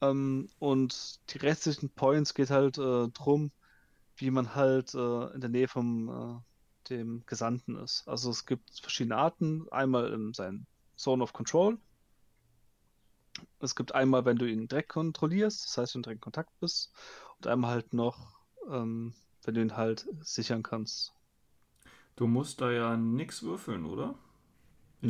Ähm, 0.00 0.48
und 0.58 1.20
die 1.32 1.38
restlichen 1.38 1.90
Points 1.90 2.34
geht 2.34 2.50
halt 2.50 2.78
äh, 2.78 3.08
drum, 3.08 3.50
wie 4.16 4.30
man 4.30 4.54
halt 4.54 4.94
äh, 4.94 5.26
in 5.34 5.40
der 5.40 5.50
Nähe 5.50 5.68
vom 5.68 6.08
äh, 6.08 6.90
dem 6.90 7.24
Gesandten 7.26 7.76
ist. 7.76 8.06
Also 8.08 8.30
es 8.30 8.46
gibt 8.46 8.70
verschiedene 8.80 9.16
Arten. 9.16 9.66
Einmal 9.70 10.12
in 10.12 10.32
sein 10.34 10.66
Zone 10.96 11.22
of 11.22 11.32
Control. 11.32 11.78
Es 13.60 13.74
gibt 13.74 13.94
einmal, 13.94 14.26
wenn 14.26 14.36
du 14.36 14.44
ihn 14.46 14.68
direkt 14.68 14.90
kontrollierst, 14.90 15.64
das 15.66 15.78
heißt, 15.78 15.94
wenn 15.94 16.02
du 16.02 16.08
direkt 16.08 16.18
in 16.18 16.24
Kontakt 16.24 16.60
bist. 16.60 16.92
Und 17.38 17.46
einmal 17.46 17.70
halt 17.70 17.94
noch, 17.94 18.38
ähm, 18.70 19.14
wenn 19.44 19.54
du 19.54 19.62
ihn 19.62 19.76
halt 19.78 20.06
sichern 20.20 20.62
kannst. 20.62 21.14
Du 22.16 22.26
musst 22.26 22.60
da 22.62 22.70
ja 22.70 22.96
nix 22.96 23.42
würfeln, 23.42 23.84
oder? 23.84 24.14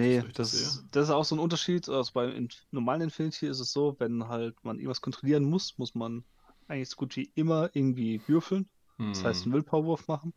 Ich 0.03 0.11
Nee, 0.11 0.24
das, 0.34 0.50
sehe. 0.50 0.84
das 0.90 1.05
ist 1.05 1.11
auch 1.11 1.24
so 1.24 1.36
ein 1.36 1.38
Unterschied. 1.38 1.88
Also 1.88 2.12
beim 2.14 2.48
normalen 2.70 3.03
Infinity 3.03 3.46
ist 3.46 3.61
es 3.61 3.72
so, 3.72 3.94
wenn 3.98 4.26
halt 4.28 4.57
man 4.64 4.78
irgendwas 4.78 5.00
kontrollieren 5.03 5.44
muss, 5.44 5.76
muss 5.78 5.94
man 5.94 6.24
eigentlich 6.66 6.88
so 6.90 6.96
gut 6.96 7.14
wie 7.16 7.30
immer 7.34 7.70
irgendwie 7.74 8.22
würfeln. 8.26 8.68
Das 9.11 9.24
heißt, 9.24 9.46
einen 9.46 9.55
Hm. 9.55 9.57
Willpower-Wurf 9.57 10.09
machen. 10.09 10.34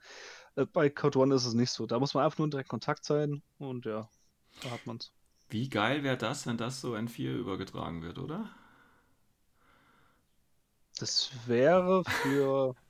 Äh, 0.56 0.66
Bei 0.66 0.90
Code 0.90 1.20
One 1.20 1.36
ist 1.36 1.46
es 1.46 1.54
nicht 1.56 1.72
so. 1.72 1.86
Da 1.88 2.00
muss 2.00 2.14
man 2.14 2.26
einfach 2.26 2.40
nur 2.40 2.48
in 2.48 2.52
direkt 2.52 2.70
Kontakt 2.70 3.06
sein 3.06 3.44
und 3.60 3.86
ja, 3.86 4.10
da 4.62 4.72
hat 4.72 4.86
man's. 4.86 5.14
Wie 5.50 5.70
geil 5.72 6.04
wäre 6.04 6.18
das, 6.18 6.46
wenn 6.46 6.58
das 6.58 6.82
so 6.82 6.94
N4 6.94 7.34
übergetragen 7.36 8.04
wird, 8.04 8.20
oder? 8.20 8.48
Das 11.00 11.32
wäre 11.48 12.04
für 12.04 12.76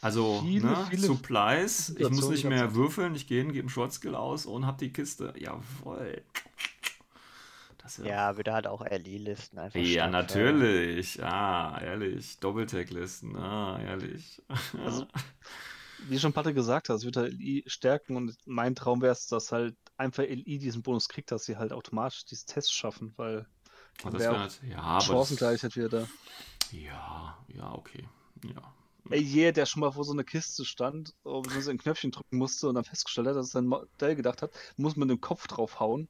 Also, 0.00 0.50
Viele, 0.50 0.56
ne, 0.56 0.76
viele 0.76 0.98
Supplies, 0.98 1.94
ich 1.96 2.10
muss 2.10 2.28
nicht 2.28 2.44
mehr 2.44 2.74
würfeln, 2.74 3.14
ich 3.14 3.26
gehe 3.26 3.38
hin, 3.42 3.52
gebe 3.52 3.60
einen 3.64 3.68
Short-Skill 3.70 4.14
aus 4.14 4.44
und 4.46 4.66
hab 4.66 4.78
die 4.78 4.92
Kiste. 4.92 5.32
Jawohl. 5.36 6.22
Ja, 8.04 8.36
wieder 8.38 8.54
halt 8.54 8.66
auch 8.66 8.82
LI-Listen 8.84 9.58
einfach. 9.58 9.80
Ja, 9.80 10.08
natürlich. 10.08 11.22
Ah, 11.22 11.80
ehrlich. 11.82 12.38
Doppeltag-Listen. 12.38 13.36
Ah, 13.36 13.80
ehrlich. 13.82 14.42
Also, 14.84 15.06
wie 16.08 16.18
schon 16.18 16.32
Patrick 16.32 16.54
gesagt 16.54 16.88
hat, 16.88 16.96
es 16.96 17.04
wird 17.04 17.16
halt 17.16 17.32
LI 17.32 17.64
stärken 17.66 18.16
und 18.16 18.36
mein 18.46 18.74
Traum 18.74 19.00
wäre 19.02 19.12
es, 19.12 19.26
dass 19.26 19.52
halt 19.52 19.76
einfach 19.96 20.22
LI 20.24 20.58
diesen 20.58 20.82
Bonus 20.82 21.08
kriegt, 21.08 21.30
dass 21.30 21.44
sie 21.44 21.56
halt 21.56 21.72
automatisch 21.72 22.24
diese 22.24 22.46
Tests 22.46 22.72
schaffen, 22.72 23.12
weil 23.16 23.46
Ah, 24.02 24.10
das 24.10 24.18
wär 24.20 24.30
wär 24.30 24.32
auch 24.32 24.38
nat- 24.38 24.60
ja, 24.62 25.00
Chancengleichheit 25.00 25.76
wieder 25.76 25.88
da. 25.88 26.08
ja, 26.72 27.38
ja, 27.48 27.72
okay. 27.74 28.08
Ja. 28.44 28.74
Ey, 29.10 29.20
jeder, 29.22 29.52
der 29.52 29.66
schon 29.66 29.80
mal 29.80 29.92
vor 29.92 30.04
so 30.04 30.12
einer 30.12 30.24
Kiste 30.24 30.64
stand 30.64 31.14
und 31.22 31.48
so 31.62 31.70
ein 31.70 31.78
Knöpfchen 31.78 32.10
drücken 32.10 32.36
musste 32.38 32.68
und 32.68 32.74
dann 32.74 32.84
festgestellt 32.84 33.28
hat, 33.28 33.36
dass 33.36 33.50
sein 33.50 33.66
Modell 33.66 34.16
gedacht 34.16 34.42
hat, 34.42 34.52
muss 34.76 34.96
man 34.96 35.08
den 35.08 35.20
Kopf 35.20 35.46
drauf 35.46 35.78
hauen, 35.80 36.08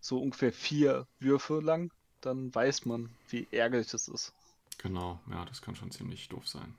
so 0.00 0.20
ungefähr 0.20 0.52
vier 0.52 1.06
Würfe 1.18 1.60
lang, 1.60 1.92
dann 2.20 2.54
weiß 2.54 2.86
man, 2.86 3.10
wie 3.28 3.46
ärgerlich 3.50 3.88
das 3.88 4.08
ist. 4.08 4.32
Genau, 4.78 5.20
ja, 5.30 5.44
das 5.44 5.62
kann 5.62 5.74
schon 5.76 5.90
ziemlich 5.90 6.28
doof 6.28 6.48
sein. 6.48 6.74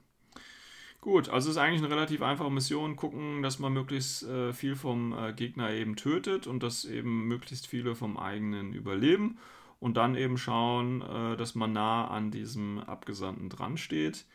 Gut, 1.02 1.30
also 1.30 1.50
es 1.50 1.56
ist 1.56 1.62
eigentlich 1.62 1.82
eine 1.84 1.94
relativ 1.94 2.22
einfache 2.22 2.52
Mission. 2.52 2.96
Gucken, 2.96 3.42
dass 3.42 3.58
man 3.60 3.74
möglichst 3.74 4.24
äh, 4.24 4.54
viel 4.54 4.76
vom 4.76 5.14
äh, 5.18 5.34
Gegner 5.34 5.72
eben 5.72 5.96
tötet 5.96 6.46
und 6.48 6.62
dass 6.62 6.86
eben 6.86 7.28
möglichst 7.28 7.66
viele 7.68 7.96
vom 7.96 8.18
eigenen 8.18 8.74
überleben. 8.74 9.40
und 9.80 9.98
dann 9.98 10.16
eben 10.16 10.38
schauen, 10.38 11.02
äh, 11.02 11.36
dass 11.38 11.56
man 11.56 11.74
nah 11.74 12.08
an 12.08 12.32
diesem 12.32 12.80
Abgesandten 12.80 13.50
dran 13.50 13.78
steht. 13.78 14.26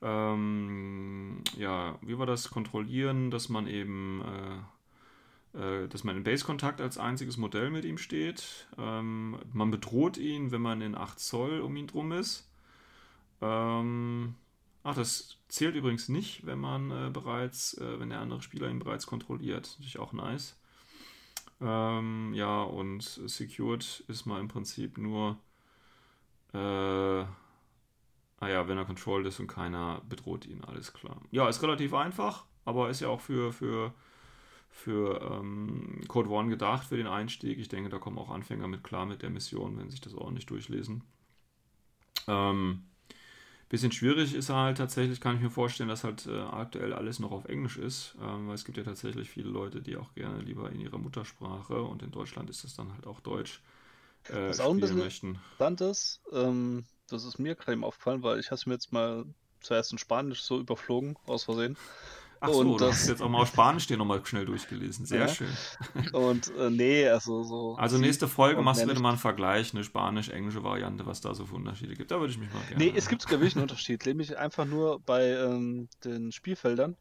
Ähm, 0.00 1.42
ja, 1.58 1.98
wie 2.02 2.18
war 2.18 2.26
das? 2.26 2.50
Kontrollieren, 2.50 3.30
dass 3.30 3.48
man 3.48 3.66
eben, 3.66 4.22
äh, 4.22 4.58
dass 5.52 6.02
man 6.02 6.16
in 6.16 6.24
Base-Kontakt 6.24 6.80
als 6.80 6.96
einziges 6.96 7.36
Modell 7.36 7.70
mit 7.70 7.84
ihm 7.84 7.98
steht. 7.98 8.66
Ähm, 8.78 9.38
man 9.52 9.70
bedroht 9.70 10.16
ihn, 10.16 10.50
wenn 10.50 10.62
man 10.62 10.80
in 10.80 10.94
8 10.94 11.20
Zoll 11.20 11.60
um 11.60 11.76
ihn 11.76 11.86
drum 11.86 12.12
ist. 12.12 12.48
Ähm, 13.42 14.34
ach, 14.82 14.94
das 14.94 15.36
zählt 15.48 15.74
übrigens 15.74 16.08
nicht, 16.08 16.46
wenn 16.46 16.58
man 16.58 16.90
äh, 16.90 17.10
bereits, 17.10 17.76
äh, 17.78 18.00
wenn 18.00 18.08
der 18.08 18.20
andere 18.20 18.40
Spieler 18.40 18.70
ihn 18.70 18.78
bereits 18.78 19.06
kontrolliert. 19.06 19.74
Natürlich 19.76 19.98
auch 19.98 20.12
nice. 20.12 20.56
Ähm, 21.60 22.32
ja, 22.34 22.62
und 22.62 23.02
Secured 23.02 24.04
ist 24.08 24.26
mal 24.26 24.40
im 24.40 24.48
Prinzip 24.48 24.98
nur, 24.98 25.38
äh, 26.52 26.58
ah 26.58 27.28
ja, 28.40 28.66
wenn 28.66 28.78
er 28.78 28.84
controlled 28.84 29.26
ist 29.26 29.38
und 29.38 29.46
keiner 29.46 30.02
bedroht 30.08 30.46
ihn, 30.46 30.64
alles 30.64 30.92
klar. 30.92 31.20
Ja, 31.30 31.48
ist 31.48 31.62
relativ 31.62 31.94
einfach, 31.94 32.46
aber 32.64 32.90
ist 32.90 33.00
ja 33.00 33.08
auch 33.08 33.20
für, 33.20 33.52
für, 33.52 33.94
für 34.72 35.20
ähm, 35.22 36.02
Code 36.08 36.30
One 36.30 36.50
gedacht, 36.50 36.88
für 36.88 36.98
den 36.98 37.06
Einstieg. 37.08 37.58
Ich 37.60 37.68
denke, 37.68 37.90
da 37.90 37.98
kommen 38.00 38.18
auch 38.18 38.30
Anfänger 38.30 38.68
mit 38.68 38.84
klar 38.84 39.06
mit 39.06 39.22
der 39.22 39.30
Mission, 39.30 39.78
wenn 39.78 39.86
sie 39.86 39.92
sich 39.92 40.02
das 40.02 40.14
ordentlich 40.14 40.46
durchlesen. 40.46 41.04
Ähm, 42.28 42.84
Bisschen 43.68 43.92
schwierig 43.92 44.34
ist 44.34 44.50
halt 44.50 44.78
tatsächlich, 44.78 45.20
kann 45.20 45.36
ich 45.36 45.42
mir 45.42 45.50
vorstellen, 45.50 45.88
dass 45.90 46.04
halt 46.04 46.26
äh, 46.26 46.40
aktuell 46.40 46.92
alles 46.92 47.20
noch 47.20 47.32
auf 47.32 47.46
Englisch 47.46 47.78
ist, 47.78 48.16
ähm, 48.22 48.48
weil 48.48 48.54
es 48.56 48.64
gibt 48.64 48.78
ja 48.78 48.84
tatsächlich 48.84 49.30
viele 49.30 49.50
Leute, 49.50 49.82
die 49.82 49.96
auch 49.96 50.14
gerne 50.14 50.42
lieber 50.42 50.70
in 50.70 50.80
ihrer 50.80 50.98
Muttersprache 50.98 51.82
und 51.82 52.02
in 52.02 52.12
Deutschland 52.12 52.50
ist 52.50 52.64
das 52.64 52.76
dann 52.76 52.92
halt 52.94 53.06
auch 53.06 53.20
Deutsch. 53.20 53.62
Äh, 54.28 54.34
Was 54.46 54.60
auch 54.60 54.70
ein 54.70 54.80
bisschen 54.80 54.98
möchten. 54.98 55.40
interessant 55.58 55.80
ist, 55.80 56.22
ähm, 56.32 56.86
das 57.08 57.24
ist 57.24 57.38
mir 57.38 57.54
gerade 57.56 57.72
eben 57.72 57.84
aufgefallen, 57.84 58.22
weil 58.22 58.40
ich 58.40 58.46
habe 58.46 58.56
es 58.56 58.66
mir 58.66 58.74
jetzt 58.74 58.92
mal 58.92 59.26
zuerst 59.60 59.92
in 59.92 59.98
Spanisch 59.98 60.42
so 60.42 60.58
überflogen, 60.60 61.16
aus 61.26 61.44
Versehen. 61.44 61.78
Ach 62.44 62.48
so, 62.48 62.58
und 62.58 62.68
du 62.72 62.76
das, 62.76 62.96
hast 62.96 63.08
jetzt 63.08 63.22
auch 63.22 63.28
mal 63.28 63.42
auf 63.42 63.48
Spanisch 63.48 63.86
dir 63.86 63.96
nochmal 63.96 64.20
schnell 64.26 64.44
durchgelesen. 64.44 65.06
Sehr 65.06 65.20
ja. 65.20 65.28
schön. 65.28 65.48
Und 66.12 66.52
äh, 66.56 66.70
nee, 66.70 67.08
also 67.08 67.44
so. 67.44 67.76
Also 67.76 67.98
nächste 67.98 68.26
Folge 68.26 68.60
machst 68.62 68.82
du 68.82 68.88
wieder 68.88 68.98
mal 68.98 69.10
einen 69.10 69.18
Vergleich, 69.18 69.72
eine 69.72 69.84
spanisch-englische 69.84 70.64
Variante, 70.64 71.06
was 71.06 71.20
da 71.20 71.36
so 71.36 71.46
für 71.46 71.54
Unterschiede 71.54 71.94
gibt. 71.94 72.10
Da 72.10 72.18
würde 72.18 72.32
ich 72.32 72.38
mich 72.38 72.52
mal 72.52 72.60
gerne. 72.68 72.84
Nee, 72.84 72.92
es 72.96 73.08
gibt 73.08 73.22
sogar 73.22 73.38
wirklich 73.38 73.54
einen 73.54 73.62
Unterschied. 73.62 74.04
Nämlich 74.06 74.36
einfach 74.36 74.64
nur 74.64 74.98
bei 74.98 75.28
ähm, 75.28 75.88
den 76.04 76.32
Spielfeldern, 76.32 76.96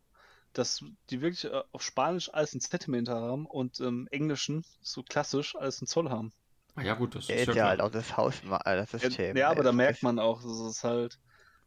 dass 0.53 0.85
die 1.09 1.21
wirklich 1.21 1.45
äh, 1.45 1.63
auf 1.71 1.81
Spanisch 1.81 2.31
alles 2.31 2.53
ein 2.53 2.61
Zentimeter 2.61 3.19
haben 3.19 3.47
und 3.47 3.79
im 3.79 4.07
Englischen 4.11 4.63
so 4.81 5.01
klassisch 5.01 5.55
alles 5.55 5.81
ein 5.81 5.87
Zoll 5.87 6.11
haben. 6.11 6.33
Ah, 6.75 6.83
ja, 6.83 6.93
gut, 6.93 7.15
das 7.15 7.29
ist 7.29 7.47
ja, 7.47 7.53
ja 7.53 7.67
halt 7.67 7.81
auch 7.81 7.89
das 7.89 8.15
Haus, 8.15 8.35
äh, 8.43 8.75
das 8.75 8.91
System. 8.91 9.35
Ja, 9.35 9.49
aber 9.49 9.63
da 9.63 9.71
merkt 9.71 10.03
man 10.03 10.19
auch, 10.19 10.43
dass 10.43 10.59
es 10.59 10.83
halt, 10.83 11.17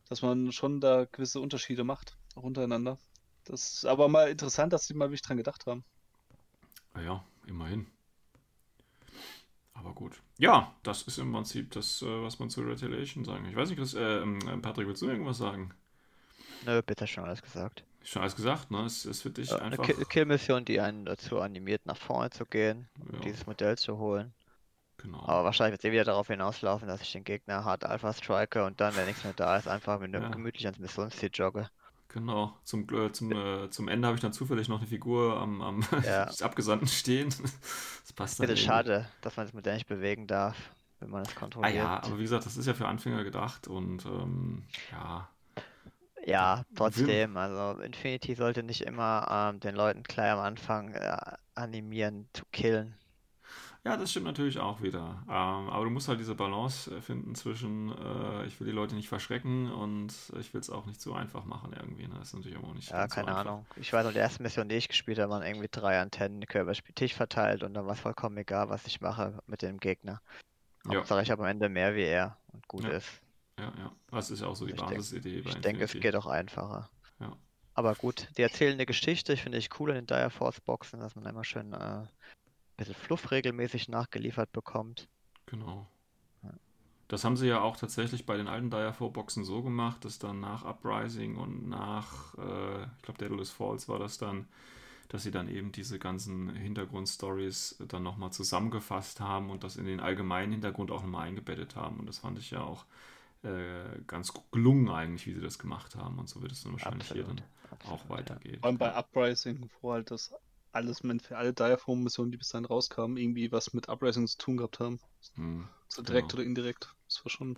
dass 0.09 0.23
man 0.23 0.53
schon 0.53 0.81
da 0.81 1.07
gewisse 1.11 1.41
Unterschiede 1.41 1.83
macht, 1.83 2.17
auch 2.37 2.45
untereinander. 2.45 2.99
Das 3.45 3.75
ist 3.75 3.87
aber 3.87 4.09
mal 4.09 4.29
interessant, 4.31 4.73
dass 4.73 4.87
sie 4.87 4.95
mal 4.95 5.07
wirklich 5.07 5.23
dran 5.23 5.37
gedacht 5.37 5.67
haben. 5.67 5.85
Ja, 6.97 7.25
immerhin. 7.47 7.87
Aber 9.75 9.93
gut. 9.93 10.23
Ja, 10.39 10.75
das 10.83 11.03
ist 11.03 11.19
im 11.19 11.33
Prinzip 11.33 11.73
das, 11.73 12.01
äh, 12.03 12.23
was 12.23 12.39
man 12.39 12.49
zu 12.49 12.63
Retaliation 12.63 13.25
sagen. 13.25 13.47
Ich 13.47 13.57
weiß 13.57 13.69
nicht, 13.71 13.81
was, 13.81 13.95
äh, 13.95 14.19
ähm, 14.19 14.39
Patrick, 14.63 14.87
willst 14.87 15.03
du 15.03 15.09
irgendwas 15.09 15.39
sagen? 15.39 15.75
Nö, 16.65 16.81
bitte 16.83 17.07
schon 17.07 17.25
alles 17.25 17.43
gesagt. 17.43 17.85
Schon 18.03 18.23
alles 18.23 18.37
gesagt, 18.37 18.71
ne? 18.71 18.85
Es 18.85 19.05
ist 19.05 19.23
für 19.23 19.31
dich 19.31 19.51
ja, 19.51 19.59
einfach. 19.59 19.89
Eine 19.89 20.05
Kill-Mission, 20.05 20.65
die 20.65 20.81
einen 20.81 21.05
dazu 21.05 21.41
animiert, 21.41 21.85
nach 21.87 21.97
vorne 21.97 22.31
zu 22.31 22.47
gehen, 22.47 22.89
ja. 23.13 23.19
dieses 23.21 23.47
Modell 23.47 23.77
zu 23.77 23.99
holen. 23.99 24.33
Genau. 24.99 25.23
Aber 25.27 25.45
wahrscheinlich 25.45 25.73
wird 25.73 25.85
es 25.85 25.89
eh 25.89 25.93
wieder 25.93 26.05
darauf 26.05 26.29
hinauslaufen, 26.29 26.89
dass 26.89 27.03
ich 27.03 27.13
den 27.13 27.25
Gegner 27.25 27.65
hart 27.65 27.85
Alpha 27.85 28.13
strike 28.13 28.65
und 28.65 28.81
dann, 28.81 28.95
wenn 28.97 29.07
nichts 29.07 29.25
mehr 29.25 29.33
da 29.33 29.57
ist, 29.57 29.69
einfach 29.69 29.99
mit 29.99 30.15
einem 30.15 30.25
ja. 30.25 30.31
gemütlich 30.31 30.67
ans 30.67 30.79
Missionsziel 30.79 31.31
jogge. 31.33 31.69
Genau, 32.15 32.57
zum, 32.63 32.87
äh, 32.95 33.11
zum, 33.11 33.33
äh, 33.33 33.69
zum 33.71 33.89
Ende 33.89 34.07
habe 34.07 34.15
ich 34.15 34.21
dann 34.21 34.33
zufällig 34.33 34.69
noch 34.69 34.79
eine 34.79 34.87
Figur 34.87 35.37
am, 35.37 35.61
am 35.61 35.85
ja. 36.05 36.31
Abgesandten 36.43 36.87
stehen. 36.87 37.29
Das 37.31 38.13
passt 38.13 38.39
dann. 38.39 38.47
Bitte 38.47 38.57
schade, 38.57 39.09
dass 39.21 39.37
man 39.37 39.47
das 39.47 39.53
mit 39.53 39.67
der 39.67 39.75
nicht 39.75 39.89
bewegen 39.89 40.29
darf, 40.29 40.57
wenn 41.01 41.11
man 41.11 41.23
es 41.23 41.35
kontrolliert. 41.35 41.75
Ah 41.75 41.77
ja, 41.77 42.03
aber 42.05 42.17
wie 42.19 42.23
gesagt, 42.23 42.47
das 42.47 42.57
ist 42.57 42.67
ja 42.67 42.75
für 42.75 42.87
Anfänger 42.87 43.25
gedacht 43.25 43.67
und 43.67 44.07
ähm, 44.07 44.63
ja. 44.93 45.29
Ja, 46.25 46.65
trotzdem, 46.77 47.37
also 47.37 47.81
Infinity 47.81 48.37
sollte 48.37 48.63
nicht 48.63 48.83
immer 48.83 49.51
ähm, 49.53 49.59
den 49.59 49.75
Leuten 49.75 50.05
gleich 50.05 50.31
am 50.31 50.39
Anfang 50.39 50.93
äh, 50.95 51.17
animieren 51.57 52.29
zu 52.33 52.45
killen. 52.53 52.95
Ja, 53.85 53.99
das 53.99 54.11
stimmt 54.11 54.25
natürlich 54.25 54.59
auch 54.59 54.81
wieder. 54.81 55.23
Ähm, 55.29 55.69
aber 55.69 55.85
du 55.85 55.91
musst 55.91 56.09
halt 56.09 56.19
diese 56.19 56.35
Balance 56.35 56.91
äh, 56.91 57.03
finden 57.03 57.35
zwischen, 57.35 57.91
äh, 57.91 58.47
ich 58.47 58.59
will 58.59 58.67
die 58.67 58.73
Leute 58.73 58.95
nicht 58.95 59.11
verschrecken 59.11 59.71
und 59.71 60.15
ich 60.41 60.55
will 60.55 60.61
es 60.63 60.71
auch 60.71 60.87
nicht 60.87 61.03
zu 61.03 61.13
einfach 61.13 61.45
machen 61.45 61.75
irgendwie. 61.79 62.07
Ne? 62.07 62.15
Das 62.19 62.29
ist 62.29 62.35
natürlich 62.35 62.57
auch 62.57 62.73
nicht 62.73 62.91
Ja, 62.91 63.07
keine 63.09 63.33
so 63.33 63.37
Ahnung. 63.37 63.67
Ich 63.77 63.93
weiß 63.93 64.07
noch, 64.07 64.13
die 64.13 64.19
erste 64.19 64.43
Mission, 64.43 64.71
die 64.71 64.77
ich 64.77 64.89
gespielt 64.89 65.19
habe, 65.19 65.31
waren 65.33 65.43
irgendwie 65.43 65.69
drei 65.71 66.01
Antennen 66.01 66.41
die 66.41 66.47
über 66.59 66.73
den 66.73 66.95
Tisch 66.95 67.13
verteilt 67.13 67.63
und 67.63 67.75
dann 67.75 67.85
war 67.85 67.93
es 67.93 68.01
vollkommen 68.01 68.39
egal, 68.39 68.71
was 68.71 68.87
ich 68.87 69.03
mache 69.03 69.39
mit 69.47 69.61
dem 69.61 69.79
Gegner. 69.79 70.23
Hauptsache 70.89 71.23
ich 71.23 71.31
habe 71.31 71.43
am 71.43 71.49
Ende 71.49 71.69
mehr 71.69 71.95
wie 71.95 72.05
er 72.05 72.39
und 72.53 72.67
gut 72.69 72.85
ja. 72.85 72.91
ist. 72.91 73.21
Ja, 73.59 73.73
ja. 73.79 73.93
Das 74.11 74.31
ist 74.31 74.41
ja 74.41 74.47
auch 74.47 74.57
so 74.57 74.65
die 74.65 74.73
Basisidee. 74.73 75.41
Ich 75.41 75.55
denke, 75.57 75.85
es 75.85 75.93
geht 75.93 76.17
auch 76.17 76.27
einfacher. 76.27 76.89
Ja. 77.21 77.37
Aber 77.75 77.95
gut, 77.95 78.29
die 78.39 78.43
erzählen 78.43 78.75
eine 78.75 78.87
Geschichte, 78.87 79.35
ich 79.35 79.43
finde 79.43 79.59
ich 79.59 79.69
cool 79.79 79.91
in 79.91 79.97
den 79.97 80.07
Dire 80.07 80.31
Force 80.31 80.61
Boxen, 80.61 81.01
dass 81.01 81.15
man 81.17 81.27
immer 81.27 81.45
schön 81.45 81.73
äh, 81.75 82.05
bisschen 82.77 82.95
Fluff 82.95 83.31
regelmäßig 83.31 83.89
nachgeliefert 83.89 84.53
bekommt. 84.53 85.09
Genau. 85.47 85.87
Das 87.09 87.23
haben 87.25 87.37
sie 87.37 87.47
ja 87.47 87.61
auch 87.61 87.77
tatsächlich 87.77 88.25
bei 88.25 88.37
den 88.37 88.49
alten 88.49 88.71
Dire-4-Boxen 88.71 89.45
so 89.45 89.63
gemacht, 89.63 90.05
dass 90.05 90.19
dann 90.19 90.41
nach 90.41 90.65
Uprising 90.65 91.37
und 91.37 91.69
nach, 91.69 92.35
äh, 92.39 92.85
ich 92.85 93.03
glaube, 93.03 93.19
Daedalus 93.19 93.51
Falls 93.51 93.89
war 93.89 93.99
das 93.99 94.17
dann, 94.17 94.49
dass 95.09 95.23
sie 95.23 95.31
dann 95.31 95.49
eben 95.49 95.71
diese 95.71 95.99
ganzen 95.99 96.49
Hintergrundstories 96.49 97.77
dann 97.89 98.03
nochmal 98.03 98.33
zusammengefasst 98.33 99.21
haben 99.21 99.51
und 99.51 99.65
das 99.65 99.77
in 99.77 99.85
den 99.85 100.01
allgemeinen 100.01 100.53
Hintergrund 100.53 100.91
auch 100.91 101.03
nochmal 101.03 101.29
eingebettet 101.29 101.77
haben. 101.77 102.01
Und 102.01 102.07
das 102.07 102.19
fand 102.19 102.39
ich 102.39 102.51
ja 102.51 102.63
auch 102.63 102.87
äh, 103.43 104.01
ganz 104.07 104.33
gelungen 104.51 104.89
eigentlich, 104.89 105.27
wie 105.27 105.35
sie 105.35 105.41
das 105.43 105.59
gemacht 105.59 105.97
haben. 105.97 106.19
Und 106.19 106.31
so 106.31 106.41
wird 106.41 106.53
es 106.53 106.63
dann 106.63 106.73
wahrscheinlich 106.73 107.11
absolut, 107.11 107.27
hier 107.27 107.35
dann 107.35 107.45
absolut, 107.71 108.01
auch 108.01 108.09
weitergehen. 108.09 108.61
Vor 108.61 108.69
allem 108.69 108.79
bei 108.79 108.97
Uprising, 108.97 109.69
wo 109.83 109.93
halt 109.93 110.11
das 110.11 110.33
alles, 110.75 111.01
für 111.01 111.37
alle 111.37 111.53
Diaform-Missionen, 111.53 112.31
die 112.31 112.39
bis 112.39 112.49
dahin 112.51 112.65
rauskamen, 112.65 113.17
irgendwie 113.17 113.53
was 113.53 113.73
mit 113.73 113.89
Uprising 113.89 114.27
zu 114.27 114.39
tun 114.39 114.57
gehabt 114.57 114.81
haben. 114.81 115.01
Hm, 115.35 115.69
so 115.89 116.03
direkt 116.03 116.31
genau. 116.31 116.41
oder 116.41 116.49
indirekt. 116.49 116.95
Das 117.09 117.25
war 117.25 117.31
schon. 117.31 117.57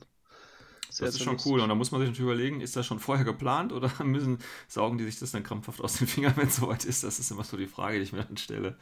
Sehr, 0.89 1.07
das 1.07 1.17
ist 1.17 1.23
schon 1.23 1.33
lustig. 1.33 1.53
cool. 1.53 1.61
Und 1.61 1.69
da 1.69 1.75
muss 1.75 1.91
man 1.91 2.01
sich 2.01 2.11
natürlich 2.11 2.31
überlegen, 2.31 2.61
ist 2.61 2.77
das 2.77 2.87
schon 2.87 3.01
vorher 3.01 3.25
geplant 3.25 3.73
oder 3.73 3.91
müssen 4.05 4.39
saugen 4.69 4.99
die 4.99 5.05
sich 5.05 5.19
das 5.19 5.33
dann 5.33 5.43
krampfhaft 5.43 5.81
aus 5.81 5.95
den 5.95 6.07
Fingern, 6.07 6.37
wenn 6.37 6.49
es 6.49 6.57
soweit 6.57 6.85
ist? 6.85 7.03
Das 7.03 7.19
ist 7.19 7.31
immer 7.31 7.45
so 7.45 7.57
die 7.57 7.67
Frage, 7.67 7.99
die 7.99 8.05
ich 8.05 8.13
mir 8.13 8.25
dann 8.25 8.37
stelle. 8.37 8.79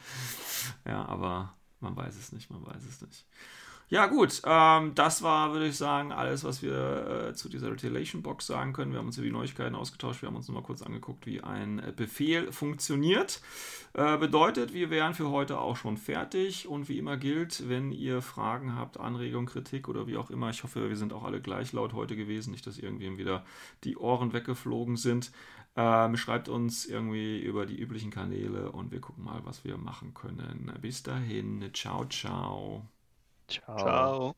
Ja, 0.87 1.07
aber 1.07 1.57
man 1.80 1.97
weiß 1.97 2.16
es 2.16 2.32
nicht, 2.32 2.51
man 2.51 2.64
weiß 2.66 2.85
es 2.89 3.01
nicht. 3.01 3.26
Ja, 3.91 4.07
gut. 4.07 4.41
Ähm, 4.47 4.95
das 4.95 5.22
war, 5.22 5.53
würde 5.53 5.66
ich 5.68 5.76
sagen, 5.76 6.11
alles, 6.11 6.43
was 6.43 6.62
wir 6.62 7.28
äh, 7.28 7.35
zu 7.35 7.49
dieser 7.49 7.70
Retaliation 7.70 8.22
Box 8.22 8.47
sagen 8.47 8.72
können. 8.72 8.93
Wir 8.93 8.99
haben 8.99 9.07
uns 9.07 9.18
über 9.18 9.26
die 9.26 9.32
Neuigkeiten 9.32 9.74
ausgetauscht. 9.74 10.22
Wir 10.22 10.28
haben 10.28 10.37
uns 10.37 10.49
nochmal 10.49 10.62
kurz 10.62 10.82
angeguckt, 10.82 11.26
wie 11.26 11.43
ein 11.43 11.78
äh, 11.78 11.93
Befehl 11.95 12.51
funktioniert. 12.51 13.43
Äh, 13.93 14.16
bedeutet, 14.16 14.72
wir 14.72 14.89
wären 14.91 15.14
für 15.14 15.30
heute 15.30 15.59
auch 15.59 15.76
schon 15.76 15.99
fertig. 15.99 16.66
Und 16.66 16.89
wie 16.89 16.99
immer 16.99 17.18
gilt, 17.18 17.68
wenn 17.68 17.93
ihr 17.93 18.22
Fragen 18.22 18.74
habt, 18.74 18.99
Anregungen, 18.99 19.47
Kritik 19.47 19.89
oder 19.89 20.07
wie 20.07 20.16
auch 20.16 20.30
immer, 20.30 20.49
ich 20.51 20.62
hoffe, 20.64 20.89
wir 20.89 20.97
sind 20.97 21.12
auch 21.12 21.22
alle 21.24 21.41
gleich 21.41 21.72
laut 21.72 21.93
heute 21.93 22.16
gewesen. 22.16 22.53
Nicht, 22.53 22.66
dass 22.66 22.78
irgendwem 22.78 23.18
wieder 23.18 23.45
die 23.85 23.99
Ohren 23.99 24.32
weggeflogen 24.32 24.97
sind. 24.97 25.30
Ähm, 25.76 26.16
schreibt 26.16 26.49
uns 26.49 26.87
irgendwie 26.87 27.39
über 27.41 27.66
die 27.66 27.76
üblichen 27.78 28.11
Kanäle 28.11 28.72
und 28.72 28.93
wir 28.93 29.01
gucken 29.01 29.24
mal, 29.24 29.41
was 29.45 29.64
wir 29.64 29.76
machen 29.76 30.14
können. 30.14 30.72
Bis 30.80 31.03
dahin. 31.03 31.68
Ciao, 31.74 32.07
ciao. 32.07 32.93
Ciao. 33.49 33.76
Ciao. 33.76 34.36